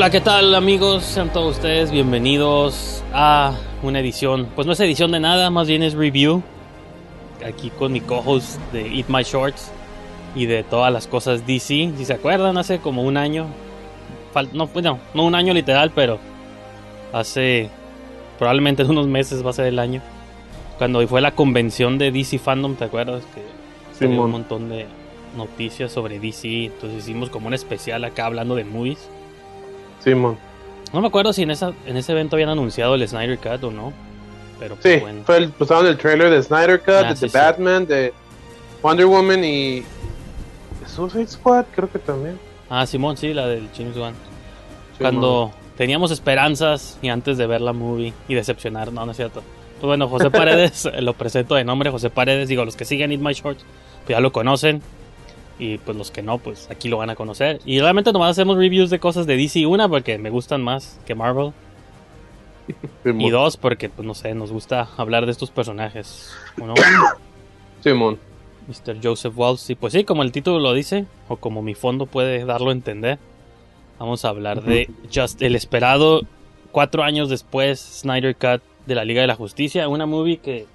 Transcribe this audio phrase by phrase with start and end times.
[0.00, 1.04] Hola, ¿qué tal amigos?
[1.04, 5.82] Sean todos ustedes bienvenidos a una edición, pues no es edición de nada, más bien
[5.82, 6.42] es review.
[7.46, 9.70] Aquí con mi co-host de Eat My Shorts
[10.34, 11.92] y de todas las cosas DC.
[11.98, 13.48] Si se acuerdan, hace como un año,
[14.54, 16.18] no, bueno, no un año literal, pero
[17.12, 17.68] hace
[18.38, 20.00] probablemente unos meses va a ser el año.
[20.78, 23.22] Cuando fue la convención de DC Fandom, ¿te acuerdas?
[23.34, 23.42] Que
[23.98, 24.86] sí, un montón de
[25.36, 26.48] noticias sobre DC.
[26.64, 29.10] Entonces hicimos como un especial acá hablando de movies.
[30.00, 30.38] Simón.
[30.92, 33.70] no me acuerdo si en, esa, en ese evento habían anunciado el Snyder Cut o
[33.70, 33.92] no.
[34.58, 37.86] Pero pues, sí, fue el, pasaron el trailer de Snyder Cut, ah, de The Batman,
[37.86, 38.12] de
[38.82, 39.82] Wonder Woman y
[40.86, 42.38] Suicide Squad, creo que también.
[42.68, 44.14] Ah, Simón, sí, la del James Wan.
[44.98, 49.42] Cuando teníamos esperanzas y antes de ver la movie y decepcionar, no, no es cierto.
[49.80, 53.20] Pues bueno, José Paredes, lo presento de nombre, José Paredes, digo, los que siguen Eat
[53.20, 53.64] My Shorts,
[54.04, 54.82] pues ya lo conocen.
[55.60, 57.60] Y pues los que no, pues aquí lo van a conocer.
[57.66, 59.66] Y realmente nomás hacemos reviews de cosas de DC.
[59.66, 61.52] Una, porque me gustan más que Marvel.
[63.04, 66.32] y dos, porque, pues no sé, nos gusta hablar de estos personajes.
[66.58, 66.74] ¿o
[67.82, 68.18] Simón.
[68.68, 68.96] Mr.
[69.02, 69.70] Joseph Walsh.
[69.70, 72.72] Y pues sí, como el título lo dice, o como mi fondo puede darlo a
[72.72, 73.18] entender,
[73.98, 76.22] vamos a hablar de Just el esperado
[76.72, 79.88] cuatro años después Snyder Cut de la Liga de la Justicia.
[79.88, 80.66] Una movie que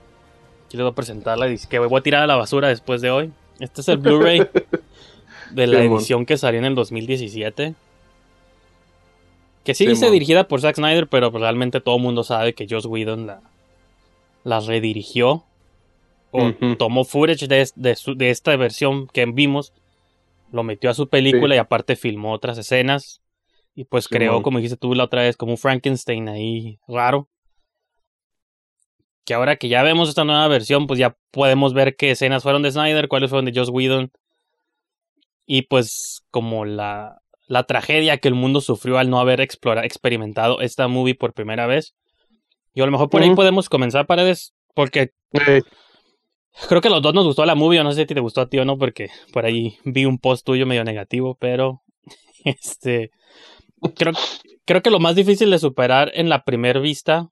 [0.70, 3.32] quiero presentarla y que voy a tirar a la basura después de hoy.
[3.60, 4.48] Este es el Blu-ray
[5.52, 7.76] de la edición que salió en el 2017.
[9.64, 12.86] Que sí, dice dirigida por Zack Snyder, pero realmente todo el mundo sabe que Joss
[12.86, 13.42] Whedon la,
[14.44, 15.44] la redirigió.
[16.32, 19.72] O tomó footage de, de, esta versión que vimos,
[20.52, 23.22] lo metió a su película y aparte filmó otras escenas.
[23.74, 27.30] Y pues creó, como dijiste tú la otra vez, como un Frankenstein ahí raro
[29.26, 32.62] que ahora que ya vemos esta nueva versión, pues ya podemos ver qué escenas fueron
[32.62, 34.12] de Snyder, cuáles fueron de Joss Whedon.
[35.46, 40.88] Y pues como la, la tragedia que el mundo sufrió al no haber experimentado esta
[40.88, 41.96] movie por primera vez.
[42.74, 45.12] Y a lo mejor por ahí podemos comenzar, Paredes, porque
[46.68, 48.50] creo que a los dos nos gustó la movie, no sé si te gustó a
[48.50, 51.82] ti o no, porque por ahí vi un post tuyo medio negativo, pero
[52.44, 53.12] este
[53.96, 54.14] creo,
[54.66, 57.30] creo que lo más difícil de superar en la primera vista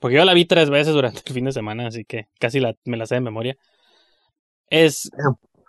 [0.00, 2.74] porque yo la vi tres veces durante el fin de semana, así que casi la,
[2.84, 3.56] me la sé de memoria.
[4.68, 5.10] Es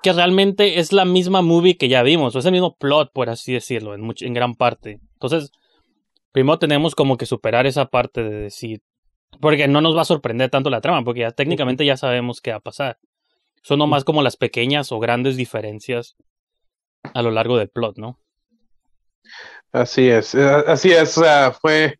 [0.04, 3.30] que realmente es la misma movie que ya vimos, o es el mismo plot, por
[3.30, 5.00] así decirlo, en, en gran parte.
[5.14, 5.52] Entonces,
[6.32, 8.82] primero tenemos como que superar esa parte de decir,
[9.40, 12.52] porque no nos va a sorprender tanto la trama, porque ya técnicamente ya sabemos qué
[12.52, 12.98] va a pasar.
[13.64, 16.16] Son nomás como las pequeñas o grandes diferencias
[17.14, 18.20] a lo largo del plot, ¿no?
[19.72, 22.00] Así es, eh, así es, o sea, fue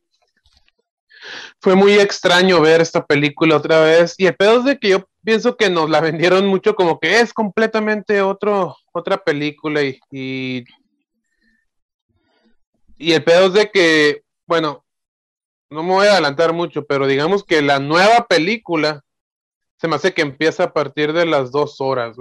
[1.60, 4.16] fue muy extraño ver esta película otra vez.
[4.18, 7.20] Y el pedo es de que yo pienso que nos la vendieron mucho como que
[7.20, 9.82] es completamente otro, otra película.
[9.84, 10.00] Y,
[12.98, 14.86] y, el pedo es de que, bueno,
[15.70, 19.04] no me voy a adelantar mucho, pero digamos que la nueva película
[19.80, 22.16] se me hace que empieza a partir de las dos horas,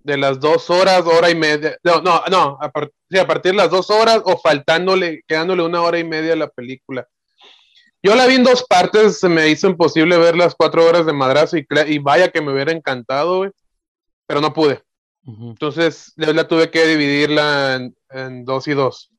[0.00, 1.78] De las dos horas, hora y media.
[1.82, 5.98] No, no, no, a, a partir de las dos horas o faltándole, quedándole una hora
[5.98, 7.08] y media a la película.
[8.06, 11.12] Yo la vi en dos partes, se me hizo imposible ver las cuatro horas de
[11.12, 13.50] madrazo y, y vaya que me hubiera encantado, güey,
[14.28, 14.80] pero no pude.
[15.26, 19.10] Entonces la tuve que dividirla en, dos y dos.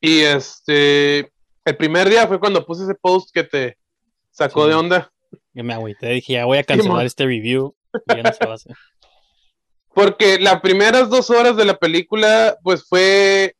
[0.00, 1.30] Y este,
[1.66, 3.76] el primer día fue cuando puse ese post que te
[4.30, 5.12] sacó de onda.
[5.52, 7.76] Yo me agüité, dije, ya voy a cancelar este review.
[8.06, 8.74] ya no se va a hacer.
[9.92, 13.54] Porque las primeras dos horas de la película, pues fue.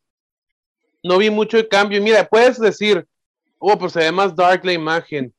[1.03, 2.01] No vi mucho de cambio.
[2.01, 3.07] Mira, puedes decir,
[3.73, 5.35] oh, pues se ve más dark la imagen.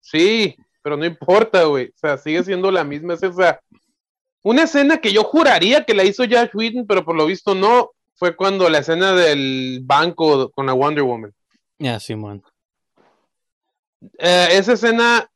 [0.00, 1.88] Sí, pero no importa, güey.
[1.88, 3.14] O sea, sigue siendo la misma.
[3.14, 3.60] Es esa.
[4.42, 7.90] Una escena que yo juraría que la hizo Josh Whedon, pero por lo visto no.
[8.14, 11.32] Fue cuando la escena del banco con la Wonder Woman.
[11.78, 12.42] Ya, sí, man.
[14.18, 15.28] Eh, esa escena.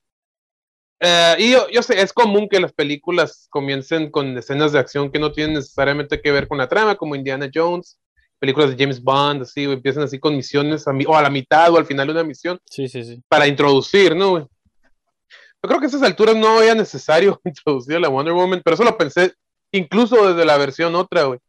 [1.00, 5.10] Eh, y yo, yo, sé, es común que las películas comiencen con escenas de acción
[5.10, 7.98] que no tienen necesariamente que ver con la trama, como Indiana Jones
[8.38, 11.78] películas de James Bond, así, empiezan así con misiones, a o a la mitad o
[11.78, 12.58] al final de una misión.
[12.70, 13.22] Sí, sí, sí.
[13.28, 14.48] Para introducir, ¿no, Yo
[15.62, 18.84] creo que a esas alturas no era necesario introducir a la Wonder Woman, pero eso
[18.84, 19.34] lo pensé
[19.72, 21.40] incluso desde la versión otra, güey.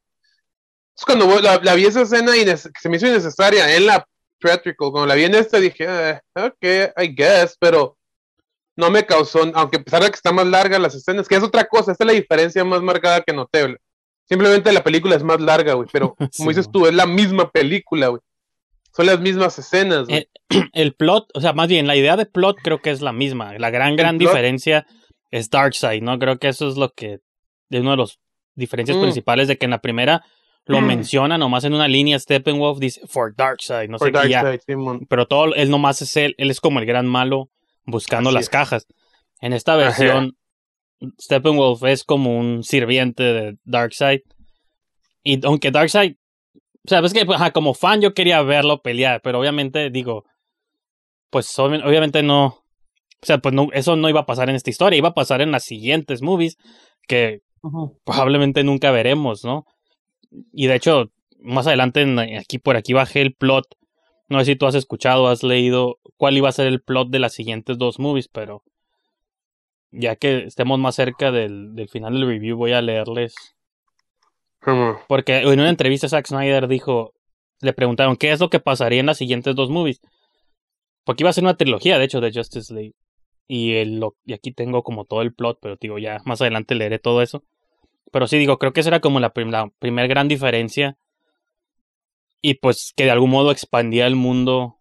[0.97, 4.07] Es cuando la, vi esa escena y se me hizo innecesaria en la
[4.39, 7.97] theatrical, cuando la vi en esta dije, eh, ok, I guess, pero
[8.75, 11.43] no me causó, aunque a pesar de que está más larga las escenas, que es
[11.43, 13.77] otra cosa, esta es la diferencia más marcada que noté.
[14.27, 18.07] Simplemente la película es más larga, güey, pero como dices tú, es la misma película,
[18.07, 18.21] güey.
[18.91, 20.27] Son las mismas escenas, güey.
[20.73, 23.57] El, plot, o sea, más bien, la idea de plot creo que es la misma.
[23.57, 24.85] La gran, gran diferencia
[25.31, 26.17] es Darkseid, ¿no?
[26.19, 27.19] Creo que eso es lo que,
[27.69, 28.19] es una de las
[28.55, 29.01] diferencias mm.
[29.01, 30.23] principales de que en la primera
[30.65, 34.43] lo menciona nomás en una línea Steppenwolf dice for Darkseid, no Por sé qué ya.
[34.43, 35.07] Darkseid, Simón.
[35.09, 37.49] Pero todo él nomás es él, él es como el gran malo
[37.85, 38.49] buscando Así las es.
[38.49, 38.87] cajas.
[39.39, 40.35] En esta versión
[41.21, 44.21] Steppenwolf es como un sirviente de Darkseid.
[45.23, 46.15] Y aunque Darkseid,
[46.85, 50.23] sabes que ajá, como fan yo quería verlo pelear, pero obviamente digo,
[51.29, 54.69] pues obvi- obviamente no, o sea, pues no, eso no iba a pasar en esta
[54.69, 56.57] historia, iba a pasar en las siguientes movies
[57.07, 57.39] que
[58.05, 59.65] probablemente nunca veremos, ¿no?
[60.53, 61.05] Y de hecho,
[61.39, 63.65] más adelante, en- aquí por aquí bajé el plot.
[64.29, 67.19] No sé si tú has escuchado, has leído cuál iba a ser el plot de
[67.19, 68.63] las siguientes dos movies, pero
[69.91, 73.35] ya que estemos más cerca del, del final del review, voy a leerles.
[75.07, 77.13] Porque en una entrevista Zack Snyder dijo,
[77.61, 80.01] le preguntaron qué es lo que pasaría en las siguientes dos movies.
[81.05, 82.93] Porque iba a ser una trilogía, de hecho, de Justice League.
[83.47, 86.75] Y, el, lo- y aquí tengo como todo el plot, pero digo, ya más adelante
[86.75, 87.43] leeré todo eso.
[88.11, 90.97] Pero sí, digo, creo que esa era como la, prim- la primer gran diferencia.
[92.41, 94.79] Y pues que de algún modo expandía el mundo,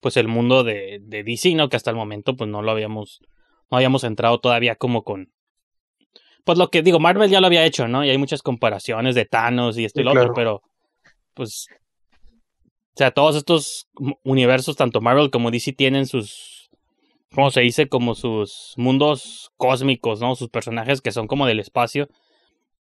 [0.00, 1.68] pues el mundo de, de DC, ¿no?
[1.68, 3.20] Que hasta el momento pues no lo habíamos,
[3.74, 5.32] no habíamos entrado todavía como con...
[6.44, 8.04] Pues lo que digo, Marvel ya lo había hecho, ¿no?
[8.04, 10.62] Y hay muchas comparaciones de Thanos y esto y Sí, lo otro, pero
[11.34, 11.66] pues...
[11.72, 13.88] O sea, todos estos
[14.22, 16.70] universos, tanto Marvel como DC, tienen sus...
[17.34, 17.88] ¿Cómo se dice?
[17.88, 20.36] Como sus mundos cósmicos, ¿no?
[20.36, 22.08] Sus personajes que son como del espacio.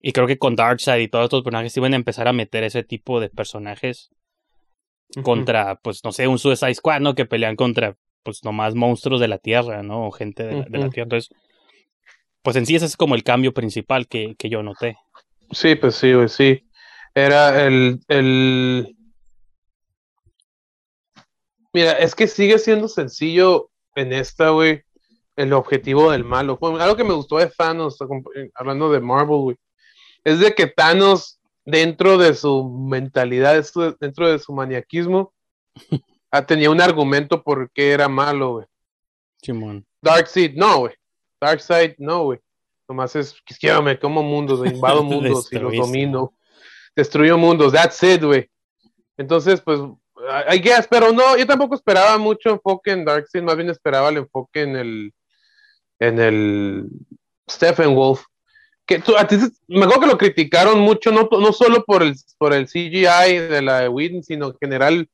[0.03, 2.83] Y creo que con Darkseid y todos estos personajes iban a empezar a meter ese
[2.83, 4.11] tipo de personajes
[5.23, 7.15] contra, pues, no sé, un Suicide Squad, ¿no?
[7.15, 10.07] Que pelean contra, pues, nomás monstruos de la Tierra, ¿no?
[10.07, 10.91] O gente de la, de la Ujú.
[10.91, 11.05] Tierra.
[11.05, 11.31] Entonces,
[12.43, 14.97] pues en sí ese es como el cambio principal que, que yo noté.
[15.53, 16.65] Sí, pues sí, güey, sí.
[17.15, 18.97] Era el, el...
[21.73, 24.83] Mira, es que sigue siendo sencillo en esta, güey,
[25.37, 26.59] el objetivo del malo.
[26.59, 27.99] Bueno, algo que me gustó de Thanos,
[28.35, 29.57] eh, hablando de Marvel, güey,
[30.25, 33.65] es de que Thanos, dentro de su mentalidad,
[34.01, 35.33] dentro de su maniaquismo,
[36.33, 38.67] ah, tenía un argumento por qué era malo, güey.
[39.43, 39.87] Simón.
[40.01, 40.95] Darkseid, no, güey.
[41.41, 42.41] Darkseid, no, güey.
[42.89, 43.37] Nomás es,
[43.83, 46.35] me como mundos, invado mundos y los domino.
[46.97, 48.51] Destruyo mundos, that's it, güey.
[49.17, 49.81] Entonces, pues,
[50.51, 54.19] I guess, pero no, yo tampoco esperaba mucho enfoque en Darkseid, más bien esperaba el
[54.19, 55.15] enfoque en el,
[55.99, 56.89] en el
[57.49, 58.25] Stephen Wolf.
[58.85, 59.37] Que tú, a ti,
[59.69, 63.63] me acuerdo que lo criticaron mucho, no, no solo por el, por el CGI de
[63.63, 65.09] la de Whedon, sino en general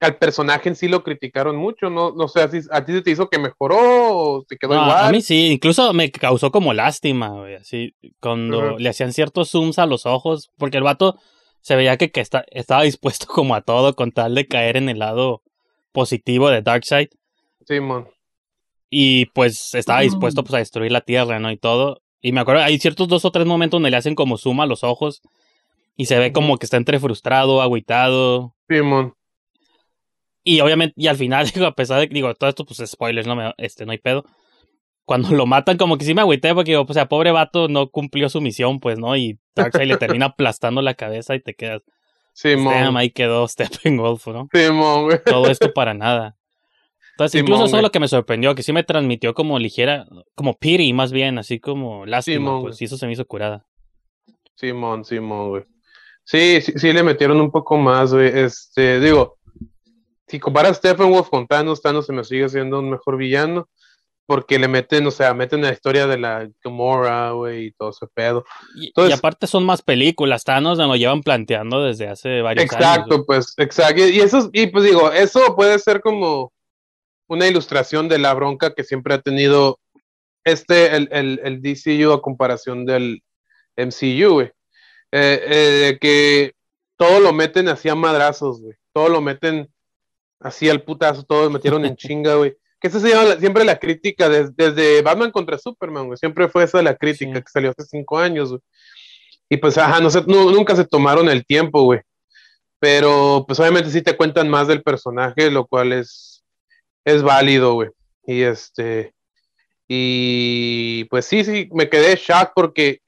[0.00, 2.60] al personaje en sí lo criticaron mucho, no, no sé, a ti
[2.92, 5.04] se te hizo que mejoró o te quedó No, igual.
[5.06, 9.78] a mí sí, incluso me causó como lástima, güey, así, cuando le hacían ciertos zooms
[9.78, 11.18] a los ojos, porque el vato
[11.60, 14.88] se veía que, que está, estaba dispuesto como a todo con tal de caer en
[14.88, 15.42] el lado
[15.92, 17.08] positivo de Darkseid.
[17.66, 18.08] Simón.
[18.88, 21.52] Y pues estaba dispuesto pues a destruir la tierra, ¿no?
[21.52, 22.00] Y todo.
[22.20, 24.66] Y me acuerdo, hay ciertos dos o tres momentos donde le hacen como zoom a
[24.66, 25.22] los ojos.
[25.96, 28.54] Y se ve como que está entre frustrado, agüitado.
[28.68, 29.14] Simón.
[30.50, 33.24] Y obviamente, y al final, digo, a pesar de que, digo, todo esto, pues spoilers,
[33.24, 34.24] no me, este, no hay pedo.
[35.04, 37.68] Cuando lo matan, como que sí me agüité, porque digo, pues, o sea, pobre vato
[37.68, 39.16] no cumplió su misión, pues, ¿no?
[39.16, 41.82] Y Darkseid le termina aplastando la cabeza y te quedas,
[42.32, 42.74] Simón.
[42.74, 44.48] damn, ahí quedó Steppenwolf, ¿no?
[44.52, 45.22] Simón, güey.
[45.24, 46.36] todo esto para nada.
[47.12, 50.06] Entonces, Simón, incluso eso es lo que me sorprendió, que sí me transmitió como ligera,
[50.34, 53.66] como pity más bien, así como lástima, Simón, pues sí, eso se me hizo curada.
[54.56, 55.64] Simón, Simón, güey.
[56.24, 58.36] Sí, sí, sí le metieron un poco más, güey.
[58.36, 59.38] Este, digo,
[60.30, 63.68] si comparas Stephen Wolf con Thanos, Thanos se me sigue siendo un mejor villano.
[64.26, 68.06] Porque le meten, o sea, meten la historia de la Gamora, güey, y todo ese
[68.14, 68.44] pedo.
[68.76, 72.80] Y, aparte son más películas, Thanos nos lo llevan planteando desde hace varios años.
[72.80, 74.06] Exacto, pues, exacto.
[74.06, 76.52] Y eso, y pues digo, eso puede ser como
[77.26, 79.80] una ilustración de la bronca que siempre ha tenido
[80.44, 83.24] este, el, el, el DCU a comparación del
[83.76, 84.52] MCU, güey.
[85.10, 86.52] Eh, eh, que
[86.96, 88.76] todo lo meten así a madrazos, güey.
[88.92, 89.68] Todo lo meten
[90.40, 92.56] así al putazo, todo lo metieron en chinga, güey.
[92.80, 96.16] Que esa se llama la- siempre la crítica des- desde Batman contra Superman, güey.
[96.18, 97.42] Siempre fue esa la crítica Sí.
[97.42, 98.60] que salió hace cinco años, güey.
[99.50, 102.00] Y pues, ajá, no sé, nu- nunca se tomaron el tiempo, güey.
[102.78, 106.42] Pero, pues obviamente sí te cuentan más del personaje, lo cual es,
[107.04, 107.90] es válido, güey.
[108.24, 109.12] Y este,
[109.88, 113.00] y pues sí, sí, me quedé shock porque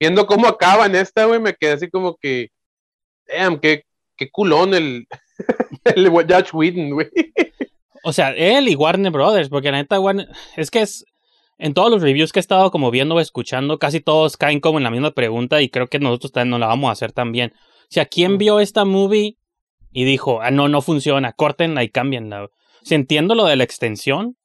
[0.00, 2.48] viendo cómo acaba en esta, güey, me quedé así como que,
[3.28, 3.84] damn, qué,
[4.16, 5.06] qué culón el,
[5.96, 7.08] el Josh Whedon, güey.
[8.02, 11.04] O sea, él y Warner Brothers, porque la neta, Warner, es que es,
[11.58, 14.78] en todos los reviews que he estado como viendo o escuchando, casi todos caen como
[14.78, 17.52] en la misma pregunta y creo que nosotros también nos la vamos a hacer también.
[17.56, 19.38] O sea, ¿quién vio esta movie
[19.92, 22.48] y dijo, ah, no, no funciona, córtenla y cámbienla?
[22.82, 24.36] Si entiendo lo de la extensión,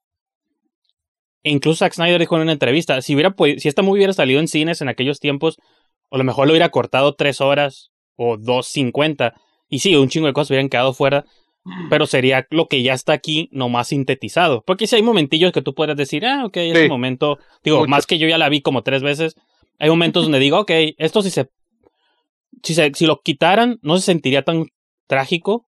[1.43, 4.39] e incluso Zack Snyder dijo en una entrevista, si hubiera si esta movie hubiera salido
[4.39, 5.57] en cines en aquellos tiempos,
[6.09, 9.33] o a lo mejor lo hubiera cortado tres horas o 2.50.
[9.71, 11.25] Y sí, un chingo de cosas hubieran quedado fuera,
[11.89, 14.63] pero sería lo que ya está aquí, nomás sintetizado.
[14.67, 16.89] Porque si hay momentillos que tú puedes decir, ah, ok, ese Sí.
[16.89, 17.89] momento, digo, Mucho.
[17.89, 19.35] más que yo ya la vi como tres veces,
[19.79, 21.49] hay momentos donde digo, ok, esto si se,
[22.63, 24.65] si se, si lo quitaran, no se sentiría tan
[25.07, 25.65] trágico,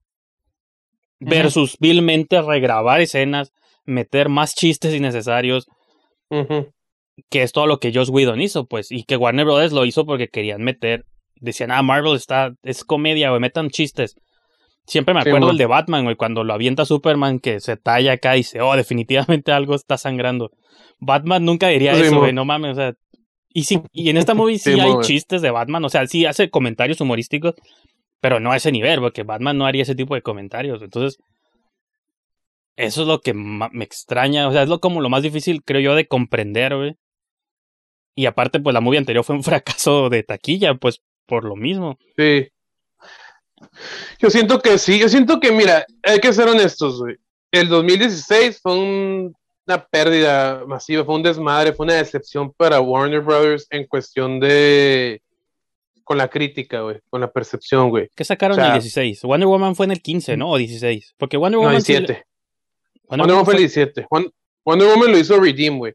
[1.19, 3.53] versus vilmente regrabar escenas,
[3.85, 5.67] meter más chistes innecesarios,
[7.29, 10.05] que es todo lo que Joss Whedon hizo, pues, y que Warner Brothers lo hizo
[10.05, 11.05] porque querían meter,
[11.43, 14.15] decían, ah, Marvel está, es comedia, güey, metan chistes.
[14.85, 15.51] Siempre me Sí, acuerdo mo.
[15.51, 18.75] el de Batman, güey, cuando lo avienta Superman, que se talla acá y dice, oh,
[18.75, 20.51] definitivamente algo está sangrando.
[20.99, 22.93] Batman nunca diría Sí, eso, güey, no mames, o sea.
[23.49, 26.25] Y, sí, y en esta movie sí, Sí, hay chistes de Batman, o sea, sí
[26.25, 27.53] hace comentarios humorísticos,
[28.19, 30.81] pero no a ese nivel, porque Batman no haría ese tipo de comentarios.
[30.81, 31.17] Entonces,
[32.75, 35.81] eso es lo que me extraña, o sea, es lo como lo más difícil, creo
[35.81, 36.95] yo, de comprender, güey.
[38.15, 41.97] Y aparte, pues la movie anterior fue un fracaso de taquilla, pues por lo mismo.
[42.17, 42.47] Sí.
[44.19, 47.15] Yo siento que sí, yo siento que, mira, hay que ser honestos, güey.
[47.51, 53.21] El 2016 fue un- una pérdida masiva, fue un desmadre, fue una decepción para Warner
[53.21, 55.21] Brothers en cuestión de.
[56.05, 58.09] con la crítica, güey, con la percepción, güey.
[58.13, 59.21] ¿Qué sacaron O sea- en el 16?
[59.23, 60.49] Wonder Woman fue en el 15, ¿no?
[60.51, 61.13] O 16.
[61.17, 61.81] Porque Wonder No, Woman.
[61.81, 62.25] sí- 17.
[63.07, 64.07] Wonder Wonder Woman fue el 17.
[64.11, 64.29] Won-
[64.65, 65.93] Wonder Woman lo hizo Redeem, güey.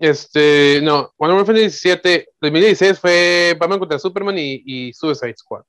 [0.00, 2.28] Este, no, Wonder Woman fue en el 17.
[2.40, 5.62] 2016 fue Batman contra Superman y, y Suicide Squad.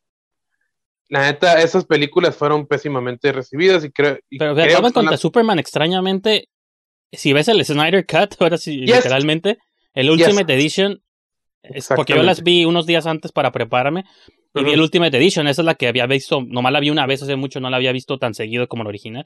[1.10, 4.18] La neta, esas películas fueron pésimamente recibidas y creo.
[4.30, 6.50] y Pero creo Batman contra las- Superman, extrañamente,
[7.12, 8.98] si ves el Snyder Cut, ahora sí, Yes.
[8.98, 9.60] literalmente,
[9.94, 11.02] el Ultimate Edition,
[11.62, 14.04] es porque yo las vi unos días antes para prepararme,
[14.56, 17.06] y vi el Ultimate Edition, esa es la que había visto, nomás la vi una
[17.06, 19.26] vez hace mucho, no la había visto tan seguido como la original.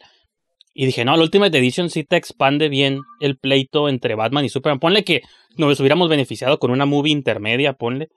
[0.73, 4.49] Y dije, no, el Ultimate Edition sí te expande bien el pleito entre Batman y
[4.49, 4.79] Superman.
[4.79, 5.21] Ponle que
[5.57, 8.09] nos hubiéramos beneficiado con una movie intermedia, ponle.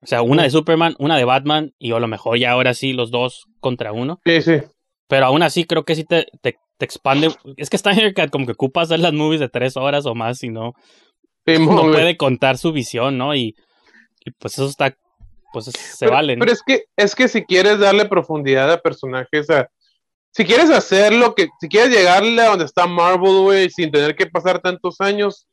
[0.00, 2.92] O sea, una de Superman, una de Batman, y a lo mejor ya ahora sí
[2.92, 4.20] los dos contra uno.
[4.24, 4.56] Sí, sí.
[5.06, 7.30] Pero aún así creo que sí te, te, te expande.
[7.56, 10.42] Es que está Cut como que ocupa hacer las movies de tres horas o más
[10.42, 10.72] y no,
[11.46, 13.34] Sí, no puede contar su visión, ¿no?
[13.34, 13.54] Y,
[14.24, 14.96] y pues eso está,
[15.52, 15.72] pues se
[16.06, 16.40] pero, vale, ¿no?
[16.40, 19.68] Pero es que, es que si quieres darle profundidad a personajes, a-
[20.32, 24.16] si quieres hacer lo que, si quieres llegarle a donde está Marvel, güey, sin tener
[24.16, 25.46] que pasar tantos años,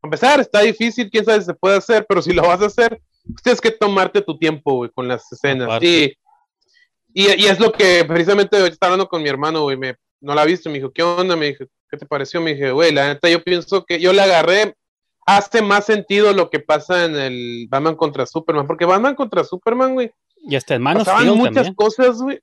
[0.00, 2.66] a empezar, está difícil, quién sabe si se puede hacer, pero si lo vas a
[2.66, 5.82] hacer, pues tienes que tomarte tu tiempo, güey, con las escenas.
[5.82, 6.12] Y,
[7.12, 10.34] y, y es lo que precisamente hoy estaba hablando con mi hermano, güey, me, no
[10.34, 11.34] la ha visto, me dijo, ¿qué onda?
[11.34, 12.40] Me dijo, ¿qué te pareció?
[12.40, 14.74] Me dije, güey, la neta, yo pienso que yo la agarré,
[15.26, 19.94] hace más sentido lo que pasa en el Batman contra Superman, porque Batman contra Superman,
[19.94, 21.74] güey, Y hasta en Man of pasaban muchas también.
[21.74, 22.40] cosas, güey.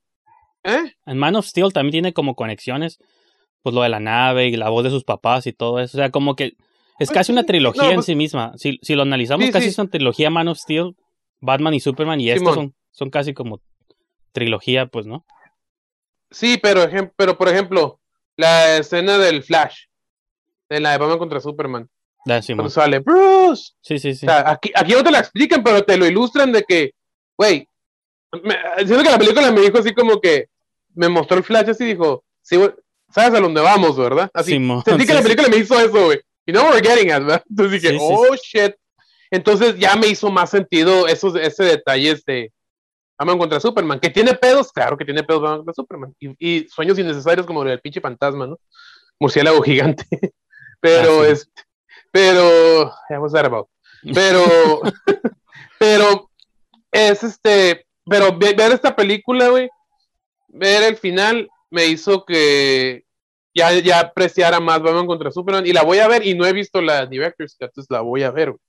[0.66, 0.94] ¿Eh?
[1.06, 2.98] En Man of Steel también tiene como conexiones.
[3.62, 5.96] Pues lo de la nave y la voz de sus papás y todo eso.
[5.96, 6.52] O sea, como que
[6.98, 8.52] es casi una trilogía no, en pues- sí misma.
[8.56, 9.70] Si, si lo analizamos, Sí, casi sí.
[9.70, 10.94] es una trilogía Man of Steel,
[11.40, 12.20] Batman y Superman.
[12.20, 13.60] Y estos son, son casi como
[14.32, 15.24] trilogía, pues, ¿no?
[16.30, 18.00] Sí, pero, ejem- pero por ejemplo,
[18.36, 19.84] la escena del Flash,
[20.68, 21.88] de la de Batman contra Superman,
[22.42, 22.56] Simón.
[22.58, 23.72] cuando sale Bruce.
[23.80, 24.26] Sí, sí, sí.
[24.26, 26.92] O sea, aquí, aquí no te la explican, pero te lo ilustran de que,
[27.38, 27.68] güey,
[28.78, 30.48] siento que la película me dijo así como que
[30.96, 32.58] me mostró el Flash así y dijo, sí,
[33.14, 34.28] sabes a dónde vamos, ¿verdad?
[34.34, 35.28] Así, Simón, sentí que sí, la sí.
[35.28, 36.20] película me hizo eso, güey.
[36.46, 37.42] You know what we're getting at, ¿verdad?
[37.48, 38.74] Entonces dije, Sí, sí, oh, shit.
[39.30, 42.52] Entonces ya me hizo más sentido esos, ese detalle de
[43.18, 46.68] Batman contra Superman, que tiene pedos, claro que tiene pedos Batman contra Superman, y, y
[46.68, 48.58] sueños innecesarios como el del pinche fantasma, ¿no?
[49.18, 50.04] Murciélago gigante.
[50.80, 51.32] Pero, Ah, sí.
[51.32, 51.50] es,
[52.12, 53.66] pero, what's that about?
[54.14, 54.44] Pero,
[55.78, 56.30] pero,
[56.92, 59.68] es este, pero ve- ver esta película, güey,
[60.56, 63.04] ver el final me hizo que
[63.54, 66.52] ya, ya apreciara más Batman contra Superman y la voy a ver y no he
[66.52, 68.60] visto la Director's Cut, entonces la voy a ver, güey.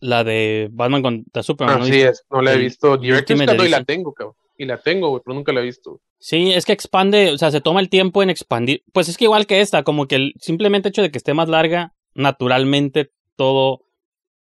[0.00, 1.78] La de Batman contra Superman.
[1.78, 1.84] ¿no?
[1.84, 2.96] Así es, no la he visto.
[2.98, 4.36] Director's Cut y la tengo, cabrón.
[4.58, 6.00] Y la tengo, güey, pero nunca la he visto.
[6.18, 8.82] Sí, es que expande, o sea, se toma el tiempo en expandir.
[8.92, 11.48] Pues es que igual que esta, como que el simplemente hecho de que esté más
[11.48, 13.80] larga, naturalmente todo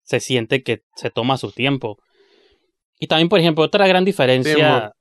[0.03, 1.99] se siente que se toma su tiempo.
[2.99, 4.93] Y también, por ejemplo, otra gran diferencia.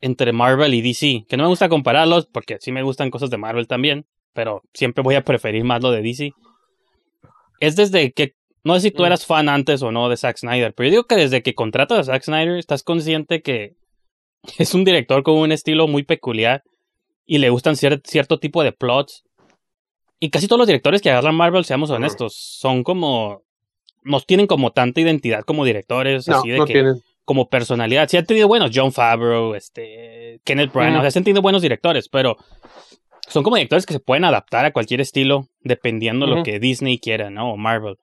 [0.00, 3.38] Entre Marvel y DC, que no me gusta compararlos, porque sí me gustan cosas de
[3.38, 6.32] Marvel también, pero siempre voy a preferir más lo de DC.
[7.60, 8.34] Es desde que,
[8.64, 9.06] no sé si tú Mm.
[9.06, 12.00] eras fan antes o no de Zack Snyder, pero yo digo que desde que contratas
[12.00, 13.74] a Zack Snyder estás consciente que
[14.58, 16.62] es un director con un estilo muy peculiar
[17.24, 19.22] y le gustan cier- cierto tipo de plots.
[20.20, 23.42] Y casi todos los directores que agarran Marvel, seamos honestos, son como...
[24.02, 26.94] No tienen como tanta identidad como directores, No, así de no que tienen.
[27.26, 28.08] Como personalidad.
[28.08, 30.98] Sí han tenido buenos, John Favreau, este, Kenneth Branagh, Mm.
[30.98, 32.36] o sea, sí han tenido buenos directores, pero
[33.28, 37.28] son como directores que se pueden adaptar a cualquier estilo dependiendo lo que Disney quiera,
[37.28, 37.52] ¿no?
[37.52, 37.96] O Marvel.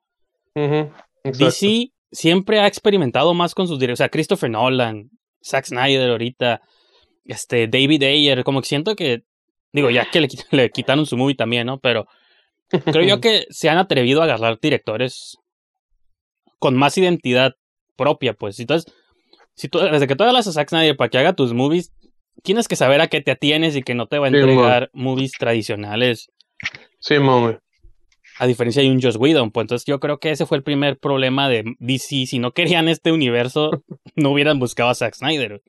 [1.24, 5.10] DC siempre ha experimentado más con sus directores, o sea, Christopher Nolan,
[5.44, 6.62] Zack Snyder ahorita,
[7.25, 9.22] este, David Ayer, como que siento que,
[9.72, 11.80] digo, ya que le, le quitaron su movie también, ¿no?
[11.80, 12.06] Pero
[12.70, 15.38] creo yo que se han atrevido a agarrar directores
[16.60, 17.53] con más identidad
[17.96, 18.60] propia, pues.
[18.60, 18.94] Entonces,
[19.55, 21.91] si tú, desde que tú hablas a Zack Snyder para que haga tus movies,
[22.41, 24.89] tienes que saber a qué te atienes y que no te va a Sí, entregar
[24.93, 26.29] movies tradicionales.
[27.00, 27.57] Sí, güey.
[28.39, 30.98] A diferencia de un Joss Whedon, pues entonces yo creo que ese fue el primer
[30.98, 32.25] problema de DC.
[32.25, 33.83] Si no querían este universo,
[34.15, 35.62] no hubieran buscado a Zack Snyder.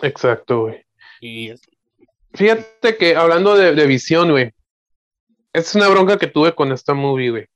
[0.00, 0.84] Exacto, güey.
[1.20, 1.52] Y
[2.34, 4.52] Fíjate que hablando de, de visión, güey.
[5.52, 7.46] Es una bronca que tuve con esta movie, güey.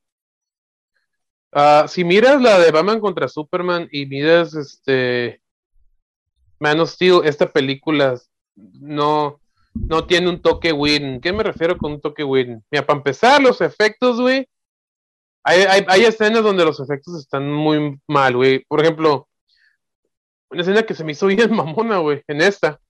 [1.52, 5.40] Ah, si miras la de Batman contra Superman y miras este
[6.60, 8.18] Man of Steel, esta película
[8.56, 9.40] no,
[9.74, 11.20] no tiene un toque win.
[11.20, 12.64] ¿Qué me refiero con un toque win?
[12.70, 14.48] Mira, para empezar, los efectos, güey.
[15.44, 18.64] Hay, hay, hay escenas donde los efectos están muy mal, güey.
[18.66, 19.28] Por ejemplo,
[20.50, 22.80] una escena que se me hizo bien mamona, güey, en esta.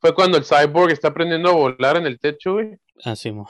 [0.00, 2.76] Fue cuando el cyborg está aprendiendo a volar en el techo, güey.
[3.04, 3.48] así, mo.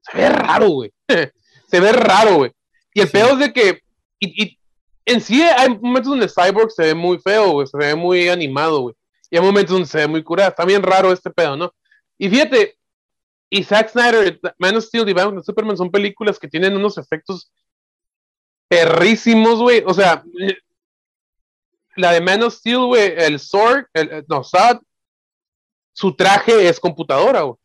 [0.00, 0.92] Se ve raro, güey.
[1.68, 2.52] se ve raro, güey.
[2.94, 3.12] Y el Sí.
[3.12, 3.80] peor es de que.
[4.18, 4.58] Y, y
[5.06, 7.66] en sí hay momentos donde Cyborg se ve muy feo, güey.
[7.66, 8.94] Se ve muy animado, güey.
[9.30, 10.50] Y hay momentos donde se ve muy curado.
[10.50, 11.72] Está bien raro este pedo, ¿no?
[12.18, 12.78] Y fíjate,
[13.50, 17.52] y Zack Snyder, Man of Steel y Batman Superman son películas que tienen unos efectos
[18.68, 19.82] perrísimos, güey.
[19.86, 20.24] O sea,
[21.96, 24.78] la de Man of Steel, güey, el Sword, el, el- no, Zod,
[25.92, 27.58] su traje es computadora, güey.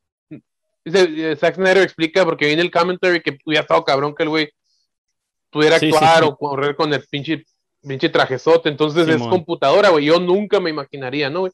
[0.85, 4.51] Eh, Zack Snyder explica porque viene el commentary que hubiera estado cabrón que el güey
[5.49, 6.29] pudiera Sí, actuar sí.
[6.29, 7.43] o correr con el pinche,
[7.81, 8.69] pinche trajezote.
[8.69, 10.05] Entonces es computadora, güey.
[10.05, 11.51] Yo nunca me imaginaría, ¿no, güey?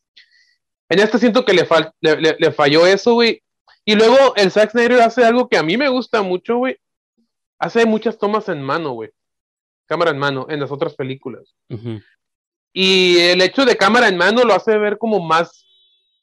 [0.89, 3.41] En este siento que le, fal- le, le- le falló eso, güey.
[3.86, 6.77] Y luego el Zack Snyder hace algo que a mí me gusta mucho, güey.
[7.60, 9.10] Hace muchas tomas en mano, güey.
[9.88, 11.55] Cámara en mano, en las otras películas.
[11.69, 11.99] Ujú.
[12.73, 15.65] Y el hecho de cámara en mano lo hace ver como más,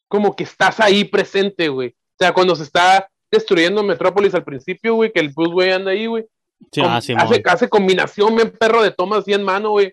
[0.08, 1.88] como que estás ahí presente, güey.
[1.90, 5.92] O sea, cuando se está destruyendo Metrópolis al principio, güey, que el Bruce, güey, anda
[5.92, 6.26] ahí, güey.
[6.70, 7.22] Sí, ah, Simón.
[7.26, 9.92] hace, hace combinación, bien perro de tomas así en mano, güey.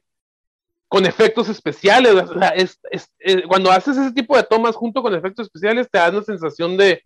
[0.87, 2.13] Con efectos especiales.
[2.13, 5.87] O sea, es, es- eh, cuando haces ese tipo de tomas junto con efectos especiales,
[5.91, 7.03] te da una sensación de,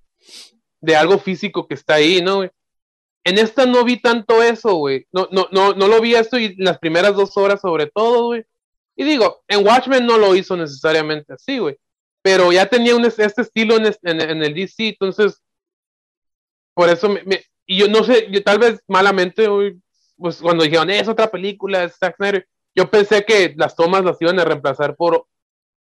[0.81, 2.49] de algo físico que está ahí, ¿no, güey?
[3.25, 5.05] En esta no vi tanto eso, güey.
[5.11, 8.43] No, no, no, no lo vi esto y las primeras dos horas sobre todo, güey.
[8.95, 11.77] Y digo, en Watchmen no lo hizo necesariamente así, güey.
[12.21, 15.41] Pero ya tenía un, este estilo en, es- en- en el DC, entonces,
[16.73, 19.47] por eso me, me- y yo no sé, yo tal vez malamente,
[20.17, 24.21] pues cuando dijeron, es otra película, es Zack Snyder, yo pensé que las tomas las
[24.21, 25.27] iban a reemplazar por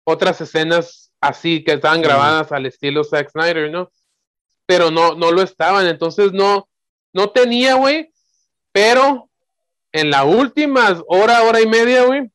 [0.04, 3.90] otras escenas así, que estaban grabadas al estilo Zack Snyder, ¿no?
[4.66, 6.68] Pero no, no lo estaban, entonces no,
[7.12, 8.12] no tenía, güey,
[8.72, 9.28] pero
[9.92, 12.30] en la última hora, hora y media, güey,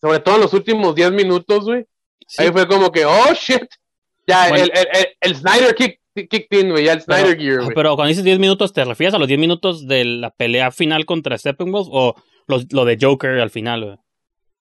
[0.00, 1.86] sobre todo en los últimos 10 minutos, güey,
[2.26, 3.66] Sí, ahí fue como que, oh, shit,
[4.26, 4.64] ya, Bueno.
[4.64, 7.64] el, el, el, el Snyder kick, kicked in, güey, ya el pero- Snyder Gear, ah,
[7.64, 7.74] güey.
[7.74, 11.04] Pero cuando dices 10 minutos, ¿te refieres a los 10 minutos de la pelea final
[11.06, 12.14] contra Steppenwolf o
[12.46, 13.96] los- lo de Joker al final, güey?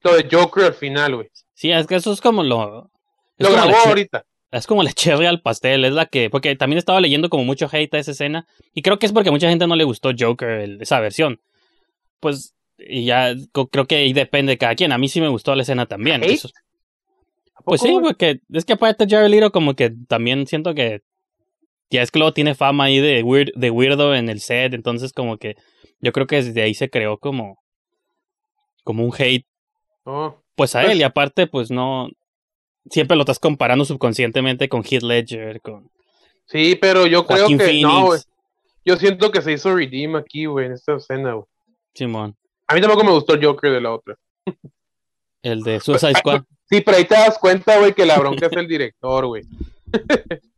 [0.03, 1.27] Lo de Joker al final, güey.
[1.53, 2.89] Sí, es que eso es como lo...
[3.37, 4.25] es Lo como grabó ahorita.
[4.51, 6.29] Es como la cherry al pastel, es la que...
[6.29, 8.47] Porque también estaba leyendo como mucho hate a esa escena.
[8.73, 11.39] Y creo que es porque a mucha gente no le gustó Joker, el- esa versión.
[12.19, 13.33] Pues, y ya
[13.71, 14.91] creo que ahí depende de cada quien.
[14.91, 16.23] A mí sí me gustó la escena también.
[16.23, 16.33] ¿Hate?
[16.33, 16.49] Eso-
[17.55, 18.03] ¿A pues sí, güey?
[18.03, 21.01] porque es que aparte Jared Leto como que también siento que...
[21.91, 25.11] Ya es que luego tiene fama ahí de, weird, de weirdo en el set, entonces
[25.13, 25.55] como que
[25.99, 27.61] yo creo que desde ahí se creó como...
[28.83, 29.45] Como un hate
[30.03, 32.09] Oh, pues a Pues- él y aparte pues no...
[32.89, 35.91] Siempre lo estás comparando subconscientemente con Heath Ledger, con
[36.47, 37.81] Sí, pero yo creo que Phoenix.
[37.83, 38.19] no, güey.
[38.83, 41.45] Yo siento que se hizo redeem aquí, güey, en esta escena, güey.
[41.93, 42.35] Simón,
[42.67, 44.17] A mí tampoco me gustó el Joker de la otra.
[45.43, 46.41] el de Suicide Squad.
[46.69, 49.43] Sí, pero ahí te das cuenta, güey, que la bronca es el director, güey.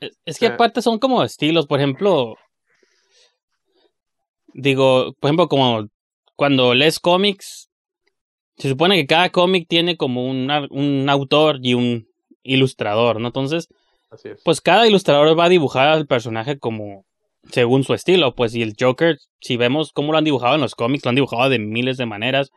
[0.00, 2.36] Es- que aparte son como estilos, por ejemplo,
[4.54, 5.88] digo, por ejemplo, como
[6.36, 7.68] cuando lees cómics,
[8.56, 12.08] se supone que cada cómic tiene como un, un autor y un
[12.42, 13.28] ilustrador, ¿no?
[13.28, 13.68] Entonces,
[14.10, 14.40] Así es.
[14.44, 17.04] pues cada ilustrador va a dibujar al personaje como
[17.52, 20.74] según su estilo, pues y el Joker, si vemos cómo lo han dibujado en los
[20.74, 22.50] cómics, lo han dibujado de miles de maneras,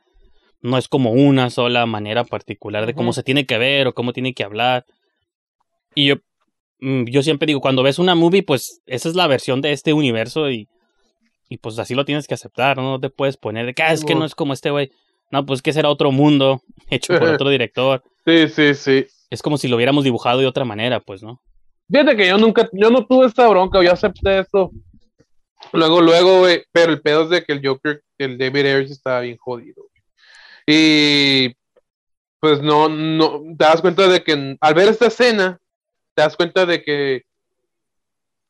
[0.62, 4.14] no es como una sola manera particular de cómo se tiene que ver o cómo
[4.14, 4.86] tiene que hablar.
[5.96, 6.16] Y yo,
[6.82, 10.50] yo siempre digo, cuando ves una movie, pues esa es la versión de este universo
[10.50, 10.68] y,
[11.50, 14.04] y pues así lo tienes que aceptar, no te puedes poner de que "Ah, es
[14.04, 14.92] que no es como este güey.
[15.32, 18.04] No, pues que será otro mundo hecho por otro director.
[18.26, 19.06] Sí, sí, sí.
[19.30, 21.42] Es como si lo hubiéramos dibujado de otra manera, pues, ¿no?
[21.90, 24.72] Fíjate que yo nunca, yo no tuve esta bronca, yo acepté eso.
[25.74, 29.22] Luego, luego, güey, pero el pedo es de que el Joker, el David Ayers estaba
[29.22, 29.84] bien jodido.
[30.66, 31.54] Y
[32.40, 35.60] pues no, no, te das cuenta de que al ver esta escena,
[36.14, 37.24] te das cuenta de que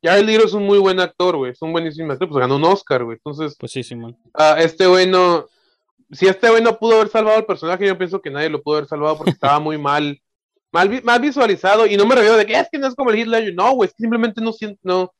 [0.04, 2.63] Jared Leto es un muy buen actor, güey, es un buenísimo actor, pues ganó un
[2.65, 4.17] Oscar, güey, entonces, Pues sí, Simón.
[4.34, 5.45] ah, este güey no,
[6.12, 8.78] si este güey no pudo haber salvado al personaje, yo pienso que nadie lo pudo
[8.78, 10.19] haber salvado porque estaba muy mal,
[10.71, 13.12] mal, vi- mal visualizado, y no me refiero de que es que no es como
[13.12, 15.13] el Ledger, no, güey, es que simplemente no siento, no, o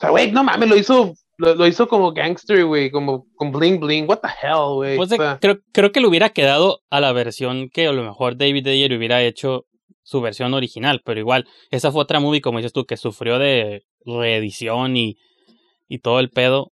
[0.00, 3.78] sea, güey, no mames, lo hizo, lo, lo hizo como gangster, güey, como con bling
[3.78, 6.80] bling, what the hell, güey, Pues de- o sea, creo, creo que le hubiera quedado
[6.90, 9.66] a la versión que a lo mejor David Ayer hubiera hecho
[10.10, 13.84] su versión original, pero igual, esa fue otra movie, como dices tú, que sufrió de
[14.04, 15.18] reedición y,
[15.88, 16.72] y todo el pedo,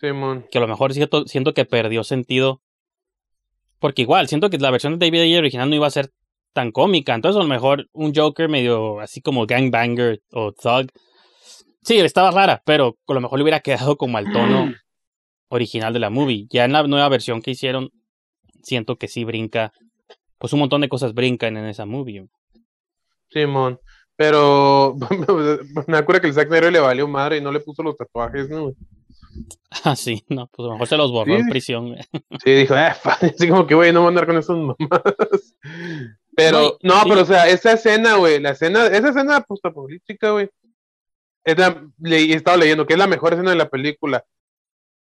[0.00, 2.62] Simón, que a lo mejor siento, siento que perdió sentido.
[3.78, 6.08] Porque igual, siento que la versión de David Ayer original no iba a ser
[6.54, 10.90] tan cómica, entonces a lo mejor un Joker medio así como gangbanger o thug.
[11.82, 14.72] Sí, estaba rara, pero a lo mejor le hubiera quedado como al tono
[15.48, 16.46] original de la movie.
[16.48, 17.90] Ya en la nueva versión que hicieron,
[18.62, 19.72] siento que sí brinca.
[20.38, 22.28] Pues un montón de cosas brincan en esa movie.
[23.30, 23.78] Simón,
[24.16, 24.96] pero
[25.86, 28.48] me acuerdo que el Zack Snyder le valió madre y no le puso los tatuajes,
[28.48, 28.72] ¿no?
[29.84, 31.40] Ah, sí, no, pues a lo mejor se los borró Sí.
[31.40, 31.96] en prisión.
[32.42, 35.54] Sí, dijo, eh, así como que, güey, no voy a andar con esas mamadas.
[36.34, 37.08] Pero, No, no, sí.
[37.08, 40.48] pero, o sea, esa escena, güey, la escena, esa escena postapocalíptica, güey,
[41.44, 44.24] es la, le, he estado leyendo que es la mejor escena de la película.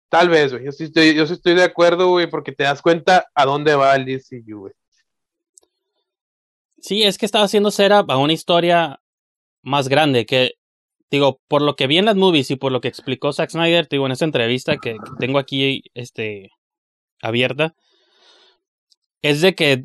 [0.10, 2.82] Tal vez, güey, yo sí estoy, yo sí estoy de acuerdo, güey, porque te das
[2.82, 4.74] cuenta a dónde va el DCU, güey.
[6.82, 9.00] Sí, es que estaba haciendo setup a una historia
[9.62, 10.54] más grande que,
[11.12, 13.88] digo, por lo que vi en las movies y por lo que explicó Zack Snyder,
[13.90, 16.50] digo, en esta entrevista que, que tengo aquí, este,
[17.22, 17.76] abierta,
[19.22, 19.84] es de que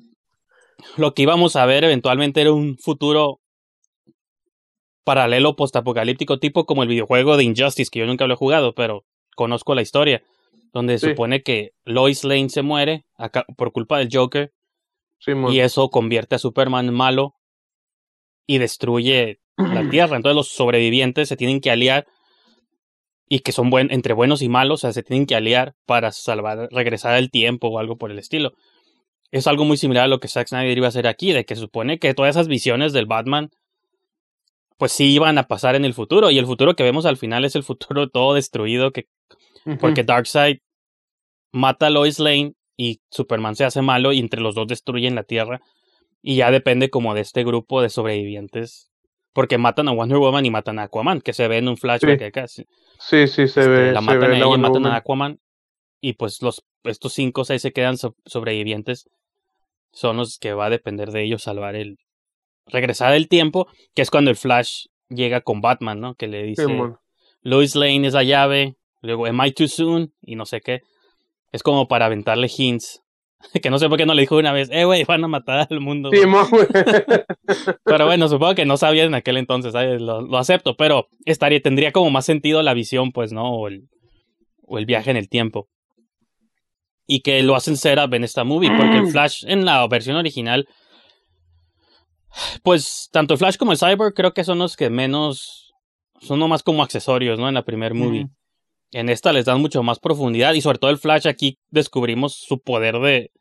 [0.97, 3.41] lo que íbamos a ver eventualmente era un futuro
[5.05, 9.05] paralelo postapocalíptico tipo como el videojuego de Injustice, que yo nunca lo he jugado, pero
[9.37, 10.23] conozco la historia,
[10.73, 11.11] donde Sí.
[11.11, 14.53] supone que Lois Lane se muere acá, por culpa del Joker
[15.27, 17.35] Y eso convierte a Superman en malo
[18.47, 20.17] y destruye la Tierra.
[20.17, 22.07] Entonces los sobrevivientes se tienen que aliar
[23.29, 26.13] y que son buen, entre buenos y malos, o sea, se tienen que aliar para
[26.13, 28.53] salvar, regresar el tiempo o algo por el estilo.
[29.31, 31.57] Es algo muy similar a lo que Zack Snyder iba a hacer aquí, de que
[31.57, 33.51] supone que todas esas visiones del Batman
[34.77, 37.45] pues sí iban a pasar en el futuro y el futuro que vemos al final
[37.45, 39.07] es el futuro todo destruido que
[39.81, 40.59] porque Darkseid
[41.53, 45.23] mata a Lois Lane y Superman se hace malo y entre los dos destruyen la
[45.25, 45.61] Tierra.
[46.23, 48.91] Y ya depende como de este grupo de sobrevivientes.
[49.33, 52.19] Porque matan a Wonder Woman y matan a Aquaman, que se ve en un flashback
[52.21, 52.25] Sí.
[52.25, 52.47] acá.
[52.49, 52.65] sí.
[52.99, 53.93] Sí, sí, se Este, ve.
[53.93, 54.97] la se matan ve a la ella y matan a.
[54.97, 55.41] Aquaman.
[56.01, 59.09] Y pues los, estos cinco o seis se quedan so- sobrevivientes.
[59.93, 61.99] Son los que va a depender de ellos salvar el.
[62.67, 66.15] Regresar el tiempo, que es cuando el Flash llega con Batman, ¿no?
[66.15, 66.65] Que le dice.
[66.67, 66.99] Simón.
[67.43, 70.81] Lois Lane es la llave, luego Am I too soon y no sé qué.
[71.55, 73.01] Es como para aventarle hints.
[73.63, 75.69] Que no sé por qué no le dijo una vez, eh, güey, van a matar
[75.71, 76.09] al mundo.
[76.09, 76.21] güey".
[76.21, 76.67] Simón, güey.
[77.85, 80.01] Pero bueno, supongo que no sabía en aquel entonces, ¿sabes?
[80.01, 83.55] Lo, lo acepto, pero estaría, tendría como más sentido la visión, pues, ¿no?
[83.55, 83.89] O el,
[84.63, 85.69] o el viaje en el tiempo.
[87.07, 90.67] Y que lo hacen setup en esta movie, porque el Flash en la versión original,
[92.65, 95.73] pues, tanto el Flash como el Cyborg creo que son los que menos,
[96.21, 97.47] son nomás como accesorios, ¿no?
[97.47, 98.27] En la primer movie.
[98.95, 102.61] En esta les dan mucho más profundidad y sobre todo el Flash aquí descubrimos su
[102.61, 103.33] poder de,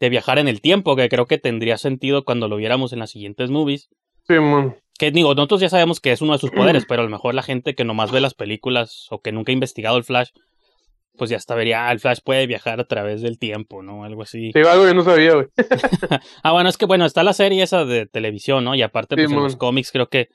[0.00, 3.10] de viajar en el tiempo, que creo que tendría sentido cuando lo viéramos en las
[3.10, 3.88] siguientes movies.
[4.26, 4.76] Simón.
[4.98, 7.34] Que digo, nosotros ya sabemos que es uno de sus poderes, pero a lo mejor
[7.36, 10.30] la gente que nomás ve las películas o que nunca ha investigado el Flash,
[11.16, 14.02] pues ya hasta vería, ah, el Flash puede viajar a través del tiempo, ¿no?
[14.02, 14.50] Algo así.
[14.52, 15.46] Sí, algo que no sabía, güey.
[16.42, 18.74] Ah, bueno, es que bueno, está la serie esa de televisión, ¿no?
[18.74, 20.30] Y aparte, pues en los cómics creo que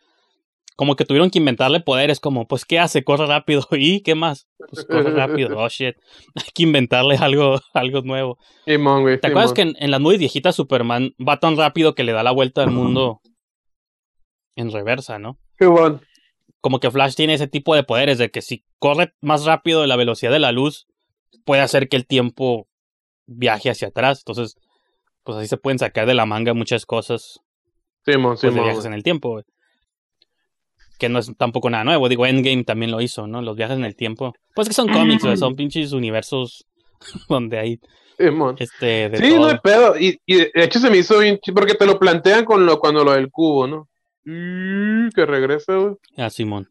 [0.75, 3.03] como que tuvieron que inventarle poderes, como, pues, ¿qué hace?
[3.03, 3.67] Corre rápido.
[3.71, 4.47] ¿Y qué más?
[4.69, 5.57] Pues corre rápido.
[5.57, 5.95] Oh, shit.
[6.35, 8.37] Hay que inventarle algo, algo nuevo.
[8.65, 9.19] Simón, güey.
[9.19, 12.23] ¿Te acuerdas que en, en las movies viejitas Superman va tan rápido que le da
[12.23, 13.21] la vuelta al mundo
[14.55, 15.37] en reversa, ¿no?
[15.59, 16.01] Simón.
[16.61, 19.87] Como que Flash tiene ese tipo de poderes de que si corre más rápido de
[19.87, 20.87] la velocidad de la luz,
[21.43, 22.67] puede hacer que el tiempo
[23.25, 24.19] viaje hacia atrás.
[24.19, 24.55] Entonces,
[25.23, 27.39] pues así se pueden sacar de la manga muchas cosas
[28.05, 29.31] Simón, pues, de viajes en el tiempo.
[29.31, 29.43] güey.
[31.01, 32.07] Que no es tampoco nada nuevo.
[32.07, 33.41] Digo, Endgame también lo hizo, ¿no?
[33.41, 34.33] Los viajes en el tiempo.
[34.53, 36.67] Pues que son cómics, son pinches universos
[37.27, 37.79] donde hay
[38.19, 38.55] Simón.
[38.59, 39.39] este de Sí, todo.
[39.39, 39.97] no hay pedo.
[39.99, 43.03] Y, y de hecho se me hizo bien porque te lo plantean con lo, cuando
[43.03, 43.89] lo del cubo, ¿no?
[44.25, 45.95] Mm, Que regresa, güey.
[46.17, 46.67] Ah, Simón.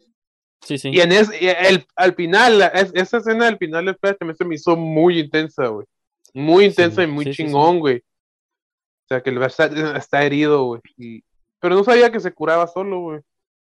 [0.63, 0.91] Sí, sí.
[0.93, 4.17] Y en es, y el, al final, la- es- esa escena del final del Flash
[4.19, 5.87] también se me hizo muy intensa, güey.
[6.35, 7.97] Muy intensa Sí, y muy sí, sí, chingón, güey.
[7.97, 10.81] O sea, que el Flash está, está herido, güey.
[10.97, 11.23] Y-
[11.59, 13.21] Pero no sabía que se curaba solo, güey.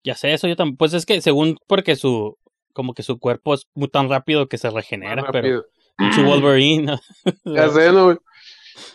[0.05, 0.77] Ya sé, eso yo también.
[0.77, 2.37] Pues es que según porque su
[2.73, 5.67] como que su cuerpo es muy tan rápido que se regenera, pero rápido.
[5.97, 6.85] pinche Wolverine.
[6.85, 7.01] ¿no?
[7.45, 8.17] Ya sé, ¿no, güey?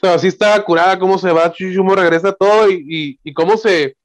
[0.01, 3.95] Pero sí estaba curada cómo se va, Chuchumo regresa todo y, y, y cómo se...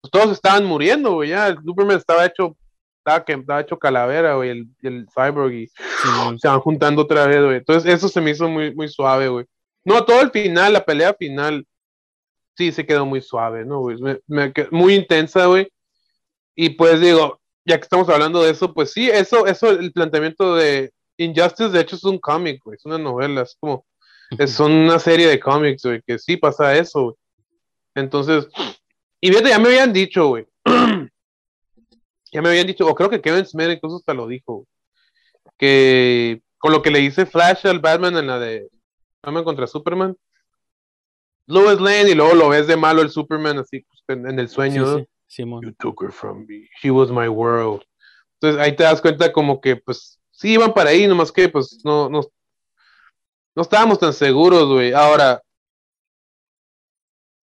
[0.00, 1.46] Pues todos estaban muriendo, güey, ya.
[1.48, 2.56] El Superman estaba hecho...
[2.98, 7.40] Estaba, que, estaba hecho calavera, güey, el, el Cyborg y se van juntando otra vez,
[7.44, 7.56] güey.
[7.58, 9.46] Entonces eso se me hizo muy, muy suave, güey.
[9.84, 11.64] No, todo el final, la pelea final,
[12.56, 13.96] sí se quedó muy suave, ¿no, güey?
[14.00, 15.68] Me- me qued- muy intensa, güey.
[16.56, 20.56] Y pues digo, ya que estamos hablando de eso, pues sí, eso, eso, el planteamiento
[20.56, 23.84] de Injustice, de hecho, es un cómic, güey, es una novela, es como,
[24.38, 27.14] es, son una serie de cómics, güey, que sí pasa eso, güey.
[27.94, 28.48] Entonces,
[29.20, 30.46] y fíjate, ya me habían dicho, güey.
[32.32, 34.66] ya me habían dicho, o creo que Kevin Smith incluso hasta lo dijo, güey,
[35.58, 38.68] que con lo que le dice Flash al Batman en la de
[39.22, 40.16] Batman contra Superman,
[41.46, 44.48] Lois Lane y luego lo ves de malo el Superman así pues, en, en el
[44.48, 44.98] Sí, sueño, ¿no?
[44.98, 45.62] sí, Simón.
[45.62, 46.68] You took her from me.
[46.80, 47.82] She was my world.
[48.40, 51.80] Entonces ahí te das cuenta como que pues sí iban para ahí, nomás que pues
[51.84, 52.20] no, no,
[53.54, 54.92] no estábamos tan seguros, güey.
[54.92, 55.42] Ahora,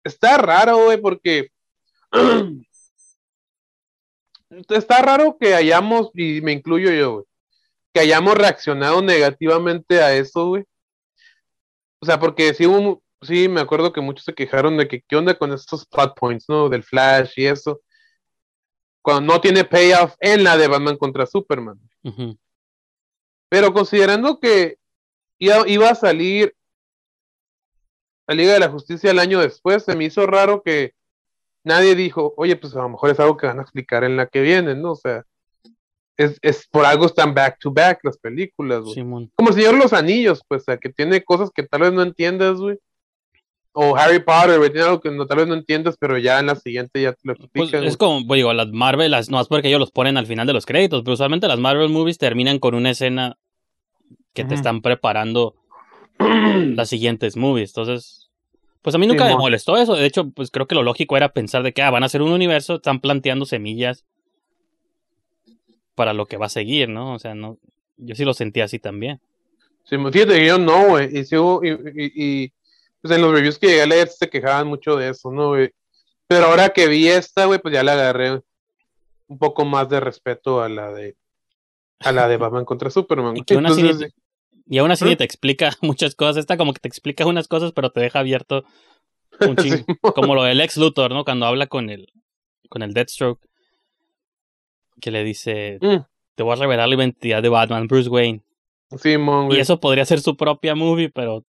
[0.04, 1.50] está raro, güey, porque
[4.70, 7.26] está raro que hayamos, y me incluyo yo, güey,
[7.94, 10.64] que hayamos reaccionado negativamente a eso, güey.
[12.00, 15.16] O sea, porque sí hubo, sí, me acuerdo que muchos se quejaron de que qué
[15.16, 16.70] onda con estos plot points, ¿no?
[16.70, 17.82] Del Flash y eso.
[19.02, 21.80] Cuando no tiene payoff en la de Batman contra Superman.
[23.50, 24.78] Pero considerando que
[25.40, 26.56] iba, a salir
[28.28, 30.94] la Liga de la Justicia el año después, se me hizo raro que
[31.64, 34.28] nadie dijo, oye, pues a lo mejor es algo que van a explicar en la
[34.28, 34.92] que viene, ¿no?
[34.92, 35.24] O sea,
[36.18, 38.96] es, es por algo están back to back las películas, güey.
[39.36, 41.94] Como el Señor de los Anillos, pues, o sea, que tiene cosas que tal vez
[41.94, 42.78] no entiendas, güey.
[43.74, 46.48] O Harry Potter, güey, tiene algo que no, tal vez no entiendas, pero ya en
[46.48, 47.84] la siguiente ya te lo Pues explican.
[47.86, 50.46] es como, pues, digo, las Marvel, las, no es porque ellos los ponen al final
[50.46, 53.38] de los créditos, pero usualmente las Marvel movies terminan con una escena
[54.34, 55.56] que te están preparando
[56.20, 57.70] las siguientes movies.
[57.72, 58.30] Entonces,
[58.82, 59.96] pues a mí nunca me molestó eso.
[59.96, 62.22] De hecho, pues creo que lo lógico era pensar de que ah, van a hacer
[62.22, 64.04] un universo, están planteando semillas
[65.96, 67.14] para lo que va a seguir, ¿no?
[67.14, 67.58] O sea, no,
[67.98, 69.20] yo sí lo sentí así también.
[69.84, 71.10] Sí, fíjate que yo no, güey.
[71.18, 72.54] Y, hubo- y, y- y,
[73.02, 75.72] pues en los reviews que llegué a leer se quejaban mucho de eso, ¿no, güey?
[76.28, 78.42] Pero ahora que vi esta, güey, pues ya le agarré
[79.28, 81.16] un poco más de respeto a la de
[82.00, 83.36] a la de Batman contra Superman.
[83.38, 84.14] Y que aún así, Entonces,
[84.68, 85.16] y aún así ¿Eh?
[85.16, 86.38] te explica muchas cosas.
[86.38, 88.64] Esta como que te explica unas cosas, pero te deja abierto
[89.42, 89.78] un chingo.
[89.78, 89.86] sí,
[90.16, 91.24] como lo del ex Luthor, ¿no?
[91.26, 92.12] Cuando habla con el,
[92.70, 93.42] con el Deathstroke,
[95.02, 95.98] que le dice, Mm.
[96.36, 98.42] te voy a revelar la identidad de Batman, Bruce Wayne.
[99.02, 99.60] Simón, Y güey.
[99.60, 101.44] eso podría ser su propia movie, pero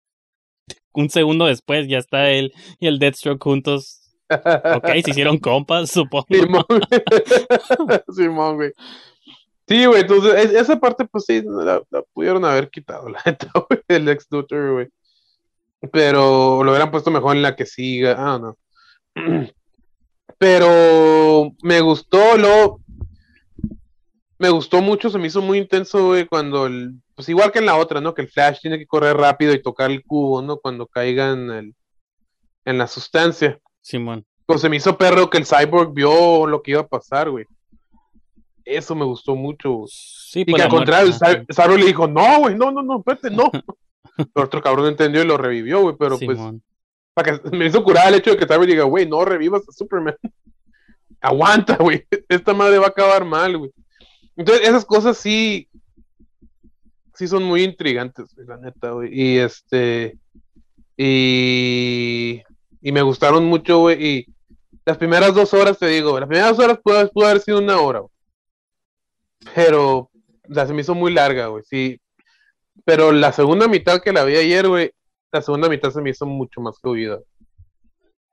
[0.93, 4.01] un segundo después ya está él y el Deathstroke juntos.
[4.29, 6.25] Ok, se hicieron compas, supongo.
[6.29, 6.65] Simón,
[8.15, 8.71] Simón, güey.
[9.67, 13.51] Sí, güey, entonces es- esa parte, pues sí, la, la pudieron haber quitado, la neta,
[13.69, 14.87] güey, el ex Luthor, güey.
[15.91, 18.57] Pero lo hubieran puesto mejor en la que siga, ah, no.
[20.37, 22.79] Pero me gustó, lo
[24.39, 27.65] me gustó mucho, se me hizo muy intenso, güey, cuando el, pues igual que en
[27.65, 28.13] la otra, ¿no?
[28.13, 30.57] Que el Flash tiene que correr rápido y tocar el cubo, ¿no?
[30.57, 31.75] Cuando caiga en el,
[32.65, 33.59] en la sustancia.
[33.81, 34.25] Simón.
[34.45, 37.45] Pues se me hizo perro que el cyborg vio lo que iba a pasar, güey.
[38.65, 39.71] Eso me gustó mucho.
[39.71, 39.89] güey.
[39.91, 42.81] Sí, Y pues que al contrario, el, el cyborg le dijo, no, güey, no, no,
[42.81, 43.51] no, espérate, no.
[44.33, 45.95] Pero otro cabrón entendió y lo revivió, güey.
[45.97, 46.61] Pero pues, Simón.
[47.13, 49.67] para que me hizo curar el hecho de que el cyborg diga, güey, no revivas
[49.67, 50.15] a Superman.
[51.21, 52.05] Aguanta, güey.
[52.29, 53.71] Esta madre va a acabar mal, güey.
[54.39, 55.67] Entonces, esas cosas sí.
[57.13, 59.09] Sí son muy intrigantes, la neta, güey.
[59.11, 60.17] Y este.
[60.95, 62.41] Y.
[62.81, 64.01] Y me gustaron mucho, güey.
[64.01, 64.25] Y
[64.85, 68.11] las primeras dos horas, te digo, las primeras horas pudo, haber sido una hora, güey.
[69.53, 70.09] Pero.
[70.49, 71.63] O sea, se me hizo muy larga, güey.
[71.65, 71.99] Sí.
[72.85, 74.91] Pero la segunda mitad que la vi ayer, güey.
[75.33, 77.19] La segunda mitad se me hizo mucho más fluida.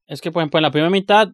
[0.07, 1.33] Es que, por ejemplo, en la primera mitad,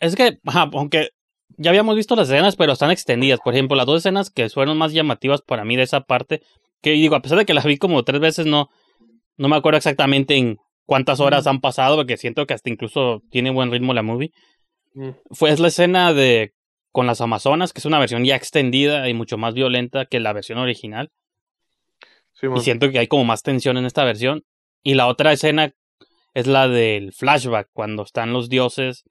[0.00, 0.40] es que,
[0.72, 1.10] aunque
[1.56, 3.40] ya habíamos visto las escenas, pero están extendidas.
[3.40, 6.42] Por ejemplo, las dos escenas que fueron más llamativas para mí de esa parte,
[6.82, 8.68] que digo, a pesar de que las vi como tres veces, no,
[9.36, 13.50] no me acuerdo exactamente en cuántas horas han pasado, porque siento que hasta incluso tiene
[13.50, 14.32] buen ritmo la movie.
[14.94, 15.10] Mm.
[15.30, 16.52] Fue es la escena de
[16.92, 20.32] con las Amazonas, que es una versión ya extendida y mucho más violenta que la
[20.32, 21.10] versión original.
[22.42, 24.44] Y siento que hay como más tensión en esta versión.
[24.82, 25.72] Y la otra escena
[26.34, 29.04] es la del flashback, cuando están los dioses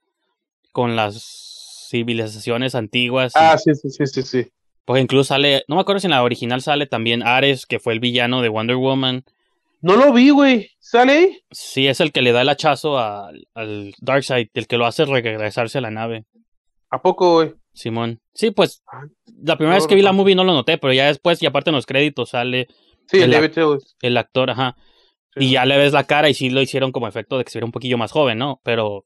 [0.72, 1.47] con las
[1.88, 3.32] civilizaciones antiguas.
[3.34, 4.46] y- Ah, sí, sí, sí, sí, sí.
[4.84, 7.92] Pues incluso sale, no me acuerdo si en la original sale también Ares, que fue
[7.92, 9.24] el villano de Wonder Woman.
[9.80, 10.70] No lo vi, güey.
[10.80, 11.38] ¿Sale ahí?
[11.50, 15.04] Sí, es el que le da el hachazo al, al Darkseid, el que lo hace
[15.04, 16.24] regresarse a la nave,
[16.90, 17.52] ¿A poco, güey?
[17.74, 18.18] Simón.
[18.32, 19.02] Sí, pues Ah,
[19.42, 21.46] la primera no vez que vi la movie no lo noté, pero ya después, y
[21.46, 22.66] aparte en los créditos, sale
[23.06, 23.52] Sí, El- David
[24.02, 24.74] el actor, ajá.
[25.36, 27.58] Y ya le ves la cara y sí lo hicieron como efecto de que se
[27.58, 28.60] viera un poquillo más joven, ¿no?
[28.64, 29.04] Pero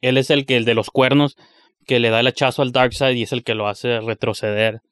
[0.00, 1.36] él es el que, el de los cuernos,
[1.84, 4.82] que le da el hachazo al Darkseid y es el que lo hace retroceder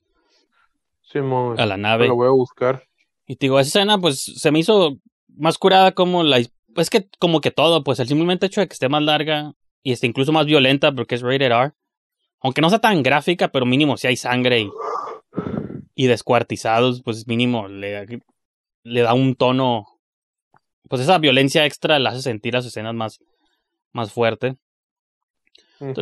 [1.59, 2.09] a la nave.
[2.09, 2.85] lo voy a buscar.
[3.27, 4.99] Y te digo, esa escena pues se me hizo
[5.37, 6.39] más curada como la...
[6.39, 9.53] Es que como que todo, pues el simplemente hecho de que esté más larga
[9.83, 11.73] y esté incluso más violenta porque es rated R.
[12.41, 14.71] Aunque no sea tan gráfica, pero mínimo si hay sangre y,
[15.95, 18.23] y descuartizados, pues mínimo le,
[18.83, 19.87] le da un tono...
[20.89, 23.21] Pues esa violencia extra la hace sentir las escenas más,
[23.93, 24.57] más fuerte.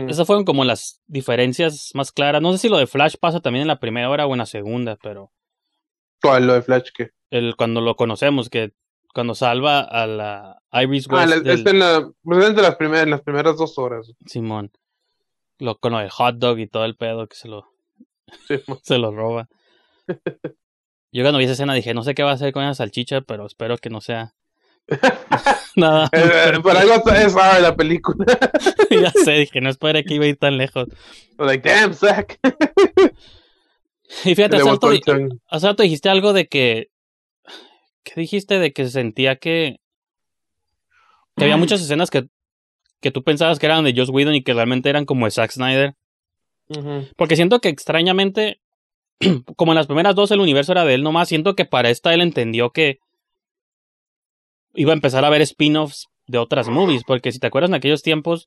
[0.08, 2.42] Esas fueron como las diferencias más claras.
[2.42, 4.46] No sé si lo de Flash pasa también en la primera hora o en la
[4.46, 5.32] segunda, pero
[6.22, 6.46] ¿Cuál?
[6.46, 8.72] Lo de Flash, que el, cuando lo conocemos, que
[9.14, 12.76] cuando salva a la Iris Ah, West la- del- es en la, pues de las
[12.76, 14.12] primeras, las primeras dos horas.
[14.26, 14.70] Simón,
[15.58, 17.64] lo, con lo del hot dog y todo el pedo que se lo,
[18.82, 19.48] se lo roba.
[21.12, 23.20] Yo cuando vi esa escena dije, no sé qué va a hacer con esa salchicha,
[23.22, 24.34] pero espero que no sea
[25.76, 26.08] nada.
[26.12, 28.26] Eh, eh, Por algo es rara la película.
[28.90, 30.88] ya sé, dije, no esperé que iba a ir tan lejos.
[31.38, 32.38] like, damn, Zack.
[34.24, 34.90] Y fíjate, hace rato,
[35.48, 36.90] hace dijiste algo de que.
[38.02, 38.58] ¿Qué dijiste?
[38.58, 39.76] De que sentía que.
[41.36, 42.26] Que había muchas escenas que,
[43.00, 45.52] que tú pensabas que eran de Joss Whedon y que realmente eran como de Zack
[45.52, 45.94] Snyder.
[47.16, 48.60] Porque siento que extrañamente,
[49.56, 52.12] como en las primeras dos el universo era de él nomás, siento que para esta
[52.14, 52.98] él entendió que
[54.74, 57.02] iba a empezar a ver spin-offs de otras movies.
[57.04, 58.46] Porque si te acuerdas en aquellos tiempos,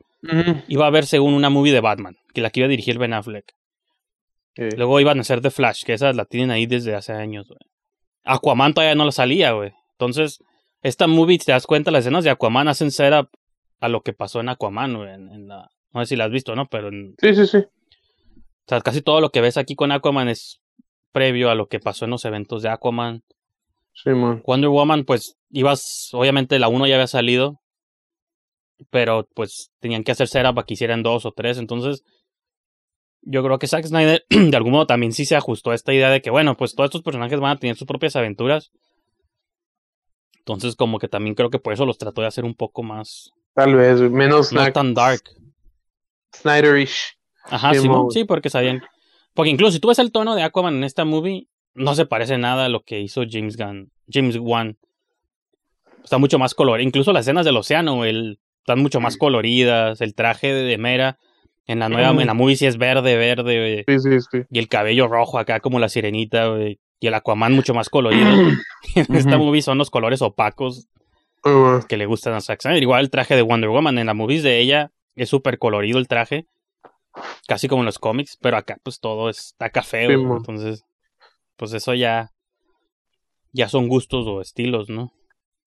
[0.67, 3.13] iba a haber según una movie de Batman, que la que iba a dirigir Ben
[3.13, 3.53] Affleck.
[4.55, 4.63] Sí.
[4.77, 7.59] Luego iban a hacer The Flash, que esa la tienen ahí desde hace años, güey.
[8.23, 9.71] Aquaman todavía no la salía, güey.
[9.93, 10.39] Entonces,
[10.81, 13.29] esta movie, si te das cuenta, las escenas de Aquaman hacen setup
[13.79, 15.13] a lo que pasó en Aquaman, güey.
[15.13, 15.69] En, en la...
[15.91, 16.67] No sé si la has visto, ¿no?
[16.67, 17.57] Pero en- sí, sí, sí.
[17.57, 20.61] o sea, casi todo lo que ves aquí con Aquaman es
[21.11, 23.23] previo a lo que pasó en los eventos de Aquaman.
[24.45, 27.61] Wonder Woman, pues, ibas, obviamente la 1 ya había salido,
[28.89, 32.03] pero pues tenían que hacer setup para que hicieran dos o tres, entonces
[33.21, 36.09] yo creo que Zack Snyder de algún modo también sí se ajustó a esta idea
[36.09, 38.71] de que, bueno, pues todos estos personajes van a tener sus propias aventuras.
[40.39, 43.31] Entonces como que también creo que por eso los trató de hacer un poco más,
[43.53, 45.21] Tal vez, menos no snack, tan dark.
[46.35, 47.15] Snyderish.
[47.45, 48.81] Ajá, Sí, sí, porque sabían.
[49.33, 52.37] Porque incluso si tú ves el tono de Aquaman en esta movie, no se parece
[52.37, 53.91] nada a lo que hizo James Gunn.
[54.11, 54.77] James Wan.
[56.03, 56.81] Está mucho más color.
[56.81, 60.01] Incluso las escenas del océano, el, están mucho más coloridas.
[60.01, 61.17] El traje de Mera
[61.65, 63.85] en la nueva, en la movie sí es verde, verde.
[63.87, 64.39] Sí, sí, sí.
[64.51, 66.79] Y el cabello rojo acá como la sirenita, güey.
[66.99, 68.27] Y el Aquaman mucho más colorido.
[68.95, 70.87] en esta movie son los colores opacos
[71.89, 72.83] que le gustan a Zack Snyder.
[72.83, 76.07] Igual el traje de Wonder Woman en la movies de ella es súper colorido el
[76.07, 76.47] traje.
[77.47, 80.37] Casi como en los cómics, pero acá pues todo está café, mo.
[80.37, 80.83] entonces
[81.63, 82.29] pues eso ya
[83.53, 85.13] ya son gustos o estilos, ¿no?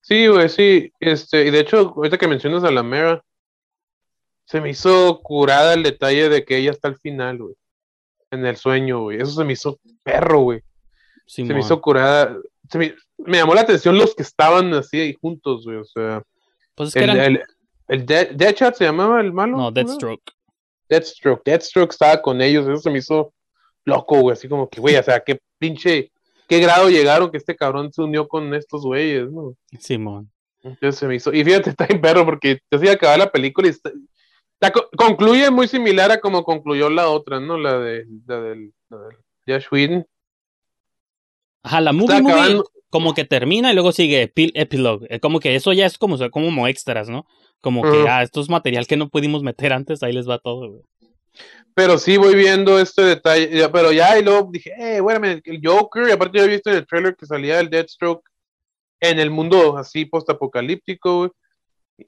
[0.02, 0.92] Sí, güey, sí.
[1.00, 3.24] Este, y de hecho, ahorita que mencionas a la Mera,
[4.44, 7.54] se me hizo curada el detalle de que ella está al final, güey.
[8.30, 9.22] En el sueño, güey.
[9.22, 10.60] Eso se me hizo perro, güey.
[11.26, 12.36] Se me hizo curada.
[12.68, 15.78] Se me, me llamó la atención los que estaban así ahí juntos, güey.
[15.78, 16.22] O sea,
[16.74, 17.42] Pues es que el, eran el,
[17.88, 19.56] el Dead- Deadshot se llamaba el malo.
[19.56, 20.30] no, Deathstroke.
[20.90, 21.42] Deathstroke.
[21.44, 22.68] Deathstroke estaba con ellos.
[22.68, 23.32] Eso se me hizo
[23.86, 24.34] loco, güey.
[24.34, 26.12] Así como que, güey, o sea, qué pinche,
[26.48, 29.54] qué grado llegaron que este cabrón se unió con estos güeyes, ¿no?
[29.80, 30.30] Simón.
[30.62, 31.32] Entonces se me hizo.
[31.32, 33.92] Y fíjate, está en perro porque te hacía acabar la película y está-
[34.60, 37.56] la concluye muy similar a como concluyó la otra, ¿no?
[37.58, 39.16] La de la del, la del
[39.46, 40.06] Josh Whedon.
[41.62, 45.06] Ajá, la movie, movie como que termina y luego sigue epi- epilogue.
[45.10, 47.26] Eh, Como que eso ya es como, como extras, ¿no?
[47.60, 48.06] Como que, Ujú.
[48.08, 50.82] ah, esto es material que no pudimos meter antes, ahí les va todo, güey.
[51.74, 53.68] Pero sí voy viendo este detalle.
[53.68, 56.08] Pero ya, y luego dije, eh, bueno, el Joker.
[56.08, 58.24] Y aparte, yo he visto en el trailer que salía el Deathstroke
[59.00, 61.34] en el mundo así postapocalíptico.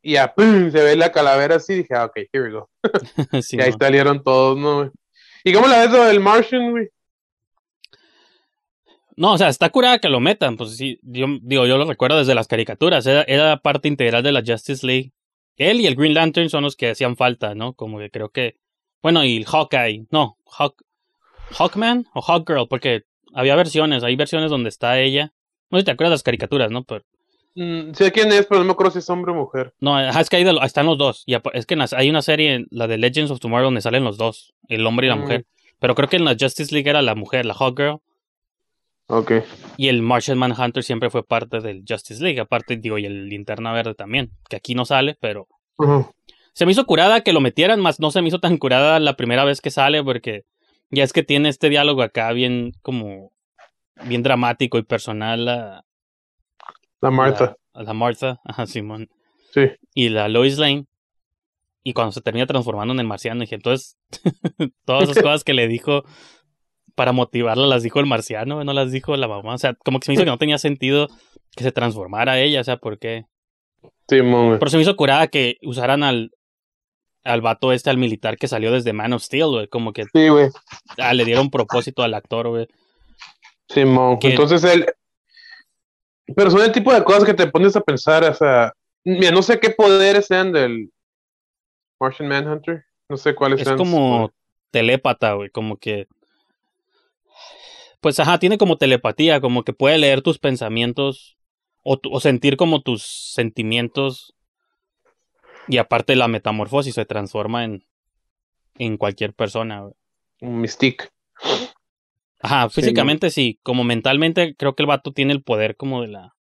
[0.03, 0.71] Y ya, ¡pum!
[0.71, 1.75] se ve la calavera así.
[1.75, 2.71] Dije, ah, ok, here we go.
[3.53, 4.91] Y ahí salieron todos, ¿no?
[5.45, 6.89] ¿Y cómo la ves lo del Martian, güey?
[9.19, 12.19] No, o sea, está curada que lo metan, pues sí, yo digo, yo lo recuerdo
[12.19, 15.13] desde las caricaturas, era, era parte integral de la Justice League.
[15.57, 17.73] Él y el Green Lantern son los que hacían falta, ¿no?
[17.73, 18.55] Como que creo que,
[19.03, 20.83] bueno, y el Hawkeye, no, Hawk,
[21.53, 25.33] Hawkman o Hawkgirl, porque había versiones, hay versiones donde está ella.
[25.71, 26.85] No sé si te acuerdas de las caricaturas, ¿no?
[26.85, 27.05] Pero,
[27.55, 29.75] Mm, sé quién es, pero no me acuerdo si es hombre o mujer.
[29.81, 31.25] no, es que de lo- están los dos.
[31.27, 34.55] Y es que hay una serie, la de Legends of Tomorrow, donde salen los dos,
[34.69, 35.21] el hombre y la Mm.
[35.21, 35.47] mujer.
[35.81, 37.99] Pero creo que en la Justice League era la mujer, la Hawkgirl.
[39.09, 39.33] Ok.
[39.77, 42.39] Y el Martian Manhunter siempre fue parte del Justice League.
[42.41, 44.31] Aparte, digo, y el Linterna Verde también.
[44.49, 45.49] Que aquí no sale, pero.
[45.79, 46.13] Ujú.
[46.59, 49.15] Se me hizo curada que lo metieran, más no se me hizo tan curada la
[49.15, 50.43] primera vez que sale, porque
[50.91, 53.31] ya es que tiene este diálogo acá bien como.
[54.07, 55.85] bien dramático y personal a,
[57.01, 57.55] La Martha.
[57.75, 59.07] a- la Martha, ajá, Simón,
[59.55, 59.67] Sí.
[59.95, 60.87] y la Lois Lane.
[61.85, 63.97] Y cuando se termina transformando en el marciano, dije, entonces,
[64.85, 66.03] todas esas cosas que le dijo
[66.97, 69.55] para motivarla las dijo el marciano, no las dijo la mamá.
[69.55, 71.07] O sea, como que se me hizo que no tenía sentido
[71.55, 73.27] que se transformara ella, o sea, ¿por qué?
[74.09, 74.59] Güey.
[74.59, 76.33] Pero se me hizo curada que usaran al,
[77.25, 79.69] al vato este, al militar que salió desde Man of Steel, güey.
[79.69, 80.49] Como que Sí, güey.
[80.99, 82.67] ah, le dieron propósito al actor, güey.
[83.69, 84.19] Simón.
[84.19, 84.87] Que- Entonces él.
[86.37, 88.73] Pero son el tipo de cosas que te pones a pensar, o sea.
[89.05, 90.91] Mira, no sé qué poderes sean del
[92.01, 92.85] Martian Manhunter.
[93.09, 93.79] No sé cuáles Es sean.
[93.79, 94.37] sus como poderes.
[94.71, 95.51] telépata, güey.
[95.51, 96.07] Como que.
[98.01, 101.37] Pues ajá, tiene como telepatía, como que puede leer tus pensamientos
[101.83, 104.35] o, tu- o sentir como tus sentimientos.
[105.69, 107.85] Y aparte la metamorfosis se transforma en,
[108.79, 109.89] en cualquier persona.
[110.41, 111.09] Un Mystique.
[112.41, 116.09] Ajá, Sí, físicamente sí, como mentalmente creo que el vato tiene el poder como de
[116.09, 116.35] la...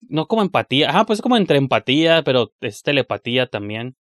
[0.00, 3.96] No como empatía, ajá, pues como entre empatía, pero es telepatía también.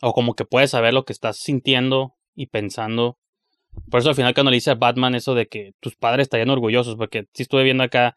[0.00, 3.18] O como que puedes saber lo que estás sintiendo y pensando.
[3.90, 6.48] Por eso al final cuando le dice a Batman eso de que tus padres estarían
[6.48, 8.16] orgullosos, porque sí estuve viendo acá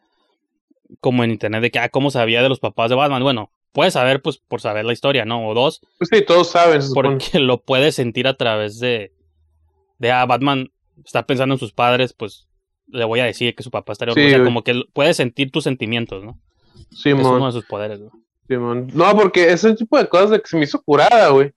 [1.00, 3.22] como en internet de que, ah, ¿cómo sabía de los papás de Batman?
[3.22, 5.46] Bueno, puedes saber pues por saber la historia, ¿no?
[5.46, 6.80] O dos, Pues sí, todos saben.
[6.94, 9.12] porque lo puedes sentir a través de,
[9.98, 10.70] de ah, Batman
[11.04, 12.48] está pensando en sus padres, pues
[12.86, 14.20] le voy a decir que su papá estaría Sí.
[14.24, 14.46] O sea, güey.
[14.46, 16.38] como que puedes sentir tus sentimientos, ¿no?
[16.92, 17.26] Es Simón.
[17.34, 18.10] uno de sus poderes, güey.
[18.48, 18.88] Simón.
[18.94, 21.52] No, porque ese tipo de cosas de que se me hizo curada, güey.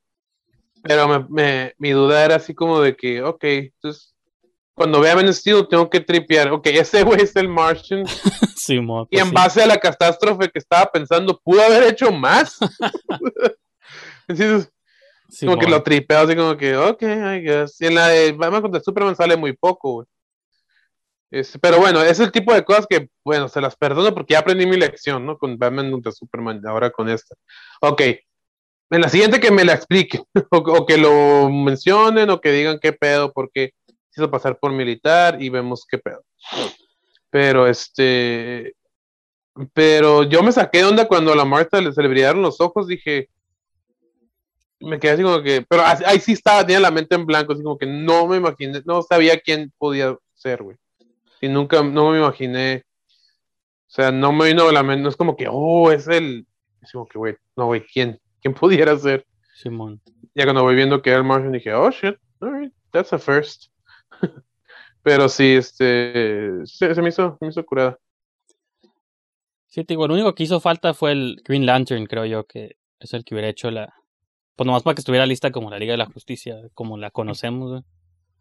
[0.83, 4.15] Pero me, me- mi duda era así como de que, ok, entonces,
[4.77, 6.51] cuando vea Ben Steel tengo que tripear.
[6.51, 8.05] Ok, ese güey es el Martian.
[8.55, 9.33] Simón, Y pues en sí.
[9.33, 12.59] base a la catástrofe que estaba pensando, ¿pudo haber hecho más?
[14.27, 14.71] Entonces,
[15.39, 17.81] como que lo tripeo así como que, ok, I guess.
[17.81, 20.07] Y en la de Batman contra Superman sale muy poco, güey.
[21.31, 24.39] Este, pero bueno, es el tipo de cosas que, bueno, se las perdono porque ya
[24.39, 25.39] aprendí mi lección, ¿no?
[25.39, 27.33] Con Batman contra Superman, ahora con esta.
[27.81, 28.01] Ok,
[28.91, 30.21] en la siguiente que me la expliquen,
[30.51, 33.71] o, o que lo mencionen, o que digan qué pedo, porque
[34.17, 36.23] hizo pasar por militar y vemos qué pedo.
[37.29, 38.75] Pero este,
[39.73, 42.61] pero yo me saqué de onda cuando a la Marta le- se le brillaron los
[42.61, 43.29] ojos, dije,
[44.79, 47.53] me quedé así como que, pero así- ahí sí estaba, tenía la mente en blanco,
[47.53, 50.77] así como que no me imaginé, no sabía quién podía ser, güey.
[51.41, 52.83] Y nunca, no me imaginé,
[53.87, 56.45] o sea, no me vino a la mente, no es como que, oh, es el,
[56.81, 58.19] es como que, güey, no, güey, ¿quién?
[58.41, 59.25] ¿Quién pudiera ser?
[59.55, 59.99] Simón.
[60.35, 63.71] Ya cuando voy viendo que era el Martian dije, oh, shit, alright, that's a first.
[65.03, 67.97] Pero sí, este, se, se me hizo, se me hizo curada.
[69.67, 72.77] Sí, te digo, lo único que hizo falta fue el Green Lantern, creo yo, que
[72.99, 73.93] es el que hubiera hecho la...
[74.55, 77.69] Pues nomás para que estuviera lista como la Liga de la Justicia, como la conocemos,
[77.69, 77.83] güey.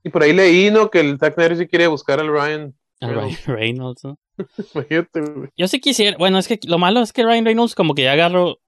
[0.03, 0.89] Y por ahí leí, ¿no?
[0.91, 2.74] Que el Zack Snyder sí quiere buscar al Ryan.
[3.01, 3.47] Reynolds.
[3.47, 4.18] Ryan Reynolds, ¿no?
[4.74, 5.51] Imagínate, güey.
[5.57, 8.12] Yo sí quisiera, bueno, es que lo malo es que Ryan Reynolds como que ya
[8.12, 8.61] agarró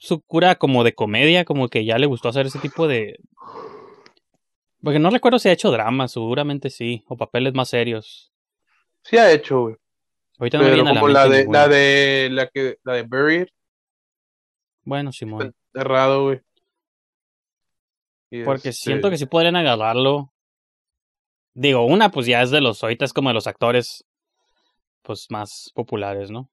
[0.00, 3.18] su cura como de comedia, como que ya le gustó hacer ese tipo de...
[4.86, 8.32] Porque no recuerdo si ha hecho drama, seguramente sí, o papeles más serios.
[9.02, 9.74] Sí ha hecho, güey.
[10.38, 12.92] Ahorita no me viene a la como la mente de, la de, la que, la
[12.92, 13.48] de Buried,
[14.84, 15.52] Bueno, Simón.
[15.74, 16.40] güey.
[18.44, 20.32] Porque este, siento que sí podrían agarrarlo.
[21.52, 24.06] Digo, una pues ya es de los, ahorita es como de los actores
[25.02, 26.48] pues más populares, ¿no?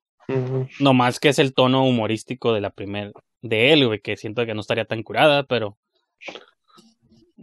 [0.80, 3.14] No más que es el tono humorístico de la primer
[3.44, 5.78] de él, güey, que siento que no estaría tan curada, pero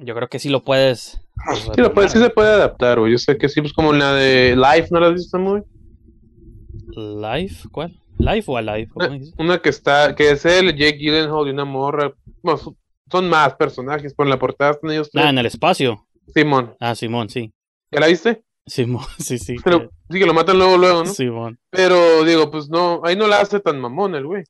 [0.00, 1.20] yo creo que sí lo puedes.
[1.46, 3.12] pues, Sí, lo puede, sí se puede adaptar, güey.
[3.12, 5.62] Yo sé que sí, pues como la de Life, ¿no la has visto muy?
[6.96, 7.54] ¿Live?
[7.70, 8.00] ¿Cuál?
[8.18, 8.88] ¿Live o Alive?
[8.94, 9.34] ¿O cómo dices?
[9.38, 12.12] Una que está, que es el Jake Gyllenhaal y una morra.
[12.42, 12.76] Bueno, son-
[13.28, 15.10] más personajes, por la portada están ellos.
[15.14, 16.06] Ah, en el espacio.
[16.32, 17.52] Simón, Ah, Simón, sí.
[17.90, 18.44] ¿ya la viste?
[18.66, 19.56] Simón, sí, sí.
[19.64, 21.10] Pero sí que lo matan luego, luego, ¿no?
[21.12, 21.58] Simón.
[21.70, 24.44] Pero digo, pues no, ahí no la hace tan mamón el güey.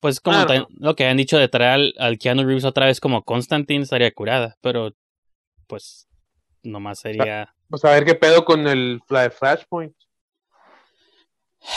[0.00, 0.68] Pues como Claro.
[0.78, 4.10] lo que han dicho de traer al, al Keanu Reeves otra vez como Constantine estaría
[4.12, 4.92] curada, pero
[5.66, 6.06] pues
[6.62, 7.54] nomás sería...
[7.68, 9.94] Pues a ver qué pedo con el Flashpoint.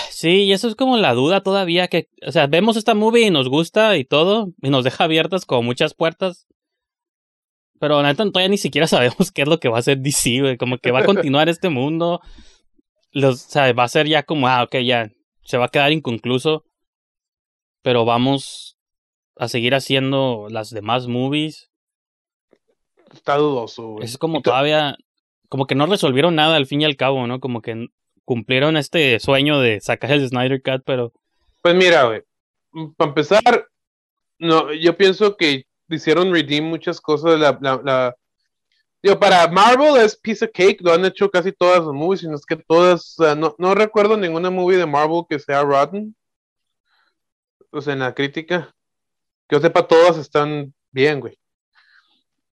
[0.10, 3.32] Sí, y eso es como la duda todavía que, o sea, vemos esta movie y
[3.32, 6.48] nos gusta y todo, y nos deja abiertas como muchas puertas.
[7.80, 10.58] Pero neta todavía ni siquiera sabemos qué es lo que va a hacer DC, güey,
[10.58, 12.22] como que va a continuar este mundo.
[13.12, 15.10] Los, o sea, va a ser ya como, ah, ok, ya,
[15.44, 16.66] se va a quedar inconcluso.
[17.82, 18.78] Pero vamos
[19.38, 21.70] a seguir haciendo las demás movies.
[23.14, 24.06] Está dudoso, güey.
[24.06, 24.98] Es como todavía,
[25.48, 27.40] como que no resolvieron nada al fin y al cabo, ¿no?
[27.40, 27.88] Como que
[28.26, 31.14] cumplieron este sueño de sacar el Snyder Cut, pero
[31.64, 32.22] Pues mira, güey.
[32.96, 33.68] Para empezar,
[34.38, 37.40] no, yo pienso que hicieron redeem muchas cosas.
[37.40, 38.16] La, la, la,
[39.02, 42.36] Digo, para Marvel es piece of cake, lo han hecho casi todas las movies, sino
[42.36, 46.16] es que todas, uh, no, no recuerdo ninguna movie de Marvel que sea rotten.
[47.72, 48.74] O sea, en la crítica.
[49.48, 51.38] Que yo sepa, todas están bien, güey.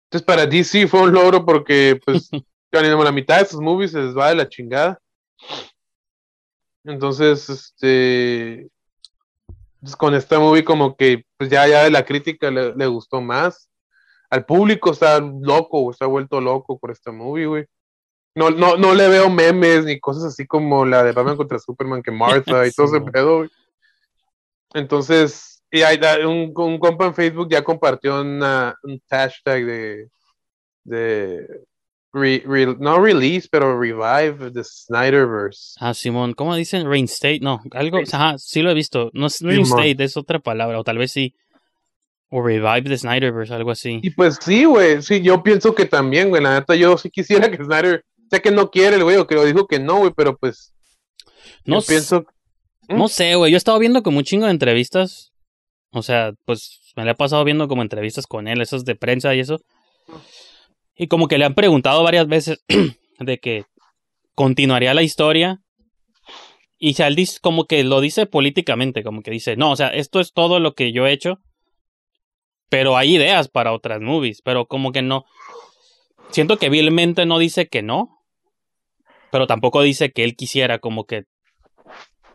[0.05, 2.30] Entonces, para DC fue un logro porque, pues,
[2.72, 4.99] la mitad de sus movies se les va de la chingada.
[6.84, 8.70] Entonces, este.
[9.80, 13.22] Pues, con esta movie, como que, pues ya, ya de la crítica le, le gustó
[13.22, 13.68] más
[14.30, 17.65] al público está loco, está vuelto loco por esta movie, güey.
[18.36, 22.03] No, no, no le veo memes ni cosas así como la de Batman contra Superman
[22.03, 23.49] que Martha y todo ese pedo, güey.
[24.74, 30.07] Entonces, y hay, un, un, compa en Facebook ya compartió una, un hashtag de,
[30.84, 31.47] de
[32.80, 35.76] no release, pero revive the Snyderverse.
[35.80, 36.89] Ah, Simón, ¿cómo dicen?
[36.89, 39.11] Reinstate, no, algo, ajá, sí lo he visto.
[39.13, 41.36] No es reinstate, es otra palabra, o tal vez sí.
[42.30, 43.99] O Revive the Snyderverse, algo así.
[44.03, 47.49] Y pues sí, güey, sí, yo pienso que también, güey, la neta, yo sí quisiera
[47.49, 50.11] que Snyder, sé que no quiere el güey, o que lo dijo que no, güey,
[50.15, 50.74] pero pues,
[51.65, 52.26] no pienso...
[52.88, 52.97] ¿Mm?
[52.97, 55.31] No sé, güey, yo he estado viendo como un chingo de entrevistas,
[55.91, 59.33] o sea, pues me le he pasado viendo como entrevistas con él, esas de prensa
[59.35, 59.59] y eso,
[60.95, 62.63] y como que le han preguntado varias veces
[63.19, 63.65] de que
[64.35, 65.61] continuaría la historia,
[66.79, 70.31] y él como que lo dice políticamente, como que dice, no, o sea, esto es
[70.33, 71.39] todo lo que yo he hecho,
[72.69, 75.25] pero hay ideas para otras movies, pero como que no.
[76.31, 78.09] Siento que vilmente no dice que no,
[79.31, 81.23] pero tampoco dice que él quisiera, como que.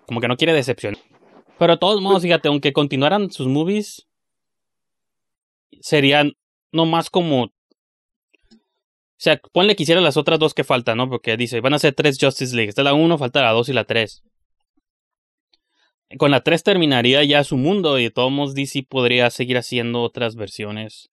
[0.07, 1.01] Como que no quiere decepcionar.
[1.59, 4.07] Pero de todos modos, fíjate, aunque continuaran sus movies,
[5.81, 6.33] serían
[6.73, 7.45] no más como.
[7.45, 7.51] O
[9.25, 11.09] sea, ponle que hiciera las otras dos que faltan, ¿no?
[11.09, 12.71] Porque dice, van a ser tres Justice League.
[12.71, 14.25] Esta es la uno, falta la dos y la tres
[16.19, 20.03] con la 3 terminaría ya su mundo y de todos modos DC podría seguir haciendo
[20.03, 21.11] otras versiones.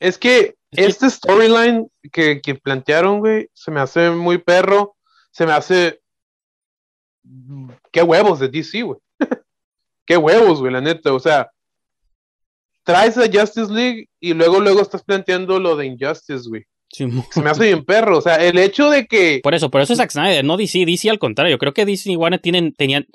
[0.00, 4.96] Es que este storyline que, que plantearon, güey, se me hace muy perro.
[5.30, 6.00] Se me hace.
[7.92, 8.98] Qué huevos de DC, güey.
[10.06, 11.12] Qué huevos, güey, la neta.
[11.12, 11.50] O sea,
[12.84, 16.64] traes a Justice League y luego, luego estás planteando lo de Injustice, güey.
[16.88, 18.18] se me hace bien perro.
[18.18, 19.40] O sea, el hecho de que.
[19.42, 20.84] Por eso, por eso es Zack Snyder, no DC.
[20.86, 21.58] DC al contrario.
[21.58, 23.06] Creo que DC y Warner tienen, tenían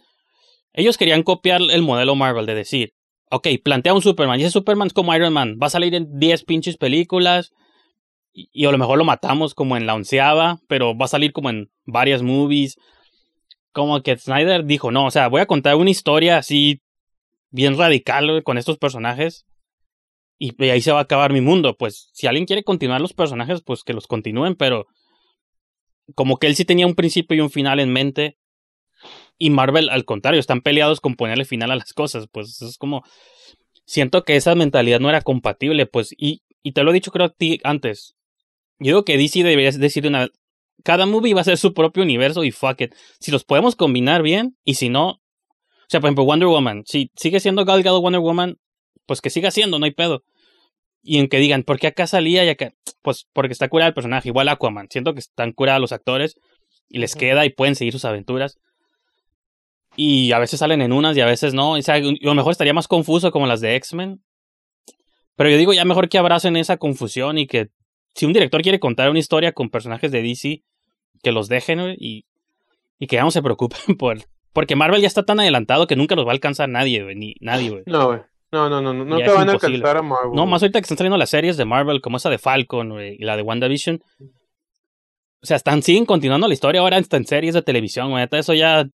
[0.73, 2.93] ellos querían copiar el modelo Marvel de decir,
[3.29, 6.19] ok, plantea un Superman, y ese Superman es como Iron Man, va a salir en
[6.19, 7.51] 10 pinches películas,
[8.33, 11.51] y, a lo mejor lo matamos como en la onceava, pero va a salir como
[11.51, 12.77] en varias movies.
[13.73, 16.81] Como que Snyder dijo, no, o sea, voy a contar una historia así
[17.49, 19.45] bien radical con estos personajes.
[20.39, 21.75] Y, ahí se va a acabar mi mundo.
[21.77, 24.87] Pues si alguien quiere continuar los personajes, pues que los continúen, pero
[26.15, 28.37] como que él sí tenía un principio y un final en mente
[29.37, 32.27] y Marvel, al contrario, están peleados con ponerle final a las cosas.
[32.31, 33.03] Pues es como.
[33.85, 36.13] Siento que esa mentalidad no era compatible, pues.
[36.17, 38.15] Y, y te lo he dicho, creo, a ti antes.
[38.79, 40.29] Yo digo que DC debería decir una.
[40.83, 42.95] Cada movie va a ser su propio universo y fuck it.
[43.19, 45.09] Si los podemos combinar bien, y si no.
[45.09, 46.83] O sea, por ejemplo, Wonder Woman.
[46.85, 48.57] Si sigue siendo Gal Gadot Wonder Woman,
[49.05, 50.23] pues que siga siendo, no hay pedo.
[51.01, 52.73] Y en que digan, ¿por qué acá salía y acá?
[53.01, 54.29] Pues porque está curada el personaje.
[54.29, 54.87] Igual Aquaman.
[54.89, 56.35] Siento que están curados los actores
[56.89, 58.57] y les queda y pueden seguir sus aventuras
[59.95, 61.71] y a veces salen en unas y a veces no.
[61.71, 64.23] O sea, a lo mejor estaría más confuso como las de X-Men.
[65.35, 67.69] Pero yo digo ya mejor que abracen esa confusión y que
[68.13, 70.63] si un director quiere contar una historia con personajes de DC,
[71.21, 72.25] que los dejen y,
[72.99, 74.19] y que ya no se preocupen por...
[74.53, 77.15] Porque Marvel ya está tan adelantado que nunca los va a alcanzar nadie, güey.
[77.15, 77.83] Ni nadie, güey.
[77.87, 78.19] No, güey.
[78.51, 80.33] No, no, no, no, no te van a alcanzar a Marvel.
[80.35, 83.17] No, más ahorita que están saliendo las series de Marvel, como esa de Falcon y
[83.17, 83.99] la de WandaVision.
[85.41, 88.27] O sea, están, siguen continuando la historia ahora en series de televisión, güey.
[88.31, 88.85] Eso ya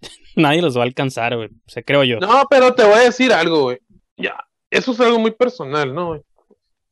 [0.34, 1.48] nadie los va a alcanzar, güey.
[1.48, 2.18] O sea, creo yo.
[2.18, 3.78] No, pero te voy a decir algo, güey.
[4.16, 4.36] Ya,
[4.70, 6.22] eso es algo muy personal, ¿no, güey?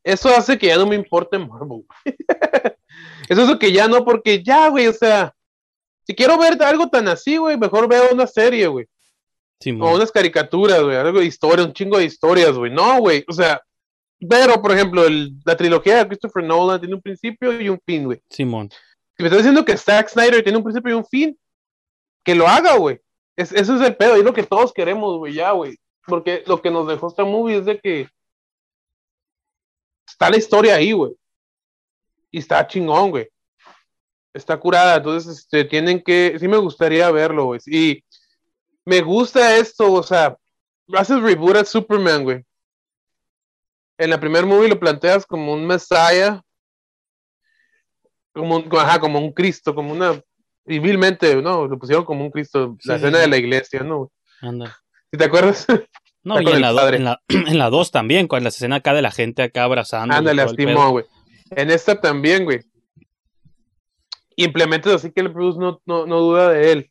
[0.05, 1.85] Eso hace que ya no me importe Marvel.
[3.29, 5.35] eso es lo que ya no, porque ya, güey, o sea,
[6.07, 8.87] si quiero ver algo tan así, güey, mejor veo una serie, güey.
[9.81, 12.71] o unas caricaturas, güey, algo de historia, un chingo de historias, güey.
[12.71, 13.63] No, güey, o sea,
[14.29, 15.03] pero, por ejemplo,
[15.45, 18.21] la trilogía de Christopher Nolan tiene un principio y un fin, güey.
[18.29, 18.69] Simón.
[19.17, 21.39] Si me estás diciendo que Zack Snyder tiene un principio y un fin,
[22.25, 23.01] que lo haga, güey.
[23.37, 25.77] Es, eso es el pedo, y lo que todos queremos, güey, ya, güey.
[26.07, 28.09] Porque lo que nos dejó esta movie es de que
[30.07, 31.13] está la historia ahí, güey.
[32.31, 33.29] Y está chingón, güey.
[34.33, 37.61] Está curada, entonces este, tienen que, sí me gustaría verlo, güey.
[37.67, 38.05] Y
[38.85, 40.37] me gusta esto, o sea,
[40.93, 42.45] haces reboot a Superman, güey.
[43.97, 46.43] En la primer movie lo planteas como un Messiah,
[48.33, 50.21] como un, ajá, como un Cristo, como una
[50.67, 51.67] y vilmente, ¿no?
[51.67, 54.11] Lo pusieron como un Cristo, la escena de la iglesia, ¿no?
[54.41, 54.77] Anda.
[55.11, 55.67] ¿Sí te acuerdas?
[56.25, 59.03] No, y en la, en la, en la 2 también, con la escena acá de
[59.03, 60.15] la gente acá abrazando.
[60.15, 61.05] Ándale, lastimó, güey.
[61.51, 62.61] En esta también, güey.
[64.37, 66.91] Implementas así que el Bruce no, no, no duda de él.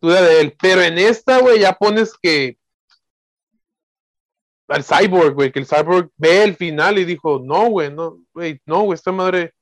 [0.00, 0.54] Duda de él.
[0.60, 2.58] Pero en esta, güey, ya pones que
[4.68, 8.60] al cyborg, güey, que el cyborg ve el final y dijo, no, güey, no, güey,
[8.66, 9.52] no, güey, esta madre,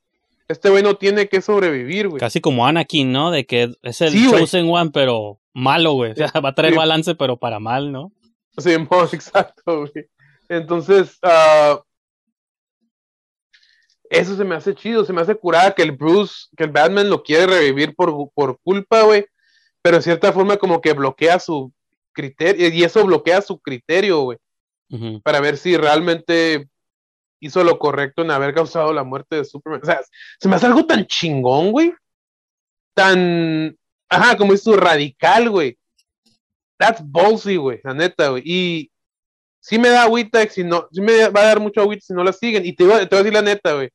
[0.48, 2.20] este güey no tiene que sobrevivir, güey.
[2.20, 3.30] Casi como Anakin, ¿no?
[3.30, 6.12] De que es el Chosen One, pero malo, güey.
[6.12, 8.12] O sea, va a traer balance, pero para mal, ¿no?
[9.10, 10.06] Sí, exacto, güey.
[10.48, 11.80] Entonces, uh,
[14.10, 17.08] eso se me hace chido, se me hace curada que el Bruce, que el Batman
[17.08, 19.24] lo quiere revivir por, por culpa, güey,
[19.82, 21.72] pero en cierta forma como que bloquea su
[22.12, 24.38] criterio, y eso bloquea su criterio, güey,
[25.22, 26.68] para ver si realmente
[27.38, 29.80] hizo lo correcto en haber causado la muerte de Superman.
[29.82, 30.00] O sea,
[30.40, 31.94] se me hace algo tan chingón, güey,
[32.94, 33.76] tan,
[34.08, 35.78] ajá, como es radical, güey.
[36.80, 38.42] That's ballsy, güey, la neta, güey.
[38.42, 38.90] Y
[39.60, 42.24] sí me da agüita, si no, sí me va a dar mucho agüita si no
[42.24, 42.64] la siguen.
[42.64, 43.90] Y te, te voy a decir la neta, güey.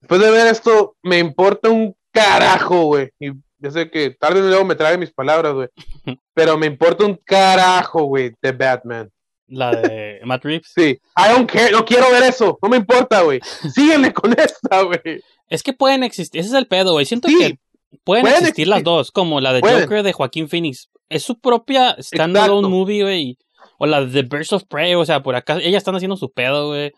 [0.00, 3.10] Después de ver esto, me importa un carajo, güey.
[3.20, 5.68] Y yo sé que tarde o luego me trae mis palabras, güey.
[6.34, 9.08] Pero me importa un carajo, güey, de Batman.
[9.46, 10.72] La de Matt Reeves.
[10.74, 10.98] Sí.
[11.16, 12.58] I don't care, no quiero ver eso.
[12.60, 13.38] No me importa, güey.
[13.72, 15.22] Síguenle con esta, güey.
[15.48, 16.40] Es que pueden existir.
[16.40, 17.06] Ese es el pedo, güey.
[17.06, 17.60] Siento que
[18.02, 20.90] pueden, existir, las dos, como la de Joker de Joaquín Phoenix.
[21.08, 23.38] Es su propia standalone movie, güey.
[23.78, 26.30] O la de The Birds of Prey, o sea, por acá, ellas están haciendo su
[26.30, 26.92] pedo, güey.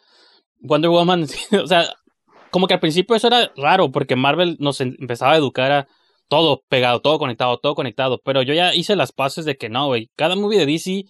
[0.60, 1.26] Wonder Woman,
[1.62, 1.88] o sea,
[2.50, 5.88] como que al principio eso era raro, porque Marvel nos em, empezaba a educar a
[6.28, 8.20] todo pegado, todo conectado, todo conectado.
[8.24, 10.10] Pero yo ya hice las pases de que no, güey.
[10.16, 11.04] Cada movie de DC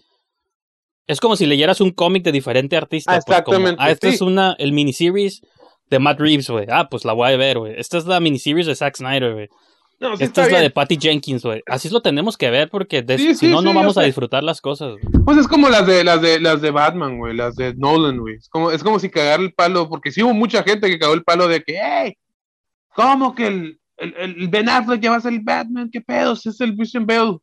[1.06, 3.12] es como si leyeras un cómic de diferente artista.
[3.12, 3.82] Ah, pues, exactamente.
[3.82, 5.42] ah, esta es una, el miniseries
[5.90, 6.66] de Matt Reeves, güey.
[6.70, 7.74] Ah, pues la voy a ver, güey.
[7.76, 9.48] Esta es la miniseries de Zack Snyder, güey.
[10.00, 11.60] No, Esta es la de Patty Jenkins, güey.
[11.66, 14.94] Así lo tenemos que ver porque si no, no vamos a disfrutar las cosas.
[15.24, 18.36] Pues es como las de las de las de Batman, güey, las de Nolan, güey.
[18.36, 21.14] Es como, es como si cagar el palo, porque sí hubo mucha gente que cagó
[21.14, 22.16] el palo de que, hey,
[22.94, 25.90] ¿cómo que el, el, el Ben Affleck ya va a ser el Batman?
[25.90, 26.46] ¿Qué pedos?
[26.46, 27.38] Es el Christian Bale.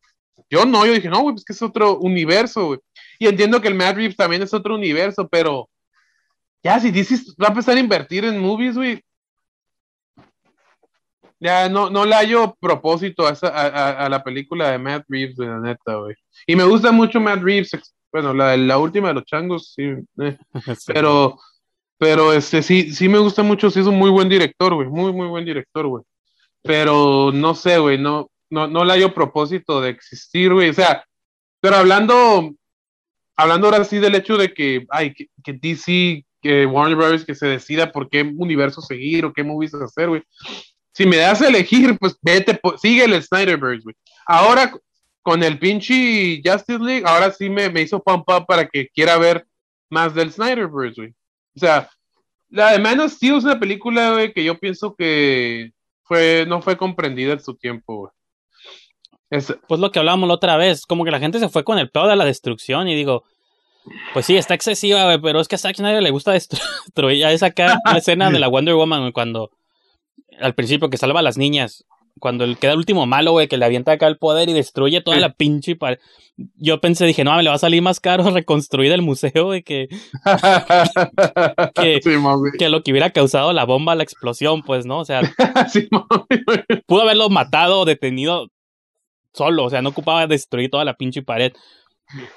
[0.49, 2.79] Yo no, yo dije, no, güey, pues que es otro universo, güey.
[3.19, 5.69] Y entiendo que el Matt Reeves también es otro universo, pero
[6.63, 9.03] ya si dices, va a empezar a invertir en movies, güey,
[11.39, 15.59] ya no, no le hallo propósito a, a, la película de Matt Reeves, de la
[15.59, 16.15] neta, güey.
[16.47, 17.71] Y me gusta mucho Matt Reeves,
[18.11, 19.83] bueno, la, la última de los changos, sí,
[20.19, 20.37] eh.
[20.87, 21.37] pero,
[21.97, 25.11] pero este, sí, sí me gusta mucho, sí es un muy buen director, güey, muy,
[25.11, 26.03] muy buen director, güey.
[26.61, 31.03] Pero no sé, güey, no, no, no le hallo propósito de existir, güey, o sea,
[31.59, 32.51] pero hablando,
[33.35, 37.35] hablando ahora sí del hecho de que, ay, que, que DC, que Warner Bros., que
[37.35, 40.23] se decida por qué universo seguir o qué movies hacer, güey
[40.95, 43.95] si me das a elegir, pues vete, sigue el Snyderverse, güey.
[44.25, 44.71] Ahora,
[45.21, 49.17] con el pinche Justice League, ahora sí me, me hizo pump up para que quiera
[49.17, 49.45] ver
[49.89, 51.13] más del Snyderverse, güey.
[51.53, 51.89] O sea,
[52.49, 55.73] la de Man of Steel es una película, güey, que yo pienso que
[56.03, 58.11] fue, no fue comprendida en su tiempo, güey.
[59.67, 61.89] Pues lo que hablábamos la otra vez, como que la gente se fue con el
[61.89, 63.25] pedo de la destrucción y digo,
[64.13, 67.19] pues sí, está excesiva, güey, pero es que a Zack Snyder le gusta destruir.
[67.19, 69.51] Ya es acá la escena de la Wonder Woman, cuando
[70.39, 71.85] al principio que salva a las niñas.
[72.19, 75.01] Cuando el, queda el último malo, güey, que le avienta acá el poder y destruye
[75.01, 75.99] toda la pinche pared.
[76.55, 79.63] Yo pensé, dije, no, me le va a salir más caro reconstruir el museo, güey,
[79.63, 79.89] que.
[81.75, 84.99] que, lo que hubiera causado la bomba, la explosión, pues, ¿no?
[84.99, 85.21] O sea.
[86.87, 88.47] pudo haberlo matado o detenido
[89.33, 91.51] solo, o sea, no ocupaba destruir toda la pinche pared.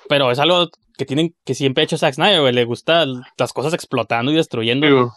[0.08, 2.52] Pero es algo que tienen, que siempre ha hecho Zack Snyder, güey.
[2.52, 5.12] Le gusta las cosas explotando y destruyendo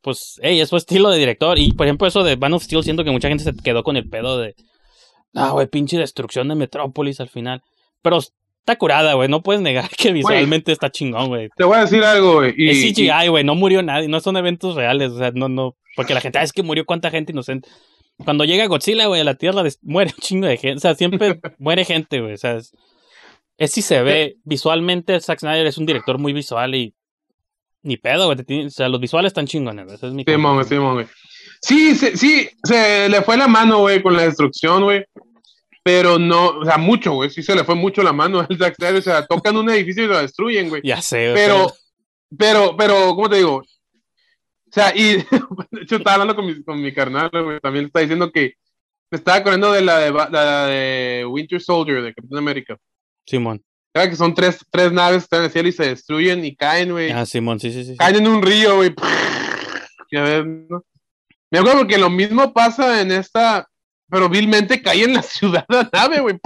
[0.00, 1.58] pues, hey, es su estilo de director.
[1.58, 3.96] Y por ejemplo, eso de Man of Steel, siento que mucha gente se quedó con
[3.96, 4.54] el pedo de.
[5.34, 7.62] Ah, güey, pinche destrucción de Metrópolis al final.
[8.02, 9.28] Pero está curada, güey.
[9.28, 11.48] No puedes negar que visualmente está chingón, güey.
[11.56, 12.54] Te voy a decir algo, güey.
[12.56, 13.44] Es CGI, güey.
[13.44, 14.08] No murió nadie.
[14.08, 15.12] No son eventos reales.
[15.12, 15.76] O sea, no, no.
[15.96, 17.68] Porque la gente, ah, es que murió cuánta gente inocente.
[18.24, 20.78] Cuando llega Godzilla, güey, a la Tierra muere un chingo de gente.
[20.78, 22.34] O sea, siempre muere gente, güey.
[22.34, 22.72] O sea, es,
[23.56, 24.36] es si se ve.
[24.44, 26.94] Visualmente, Zack Snyder es un director muy visual y
[27.88, 28.66] ni pedo, güey.
[28.66, 31.06] O sea, los visuales están chingones, Ese es mi sí, güey.
[31.60, 35.04] Sí, sí, sí, se le fue la mano, güey, con la destrucción, güey.
[35.82, 37.30] Pero no, o sea, mucho, güey.
[37.30, 38.98] Sí se le fue mucho la mano al Zack Snyder.
[38.98, 40.82] O sea, tocan un edificio y lo destruyen, güey.
[40.84, 41.72] Ya sé, Pero,
[42.36, 43.56] pero, pero, ¿cómo te digo?
[43.56, 45.14] O sea, y
[45.70, 47.58] de hecho estaba hablando con mi, con mi carnal, güey.
[47.60, 48.54] También está diciendo que
[49.10, 52.76] me estaba corriendo de la de, la de Winter Soldier de Capitán América.
[53.26, 53.62] Simón
[54.06, 56.92] que son tres, tres naves que están en el cielo y se destruyen y caen,
[56.92, 57.10] güey.
[57.10, 57.96] Ah, Simón, sí, sí, sí.
[57.96, 58.94] Caen en un río, güey.
[61.50, 63.68] Me acuerdo que lo mismo pasa en esta,
[64.08, 66.38] pero vilmente cae en la ciudad la nave, güey.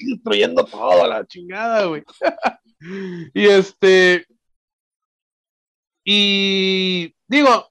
[0.00, 2.02] Destruyendo todo la chingada, güey.
[3.34, 4.26] y este.
[6.04, 7.68] Y digo,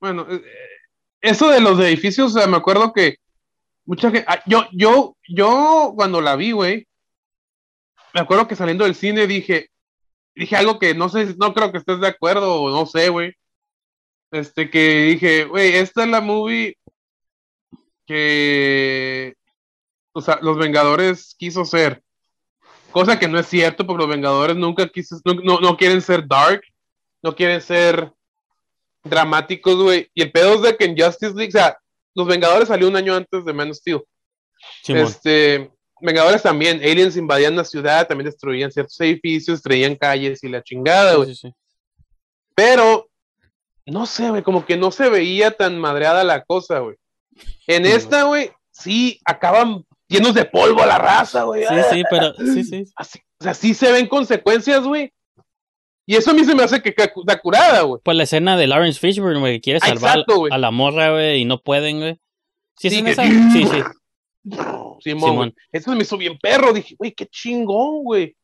[0.00, 0.42] bueno, eh,
[1.20, 3.18] eso de los edificios, o sea, me acuerdo que
[3.84, 6.88] mucha gente, ah, yo, yo, yo cuando la vi, güey,
[8.14, 9.70] me acuerdo que saliendo del cine dije,
[10.34, 13.34] dije algo que no sé, no creo que estés de acuerdo, o no sé, güey.
[14.30, 16.76] Este, que dije, güey, esta es la movie
[18.06, 19.34] que
[20.12, 22.02] o sea, los Vengadores quiso ser.
[22.90, 26.62] Cosa que no es cierto, porque los Vengadores nunca quiso, no, no, quieren ser dark,
[27.22, 28.12] no quieren ser
[29.04, 30.10] dramáticos, güey.
[30.14, 31.78] Y el pedo es de que en Justice League, o sea,
[32.14, 34.02] los Vengadores salió un año antes de Man of Steel.
[34.88, 40.62] este, Vengadores también, aliens invadían la ciudad, también destruían ciertos edificios, destruían calles y la
[40.62, 41.34] chingada, güey.
[42.54, 43.08] Pero,
[43.86, 46.96] no sé, güey, como que no se veía tan madreada la cosa, güey.
[47.66, 51.64] En esta, güey, sí, acaban llenos de polvo a la raza, güey.
[51.66, 52.84] Sí, sí, pero sí, sí.
[52.96, 55.12] Así, o sea, sí se ven consecuencias, güey.
[56.06, 58.00] Y eso a mí se me hace que está curada, güey.
[58.02, 61.44] Pues la escena de Lawrence Fishburne, güey, que quiere salvar a la morra, güey, y
[61.44, 62.18] no pueden, güey.
[62.76, 63.24] Sí, sí, esa?
[63.24, 63.82] sí, sí.
[65.00, 66.72] Simón, Eso me hizo bien perro.
[66.72, 68.36] Dije, güey, qué chingón, güey.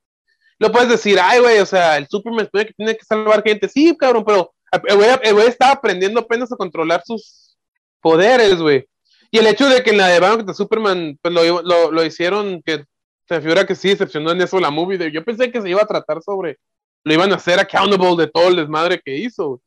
[0.58, 3.68] Lo puedes decir, ay, güey, o sea, el Superman que tiene que salvar gente.
[3.68, 7.56] Sí, cabrón, pero el güey, el güey estaba aprendiendo apenas a controlar sus
[8.00, 8.86] poderes, güey.
[9.30, 12.62] Y el hecho de que en la de Batman Superman pues lo, lo, lo, hicieron,
[12.62, 12.84] que
[13.28, 14.98] se figura que sí decepcionó en eso la movie.
[14.98, 16.58] De, yo pensé que se iba a tratar sobre,
[17.04, 19.60] lo iban a hacer accountable de todo el desmadre que hizo.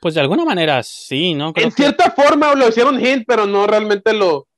[0.00, 1.52] Pues de alguna manera sí, ¿no?
[1.54, 4.48] en cierta forma lo hicieron hint, pero no realmente lo,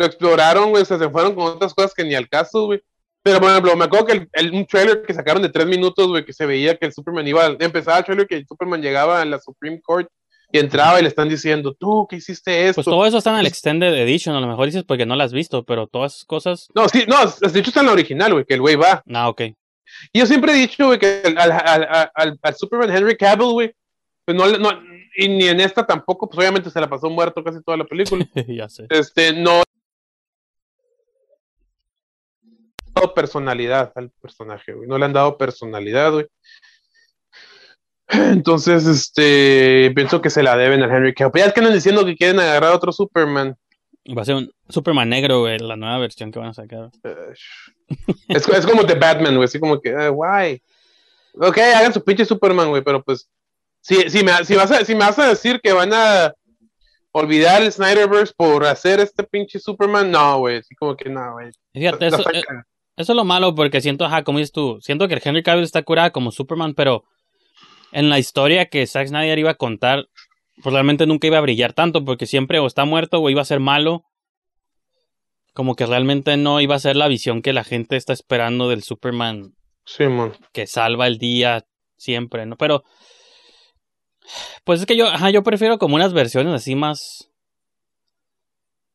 [0.00, 0.82] lo exploraron, güey.
[0.82, 2.80] O sea, se fueron con otras cosas que ni al caso, güey.
[3.22, 6.24] Pero, por ejemplo, me acuerdo que el, un trailer que sacaron de tres minutos, güey,
[6.24, 9.24] que se veía que el Superman iba, empezaba el trailer que el Superman llegaba a
[9.26, 10.08] la Supreme Court
[10.50, 12.82] y entraba y le están diciendo, tú, ¿qué hiciste esto?
[12.82, 15.22] Pues todo eso está en el Extended Edition, a lo mejor dices porque no lo
[15.22, 16.68] has visto, pero todas esas cosas.
[16.74, 19.02] No, sí, no, de hecho está en la original, güey, que el güey va.
[19.12, 19.42] Ah, ok.
[20.12, 23.74] Y yo siempre he dicho, güey, que al, al, al, al, Superman Henry Cavill, güey,
[24.24, 24.70] pues no, no,
[25.16, 28.26] y ni en esta tampoco, pues obviamente se la pasó muerto casi toda la película.
[28.48, 28.86] ya sé.
[28.88, 29.62] Este, no.
[33.14, 34.88] Personalidad al personaje, güey.
[34.88, 36.26] No le han dado personalidad, güey.
[38.08, 41.42] Entonces, este, pienso que se la deben al Henry Cavill.
[41.42, 43.56] Ya es que andan diciendo que quieren agarrar a otro Superman.
[44.16, 46.90] Va a ser un Superman negro, güey, la nueva versión que van a sacar.
[48.28, 50.60] es, es, como de Batman, güey, así como que, uh, why?
[51.34, 53.28] Ok, hagan su pinche Superman, güey, pero pues,
[53.80, 56.34] si, si, me, si, vas a, si me vas a decir que van a
[57.12, 61.50] olvidar el Snyderverse por hacer este pinche Superman, no, güey, así como que no, güey.
[61.72, 62.42] Fíjate, eso, eh,
[63.00, 65.64] eso, es lo malo, porque siento, ajá, como dices tú, siento que el Henry Cavill
[65.64, 67.04] está curado como Superman, pero
[67.92, 70.06] en la historia que Zack Snyder iba a contar,
[70.62, 73.46] pues realmente nunca iba a brillar tanto, porque siempre o está muerto o iba a
[73.46, 74.04] ser malo.
[75.52, 78.82] Como que realmente no iba a ser la visión que la gente está esperando del
[78.82, 79.54] Superman.
[79.84, 80.32] Sí, man.
[80.52, 81.64] Que salva el día
[81.96, 82.56] siempre, ¿no?
[82.56, 82.84] Pero.
[84.64, 87.29] Pues es que yo, ajá, yo prefiero como unas versiones así más.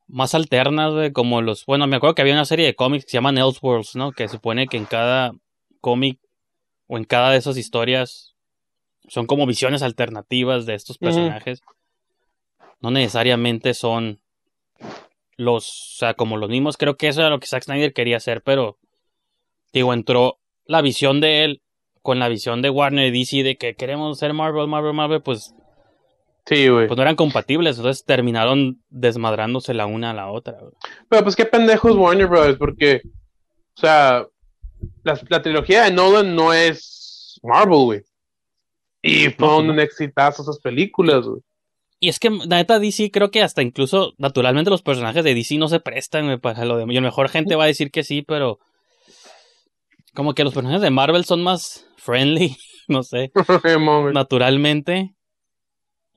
[0.08, 1.66] Más alternas, güey, como los.
[1.66, 4.12] Bueno, me acuerdo que había una serie de cómics que se llaman Elseworlds, ¿no?
[4.12, 5.32] Que supone que en cada
[5.80, 6.20] cómic
[6.86, 8.34] o en cada de esas historias
[9.08, 11.60] son como visiones alternativas de estos personajes.
[12.80, 14.20] No necesariamente son
[15.36, 16.76] los, o sea, como los mismos.
[16.76, 18.78] Creo que eso era lo que Zack Snyder quería hacer, pero
[19.72, 21.62] digo, entró la visión de él
[22.02, 25.54] con la visión de Warner y DC de que queremos ser Marvel, Marvel, Marvel, pues
[26.46, 26.86] Sí, güey.
[26.86, 30.56] Pues no eran compatibles, entonces terminaron desmadrándose la una a la otra,
[31.08, 33.02] Pero pues qué pendejos Warner Brothers, porque,
[33.76, 34.24] o sea,
[35.02, 38.02] la, la, trilogía de Nolan no es Marvel, güey.
[39.02, 41.40] Y fueron un exitazo esas películas, güey.
[41.98, 45.56] Y es que, la neta, DC creo que hasta incluso, naturalmente, los personajes de DC
[45.56, 46.84] no se prestan para lo de...
[46.92, 48.58] Y a lo mejor gente va a decir que sí, pero...
[50.14, 52.56] Como que los personajes de Marvel son más friendly,
[52.88, 53.32] no sé.
[54.12, 55.15] naturalmente.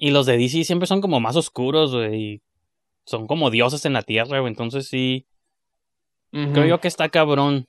[0.01, 2.41] Y los de DC siempre son como más oscuros, güey.
[3.05, 4.49] Son como dioses en la tierra, güey.
[4.49, 5.27] Entonces sí...
[6.31, 7.65] Creo yo que está cabrón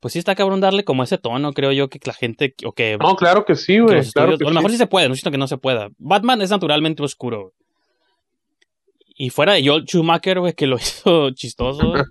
[0.00, 2.96] pues sí está cabrón darle como ese tono, creo yo, que la gente, o que...
[2.98, 4.00] No, claro que sí, güey.
[4.14, 4.78] a lo mejor sí.
[4.78, 5.90] se puede, no siento que no se pueda.
[5.98, 7.52] Batman es naturalmente oscuro.
[9.14, 11.92] Y fuera de Joel Schumacher, güey, que lo hizo chistoso.
[11.92, 12.04] o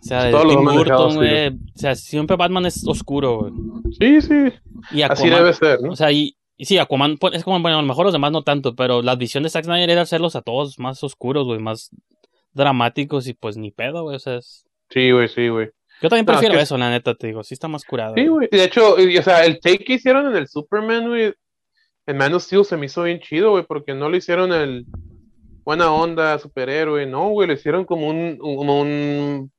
[0.00, 1.48] sea, de Tim Burton, güey.
[1.48, 3.52] O sea, siempre Batman es oscuro, güey.
[4.00, 4.52] Sí, sí.
[4.92, 5.92] Y Así debe ser, ¿no?
[5.92, 8.32] O sea, y, y sí, Aquaman, pues, es como, bueno, a lo mejor los demás
[8.32, 11.58] no tanto, pero la visión de Zack Snyder era hacerlos a todos más oscuros, güey,
[11.58, 11.90] más
[12.52, 14.64] dramáticos y pues ni pedo, güey, o sea, es...
[14.90, 15.70] Sí, güey, sí, güey.
[16.02, 17.42] Yo también prefiero eso, la neta, te digo.
[17.42, 18.14] Sí está más curado.
[18.16, 18.48] Sí, güey.
[18.50, 21.32] De hecho, o sea, el take que hicieron en el Superman, güey,
[22.06, 24.84] en Man of Steel se me hizo bien chido, güey, porque no lo hicieron el
[25.64, 29.50] buena onda, superhéroe, no, güey, lo hicieron como un, como un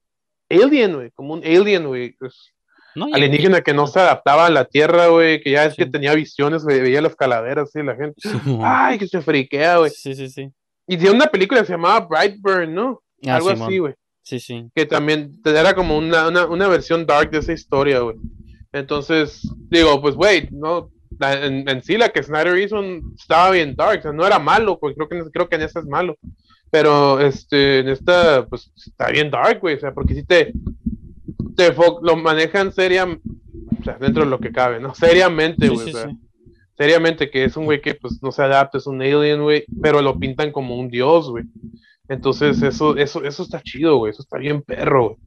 [0.50, 2.14] alien, güey, como un alien, güey.
[2.18, 2.54] Pues,
[2.96, 6.14] No, alienígena que no se adaptaba a la Tierra, güey, que ya es que tenía
[6.14, 8.16] visiones, güey, veía las calaveras, sí, la gente.
[8.24, 9.92] Sí, Ay, que se friquea, güey.
[9.92, 10.50] sí, sí, sí.
[10.88, 13.02] Y tiene una película que se llamaba Brightburn, ¿no?
[13.26, 13.94] Ah, Algo así, güey.
[14.22, 14.70] Sí, sí.
[14.74, 18.18] Que también era como una, una, una versión dark de esa historia, güey.
[18.72, 22.82] Entonces, digo, pues, güey, no, en, en sí la que Snyder hizo
[23.18, 25.80] estaba bien dark, o sea, no era malo, pues creo que, creo que en esta
[25.80, 26.18] es malo.
[26.72, 30.52] Pero, este, en esta, pues, está bien dark, güey, o sea, porque si te,
[31.56, 33.24] te fo- lo manejan seriamente,
[33.80, 34.94] o sea, dentro de lo que cabe, ¿no?
[34.96, 36.18] Seriamente, güey, sí, sí.
[36.78, 40.02] seriamente que es un güey que pues no se adapta, es un alien, güey, pero
[40.02, 41.46] lo pintan como un dios, güey.
[42.08, 45.18] Entonces eso, eso, eso está chido, güey, eso está bien perro, güey.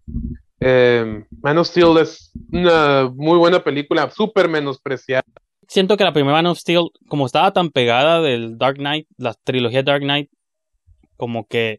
[0.61, 5.22] Eh, Man of Steel es una muy buena película, súper menospreciada.
[5.68, 9.35] Siento que la primera Man of Steel, como estaba tan pegada del Dark Knight, la
[9.45, 10.31] trilogía Dark Knight,
[11.16, 11.79] como que.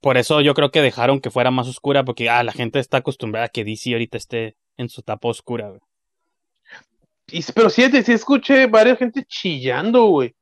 [0.00, 2.98] Por eso yo creo que dejaron que fuera más oscura, porque ah, la gente está
[2.98, 5.80] acostumbrada a que DC ahorita esté en su tapa oscura, güey.
[7.28, 10.34] Y, pero sí, sí escuché varias gente chillando, güey.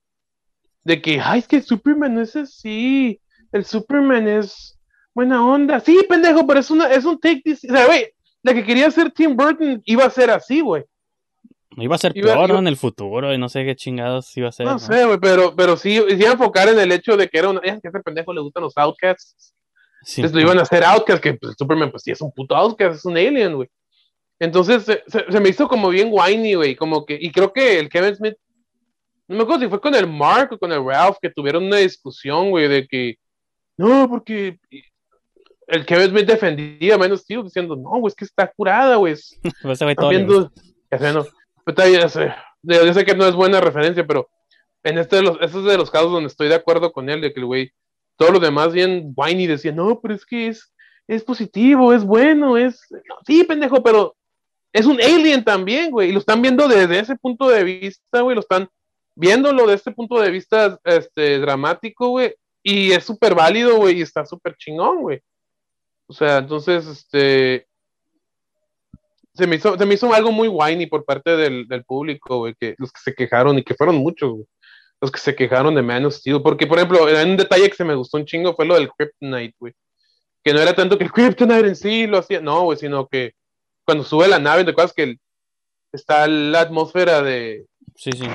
[0.84, 3.20] De que, ay, es que Superman es así.
[3.52, 4.78] El Superman es
[5.14, 5.80] buena onda.
[5.80, 7.40] Sí, pendejo, pero es, una, es un take.
[7.42, 7.64] this-
[8.42, 10.84] la que quería hacer Tim Burton iba a ser así, güey.
[11.76, 12.58] Iba a ser Iba- peor, iba- ¿no?
[12.60, 14.66] En el futuro, y no sé qué chingados iba a ser.
[14.66, 14.78] No ¿no?
[14.78, 17.50] sé, güey, pero, pero sí, sí iba a enfocar en el hecho de que era
[17.50, 17.60] una.
[17.60, 19.54] Es que a ese pendejo le gustan los outcasts.
[20.02, 20.20] Sí.
[20.20, 22.96] Entonces lo iban a hacer outcast, que pues, Superman, pues sí es un puto outcast,
[22.96, 23.68] es un alien, güey.
[24.38, 27.16] Entonces se, se- se me hizo como bien whiny, güey, como que.
[27.20, 28.34] Y creo que el Kevin Smith.
[29.26, 31.78] No me acuerdo si fue con el Mark o con el Ralph que tuvieron una
[31.78, 33.16] discusión, güey, de que.
[33.76, 34.58] No, porque.
[35.66, 39.14] El Kevin Smith defendía of Steel diciendo, no, güey, es que está curada, güey.
[39.14, 40.52] es- Pues viendo.
[40.90, 41.24] Ya sé, no.
[42.62, 42.84] Ya.
[42.84, 44.28] Yo sé que no es buena referencia, pero
[44.82, 47.20] en este de los, este es de los casos donde estoy de acuerdo con él,
[47.20, 47.72] de que el güey,
[48.16, 50.72] todos los demás bien whiny decían, no, pero es que es,
[51.06, 52.80] es positivo, es bueno, es.
[53.26, 54.14] sí, pendejo, pero
[54.72, 56.10] es un alien también, güey.
[56.10, 58.34] Y lo están viendo desde ese punto de vista, güey.
[58.34, 58.68] Lo están
[59.14, 62.34] viéndolo desde este punto de vista este, dramático, güey.
[62.62, 65.20] Y es súper válido, güey, y está súper chingón, güey.
[66.06, 67.68] O sea, entonces, este,
[69.34, 72.54] se me hizo, se me hizo algo muy whiny por parte del, del público, güey,
[72.58, 74.44] que los que se quejaron, y que fueron muchos, güey,
[75.00, 77.84] los que se quejaron de Man of Steel, porque, por ejemplo, un detalle que se
[77.84, 79.72] me gustó un chingo fue lo del Kryptonite, güey,
[80.42, 83.32] que no era tanto que el Kryptonite en sí lo hacía, no, güey, sino que
[83.84, 85.20] cuando sube la nave, te acuerdas que el-
[85.92, 87.66] está la atmósfera de,
[87.96, 88.26] Sí, sí.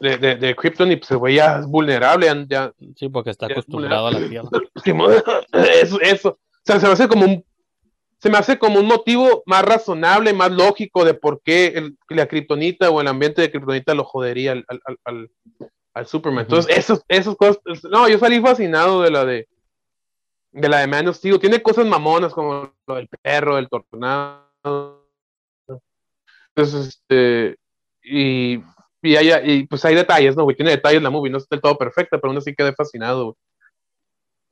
[0.00, 3.46] de, de, de Krypton y pues el güey ya es vulnerable, ya, Sí, porque está
[3.46, 4.48] acostumbrado a la tierra.
[5.82, 6.28] eso, eso.
[6.30, 7.44] O sea, se me hace como un
[8.24, 12.26] se me hace como un motivo más razonable, más lógico de por qué el- la
[12.26, 14.64] kriptonita o el ambiente de kriptonita lo jodería al,
[15.04, 15.28] al,
[15.94, 16.44] al- Superman.
[16.44, 17.58] Entonces, esos, esos cosas,
[17.90, 19.46] no, yo salí fascinado de la de
[20.52, 21.38] de la de Man of Steel.
[21.38, 25.06] Tiene cosas mamonas como lo del perro, el tornado.
[26.56, 27.56] Entonces, este,
[28.02, 28.54] y,
[29.02, 30.56] y, hay, y pues hay detalles, ¿no, güey?
[30.56, 33.36] Tiene detalles la movie, no está del todo perfecta, pero aún así quedé fascinado, güey.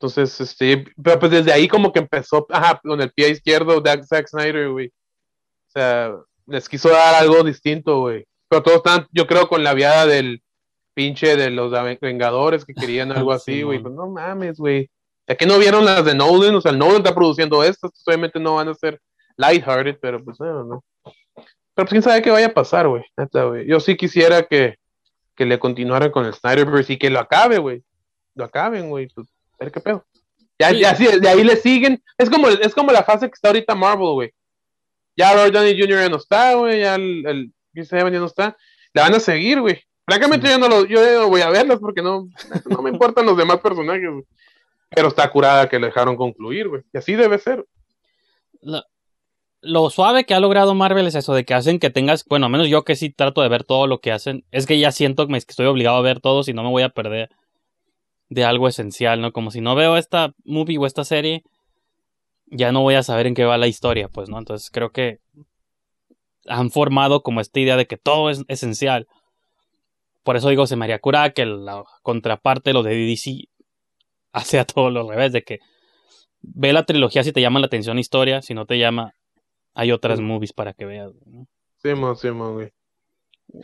[0.03, 4.03] Entonces, este, pero pues desde ahí como que empezó, ajá, con el pie izquierdo de
[4.03, 4.88] Zack Snyder, güey.
[4.88, 6.12] O sea,
[6.44, 8.26] les quiso dar algo distinto, güey.
[8.48, 10.42] Pero todos están, yo creo, con la viada del
[10.92, 13.78] pinche de los Vengadores que querían algo así, Sí, güey.
[13.78, 14.90] pues no mames, güey.
[15.28, 18.40] Ya que no vieron las de Nolan, o sea, el Nolan está produciendo estas, obviamente
[18.40, 19.00] no van a ser
[19.36, 20.84] lighthearted, pero pues no, no.
[21.05, 21.14] Pero
[21.74, 23.05] pues quién sabe qué vaya a pasar, güey.
[23.68, 24.74] Yo sí quisiera que,
[25.36, 27.84] que le continuaran con el Snyderverse y que lo acabe, güey.
[28.34, 29.07] Lo acaben, güey.
[29.14, 29.28] Pues,
[29.62, 30.04] ver qué pedo.
[30.58, 30.78] Ya, Sí.
[30.80, 32.02] ya, sí, de ahí le siguen.
[32.18, 34.30] Es como, es como la fase que está ahorita Marvel, güey.
[35.16, 35.98] Ya Robert Downey Jr.
[36.00, 36.80] ya no está, güey.
[36.80, 38.56] Ya el, el Chris Evans ya no está.
[38.94, 39.80] La van a seguir, güey.
[40.06, 42.28] Francamente, yo no lo, yo no voy a verlas porque no,
[42.66, 44.24] no me importan los demás personajes, güey.
[44.90, 46.82] Pero está curada que le dejaron concluir, güey.
[46.92, 47.64] Y así debe ser.
[48.60, 48.82] Lo,
[49.60, 52.52] lo suave que ha logrado Marvel es eso, de que hacen que tengas, bueno, al
[52.52, 55.26] menos yo que sí trato de ver todo lo que hacen, es que ya siento
[55.26, 57.30] que me- que estoy obligado a ver todo si no me voy a perder
[58.32, 59.32] de algo esencial, ¿no?
[59.32, 61.42] Como si no veo esta movie o esta serie,
[62.46, 64.38] ya no voy a saber en qué va la historia, pues, ¿no?
[64.38, 65.18] Entonces creo que
[66.46, 69.06] han formado como esta idea de que todo es esencial.
[70.22, 73.48] Por eso digo, se me haría curada que la contraparte, lo de DC,
[74.32, 75.58] hace a todo lo revés, de que
[76.40, 79.14] ve la trilogía si te llama la atención historia, si no te llama,
[79.74, 80.24] hay otras Sí.
[80.24, 81.46] movies para que veas, ¿no?
[81.82, 82.70] Sí, mo, sí, mo, güey.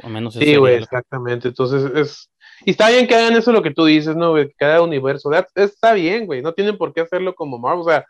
[0.02, 1.48] O menos Sí, güey, exactamente.
[1.48, 2.30] Entonces es.
[2.64, 4.50] Y está bien que hagan eso lo que tú dices, ¿no, güey?
[4.56, 5.30] Cada universo.
[5.30, 6.42] That- está bien, güey.
[6.42, 7.80] No tienen por qué hacerlo como Marvel.
[7.80, 8.04] O sea,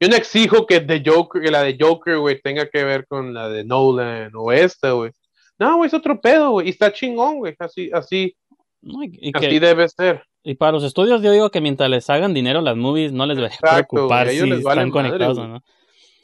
[0.00, 3.34] yo no exijo que, The Joker, que la de Joker, güey, tenga que ver con
[3.34, 5.10] la de Nolan o esta, güey.
[5.58, 6.68] No, güey, es otro pedo, güey.
[6.68, 7.54] Y está chingón, güey.
[7.58, 8.36] Así, así,
[8.80, 10.22] No, y, y así que- debe ser.
[10.44, 13.36] y para los estudios yo digo que mientras les hagan dinero las movies no les
[13.36, 15.48] debería Exacto, preocupar güey, a si les vale están madre, conectados güey.
[15.50, 15.62] no.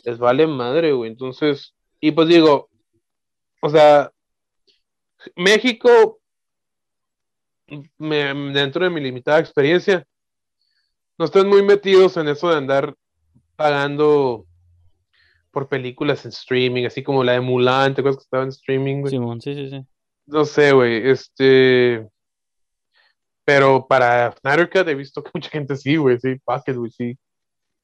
[0.04, 1.10] les vale madre, güey.
[1.10, 2.68] Entonces, y pues digo,
[3.60, 4.12] o sea,
[5.36, 6.18] México,
[7.98, 10.04] me, dentro de mi limitada experiencia,
[11.18, 12.94] no están muy metidos en eso de andar
[13.56, 14.46] pagando
[15.50, 19.00] por películas en streaming, así como la de Mulan, ¿te acuerdas que estaba en streaming,
[19.02, 19.10] güey?
[19.10, 19.84] Simón, sí, sí, sí.
[20.26, 22.08] No sé, güey, este...
[23.44, 27.18] Pero para Snyder Cut he visto que mucha gente sí, güey, sí, Pocket, güey, sí.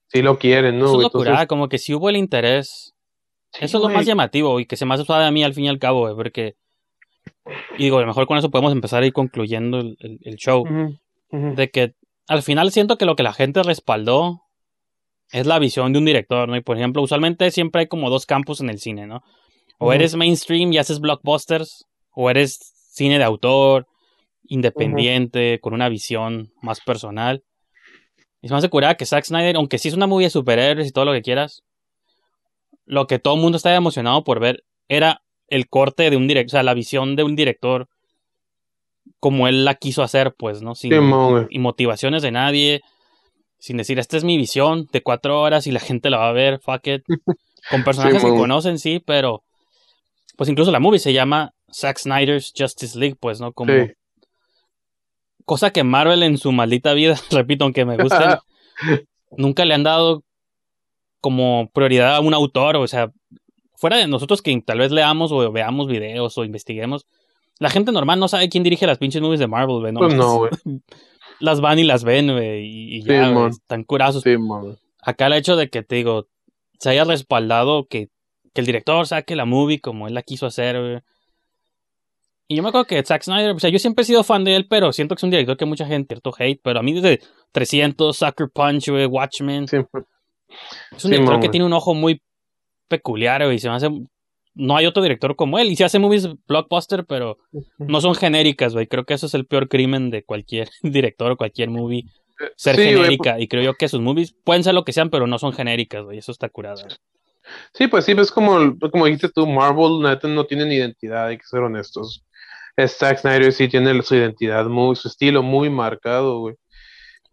[0.09, 0.86] Sí lo quieren, ¿no?
[0.86, 2.95] Eso es Entonces- locura, como que si hubo el interés.
[3.53, 5.55] Sí, Eso es lo más llamativo y que se me hace suave a mí al
[5.55, 6.57] fin y al cabo, güey, porque.
[7.79, 10.37] Y digo, a lo mejor con eso podemos empezar a ir concluyendo el, el- el
[10.37, 10.64] show.
[11.57, 11.95] De que
[12.29, 14.43] al final siento que lo que la gente respaldó
[15.33, 16.57] es la visión de un director, ¿no?
[16.57, 19.23] Y por ejemplo, usualmente siempre hay como dos campos en el cine, ¿no?
[19.79, 22.59] O eres mainstream y haces blockbusters, o eres
[22.93, 23.87] cine de autor,
[24.45, 27.43] independiente, con una visión más personal.
[28.43, 30.89] Y se me hace curada que Zack Snyder, aunque sí es una movie de superhéroes
[30.89, 31.62] y todo lo que quieras,
[32.85, 36.48] lo que todo el mundo estaba emocionado por ver era el corte de un director,
[36.48, 37.88] o sea, la visión de un director
[39.18, 40.74] como él la quiso hacer, pues, ¿no?
[40.74, 40.92] Sin,
[41.51, 42.80] y motivaciones de nadie,
[43.59, 46.32] sin decir, esta es mi visión de cuatro horas y la gente la va a
[46.32, 47.03] ver, fuck it.
[47.70, 49.42] Con personajes que conocen, sí, pero
[50.36, 53.53] pues incluso la movie se llama Zack Snyder's Justice League, pues, ¿no?
[53.53, 53.92] Como Sí.
[55.44, 58.38] cosa que Marvel en su maldita vida, repito, aunque me gusten,
[59.36, 60.24] nunca le han dado
[61.20, 63.12] como prioridad a un autor, o sea,
[63.81, 67.07] fuera de nosotros que tal vez leamos o veamos videos o investiguemos,
[67.59, 69.93] la gente normal no sabe quién dirige las pinches movies de Marvel, güey.
[69.95, 70.51] Pues no, güey.
[71.41, 74.22] Las van y las ven, güey, y, y ya, Sí, güey, están curazos.
[74.22, 74.78] Simón.
[75.01, 76.26] Acá el hecho de que, te digo,
[76.78, 78.09] se haya respaldado que,
[78.53, 80.99] que el director saque la movie como él la quiso hacer, güey.
[82.47, 84.55] Y yo me acuerdo que Zack Snyder, o sea, yo siempre he sido fan de
[84.55, 86.93] él, pero siento que es un director que mucha gente cierto hate, pero a mí
[86.93, 87.20] desde
[87.53, 90.03] 300, Sucker Punch, güey, Watchmen, Siempre.
[90.95, 92.20] es un Sí, director que tiene un ojo muy
[92.91, 93.88] peculiar, güey, y se me hace...
[94.53, 97.38] No hay otro director como él, y se hace movies blockbuster, pero
[97.78, 98.88] no son genéricas, güey.
[98.88, 102.05] Creo que eso es el peor crimen de cualquier director o cualquier movie,
[102.57, 103.38] ser Sí, güey, genérica.
[103.38, 106.05] Y creo yo que sus movies pueden ser lo que sean, pero no son genéricas,
[106.05, 106.18] güey.
[106.18, 106.82] Eso está curado.
[107.72, 111.47] Sí, pues sí, es como, como dijiste tú, Marvel neta, no tienen identidad, hay que
[111.47, 112.24] ser honestos.
[112.76, 116.57] Es Zack Snyder sí tiene su identidad, muy, su estilo muy marcado, güey.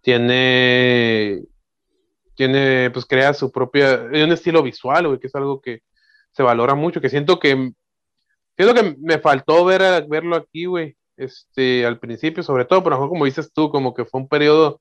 [0.01, 1.41] Tiene,
[2.37, 5.81] tiene, pues crea su propia, un estilo visual, güey, que es algo que
[6.31, 7.71] se valora mucho, que siento que,
[8.55, 12.99] siento que me faltó ver verlo aquí, güey, este, al principio, sobre todo, pero a
[12.99, 14.79] lo mejor como dices tú, como que fue un periodo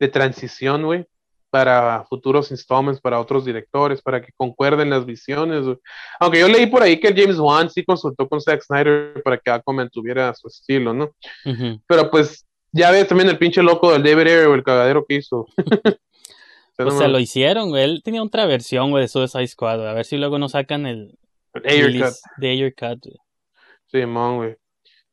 [0.00, 1.06] de transición, güey,
[1.48, 5.62] para futuros installments, para otros directores, para que concuerden las visiones.
[5.62, 5.78] güey.
[6.18, 9.48] Aunque yo leí por ahí que James Wan sí consultó con Zack Snyder para que
[9.48, 11.12] Aquaman tuviera su estilo, ¿no?
[11.44, 11.80] Ujú.
[11.86, 15.46] Pero pues ya ves también el pinche loco del David Ayer, el cagadero que hizo.
[16.78, 17.84] O sea, Pues no se lo hicieron, güey.
[17.84, 19.88] Él tenía otra versión, güey, de Suicide Squad, güey.
[19.88, 21.18] A ver si luego nos sacan el
[21.52, 21.62] cut.
[21.64, 23.16] de Ayer Cut, güey.
[23.86, 24.56] Sí, mon, güey.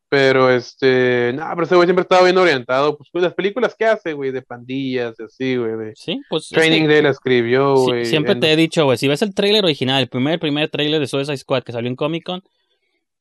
[0.10, 3.86] Pero este, no, pero ese güey siempre estaba bien orientado, pues, pues, las películas que
[3.86, 6.50] hace, güey, de pandillas, de así, güey, de Sí, pues.
[6.50, 8.06] Training Day la escribió, sí, güey.
[8.06, 11.00] siempre en- te he dicho, güey, si ves el trailer original, el primer, primer trailer
[11.00, 12.44] de Suicide Squad que salió en Comic Con,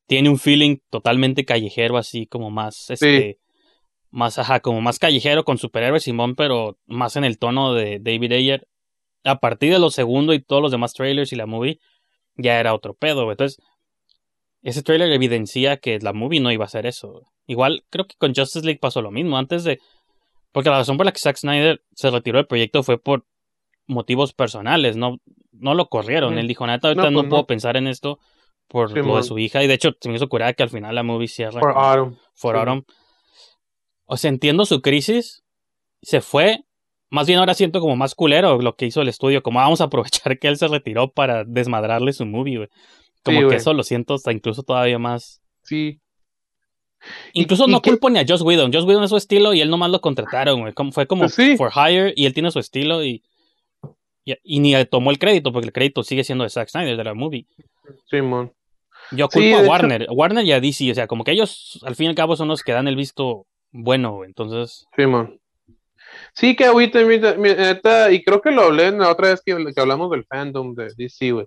[0.06, 3.38] tiene un feeling totalmente callejero, así como más, este,
[4.12, 8.32] más, ajá, como más callejero con superhéroes Simón, pero más en el tono de David
[8.32, 8.68] Ayer.
[9.24, 11.78] A partir de los segundos y todos los demás trailers y la movie,
[12.36, 13.32] ya era otro pedo, güey.
[13.34, 13.58] Entonces,
[14.62, 17.08] ese trailer evidencia que la movie no iba a ser eso.
[17.12, 17.24] güey.
[17.46, 19.36] Igual, creo que con Justice League pasó lo mismo.
[19.36, 19.78] Antes de.
[20.52, 23.24] Porque la razón por la que Zack Snyder se retiró del proyecto fue por
[23.86, 25.16] motivos personales, no,
[25.52, 26.34] no lo corrieron.
[26.34, 26.38] Mm.
[26.38, 27.46] Él dijo, neta, ahorita No, no, pues, puedo no.
[27.46, 28.18] pensar en esto
[28.68, 29.62] por Sí, lo de su hija.
[29.62, 31.60] Y de hecho, se me hizo curada que al final la movie cierra.
[31.60, 32.18] For Autumn.
[32.34, 32.60] For Sí.
[32.60, 32.84] Autumn.
[34.12, 35.42] O sea, entiendo su crisis.
[36.02, 36.64] Se fue.
[37.10, 39.42] Más bien ahora siento como más culero lo que hizo el estudio.
[39.42, 42.68] Como vamos a aprovechar que él se retiró para desmadrarle su movie, güey.
[43.22, 45.40] Como Sí, que eso lo siento hasta incluso todavía más.
[45.62, 46.00] Sí.
[47.32, 48.72] ¿Y- Incluso no qué- culpo ni a Joss Whedon.
[48.72, 50.72] Joss Whedon es su estilo y él nomás lo contrataron, güey.
[50.72, 51.56] Como, fue como Pues sí.
[51.56, 53.22] for hire y él tiene su estilo y,
[54.24, 57.04] y, y ni tomó el crédito porque el crédito sigue siendo de Zack Snyder de
[57.04, 57.46] la movie.
[58.10, 58.52] Simón.
[59.10, 60.06] Yo Sí, culpo a hecho- Warner.
[60.10, 62.48] Warner y a DC, o sea, como que ellos al fin y al cabo son
[62.48, 64.28] los que dan el visto bueno, güey.
[64.28, 64.86] Entonces.
[66.34, 69.42] Sí, que agüita, mira, mira, neta, y creo que lo hablé en la otra vez
[69.44, 71.46] que, que hablamos del fandom de DC, güey.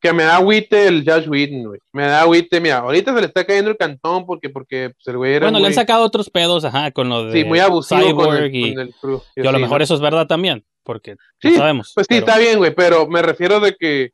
[0.00, 1.80] Que me da agüite el Josh Whedon, güey.
[1.92, 5.16] Me da agüite, mira, ahorita se le está cayendo el cantón porque, porque pues, el
[5.16, 7.60] güey era bueno, muy, le han sacado otros pedos, ajá, con lo de sí, muy
[7.60, 9.84] abusivo Cyborg con el, y, con el crew, y y a lo mejor ¿no?
[9.84, 11.92] eso es verdad también, porque Sí, no sabemos.
[11.94, 14.12] Pues sí, pero- está bien, güey, pero me refiero de que.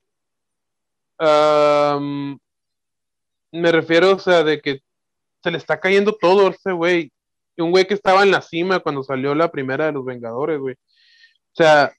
[3.53, 4.81] me refiero, o sea, de que
[5.43, 7.11] se le está cayendo todo a ese güey.
[7.59, 10.75] Un güey que estaba en la cima cuando salió la primera de los Vengadores, güey.
[10.75, 11.93] O sea,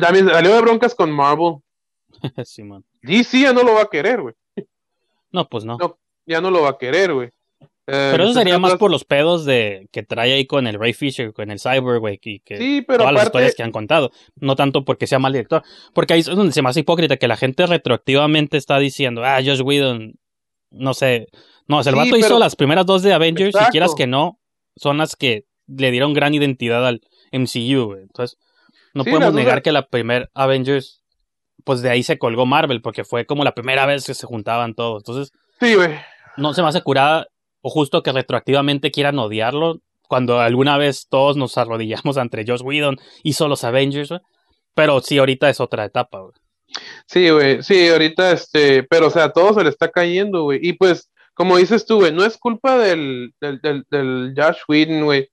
[0.00, 1.56] también salió de broncas con Marvel.
[2.44, 2.84] Simón.
[3.02, 4.34] DC ya no lo va a querer, güey.
[5.30, 5.76] No, pues no.
[5.78, 7.28] No, ya no lo va a querer, güey.
[7.90, 10.92] Eh, Pero eso sería más por los pedos de que trae ahí con el Ray
[10.92, 14.10] Fisher, con el Cyborg, güey, y que Sí, pero todas las historias que han contado.
[14.36, 15.62] No tanto porque sea mal director.
[15.94, 19.38] Porque ahí es donde se me hace hipócrita que la gente retroactivamente está diciendo, ah,
[19.42, 20.14] Josh Whedon,
[20.70, 21.28] no sé.
[21.66, 23.66] No, o sea, el Sí, vato hizo las primeras dos de Avengers, Exacto.
[23.66, 24.38] si quieras que no,
[24.78, 27.00] son las que le dieron gran identidad al
[27.32, 28.02] MCU, güey.
[28.02, 28.38] Entonces,
[28.94, 31.02] no Sí, podemos negar que la primer Avengers,
[31.64, 34.74] pues de ahí se colgó Marvel, porque fue como la primera vez que se juntaban
[34.74, 35.02] todos.
[35.02, 35.90] Entonces, sí, güey.
[36.36, 37.26] no se me hace curada
[37.60, 42.98] o justo que retroactivamente quieran odiarlo cuando alguna vez todos nos arrodillamos ante Josh Whedon
[43.22, 44.20] hizo los Avengers, güey.
[44.74, 46.34] Pero sí, ahorita es otra etapa, güey.
[47.06, 50.60] Sí, güey, sí, ahorita, este, pero, o sea, todo se le está cayendo, güey.
[50.62, 55.04] Y pues, como dices tú, güey, no es culpa del, del, del, del Josh Whedon,
[55.04, 55.30] güey.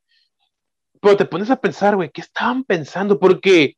[1.02, 3.18] Pero te pones a pensar, güey, ¿qué estaban pensando?
[3.18, 3.76] Porque,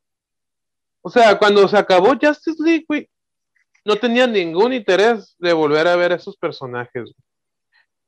[1.00, 3.08] o sea, cuando se acabó Justice League, güey,
[3.82, 7.10] no tenía ningún interés de volver a ver a esos personajes.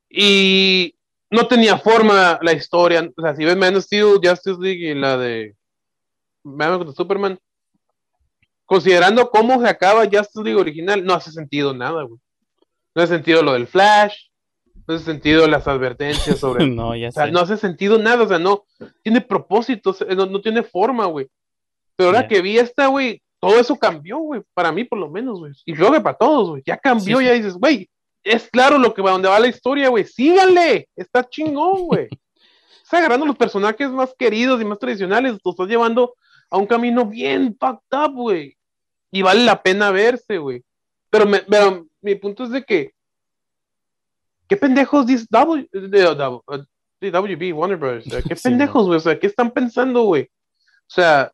[0.07, 0.93] Y
[1.31, 3.11] no tenía forma la historia.
[3.17, 5.55] O sea, si ves Man of Steel, Justice League y la de
[6.95, 7.39] Superman,
[8.67, 12.19] considerando cómo se acaba Justice League original, no hace sentido nada, güey.
[12.93, 14.15] No hace sentido lo del Flash,
[14.87, 16.67] no hace sentido las advertencias sobre...
[16.67, 17.31] no, ya o sea, sé.
[17.31, 18.65] no hace sentido nada, o sea, no
[19.03, 21.27] tiene propósitos, no, no tiene forma, güey.
[21.95, 25.39] Pero ahora que vi esta, güey, todo eso cambió, güey, para mí por lo menos,
[25.39, 25.53] güey.
[25.65, 26.63] Y creo que para todos, güey.
[26.65, 27.29] Ya cambió, Sí, sí.
[27.29, 27.89] ya dices, güey,
[28.23, 30.05] es claro lo que va, donde va la historia, güey.
[30.05, 32.07] Síganle, está chingón, güey.
[32.83, 36.13] Estás agarrando los personajes más queridos y más tradicionales, los estás llevando
[36.49, 38.57] a un camino bien fucked up, güey.
[39.11, 40.61] Y vale la pena verse, güey.
[41.11, 42.93] Pero, me- pero mi punto es de que,
[44.47, 45.69] ¿qué pendejos dice W,
[46.99, 47.83] WB, Warner?
[47.83, 48.97] O sea, ¿Qué Sí, pendejos, güey?
[48.97, 50.23] O sea, ¿qué están pensando, güey?
[50.23, 51.31] O sea,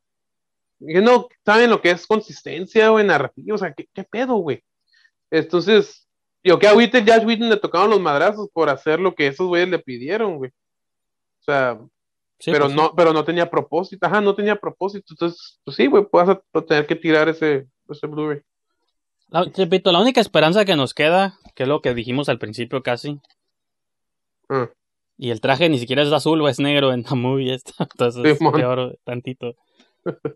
[0.80, 4.62] que no saben lo que es consistencia, güey, narrativa, o sea, ¿qué, qué pedo, güey?
[5.32, 6.08] Entonces,
[6.44, 9.48] yo que a Whittle, Josh Whedon le tocaron los madrazos por hacer lo que esos
[9.48, 10.52] güeyes le pidieron, güey.
[10.52, 11.80] O sea,
[12.40, 15.88] Sí, pero pues, no, pero no tenía propósito, ajá, no tenía propósito, entonces, pues sí,
[15.88, 18.42] güey, vas a tener que tirar ese, ese Blu-ray.
[19.30, 22.82] La- repito, la única esperanza que nos queda, que es lo que dijimos al principio
[22.84, 23.20] casi,
[24.50, 24.70] Ah,
[25.18, 28.24] y el traje ni siquiera es azul o es negro en la movie esta, entonces
[28.24, 28.54] es Simón.
[28.54, 29.56] peor tantito.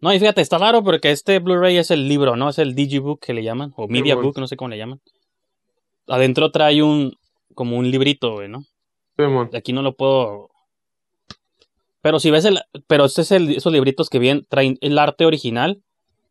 [0.02, 2.50] No, y fíjate, está raro porque este Blu-ray es el libro, ¿no?
[2.50, 4.16] Es el Digibook que le llaman, o Media.
[4.16, 5.00] Book, no sé cómo le llaman.
[6.08, 7.14] Adentro trae un,
[7.56, 8.66] como un librito, güey, ¿no?
[9.18, 9.50] Simón.
[9.54, 10.50] Aquí no lo puedo.
[12.02, 12.60] Pero si ves el.
[12.88, 15.82] Pero este es el, esos libritos que bien traen el arte original.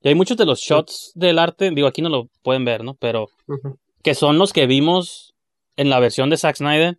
[0.02, 1.70] Y hay muchos de los shots del arte.
[1.70, 2.94] Digo, aquí no lo pueden ver, ¿no?
[2.94, 3.28] Pero
[4.02, 5.34] que son los que vimos
[5.76, 6.98] en la versión de Zack Snyder.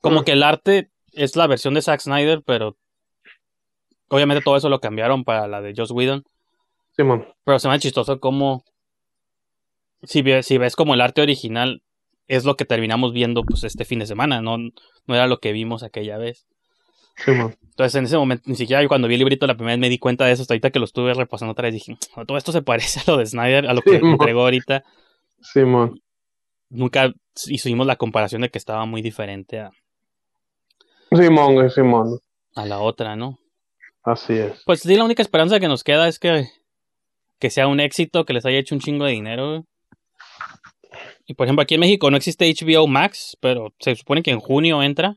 [0.00, 2.76] Como que el arte es la versión de Zack Snyder, pero.
[4.08, 6.24] Obviamente todo eso lo cambiaron para la de Joss Whedon.
[6.96, 7.26] Simón.
[7.44, 8.64] Pero se me hace chistoso como.
[10.02, 11.82] Si, si ves como el arte original,
[12.26, 14.40] es lo que terminamos viendo pues este fin de semana.
[14.42, 16.46] No, no era lo que vimos aquella vez.
[17.24, 17.56] Simón.
[17.62, 19.88] Entonces, en ese momento, ni siquiera yo cuando vi el librito la primera vez me
[19.88, 20.42] di cuenta de eso.
[20.42, 23.10] Hasta ahorita que lo estuve repasando otra vez, dije, "Oh, todo esto se parece a
[23.10, 24.84] lo de Snyder, a lo que Sí, entregó ahorita.
[25.40, 26.00] Simón.
[26.68, 27.12] Nunca
[27.46, 29.70] hicimos la comparación de que estaba muy diferente a,
[31.10, 32.18] Simón, Simón.
[32.54, 33.38] a la otra, ¿no?
[34.04, 34.62] Así es.
[34.64, 36.46] Pues sí, la única esperanza que nos queda es que,
[37.38, 39.64] que sea un éxito, que les haya hecho un chingo de dinero.
[41.26, 44.40] Y por ejemplo, aquí en México no existe HBO Max, pero se supone que en
[44.40, 45.16] junio entra.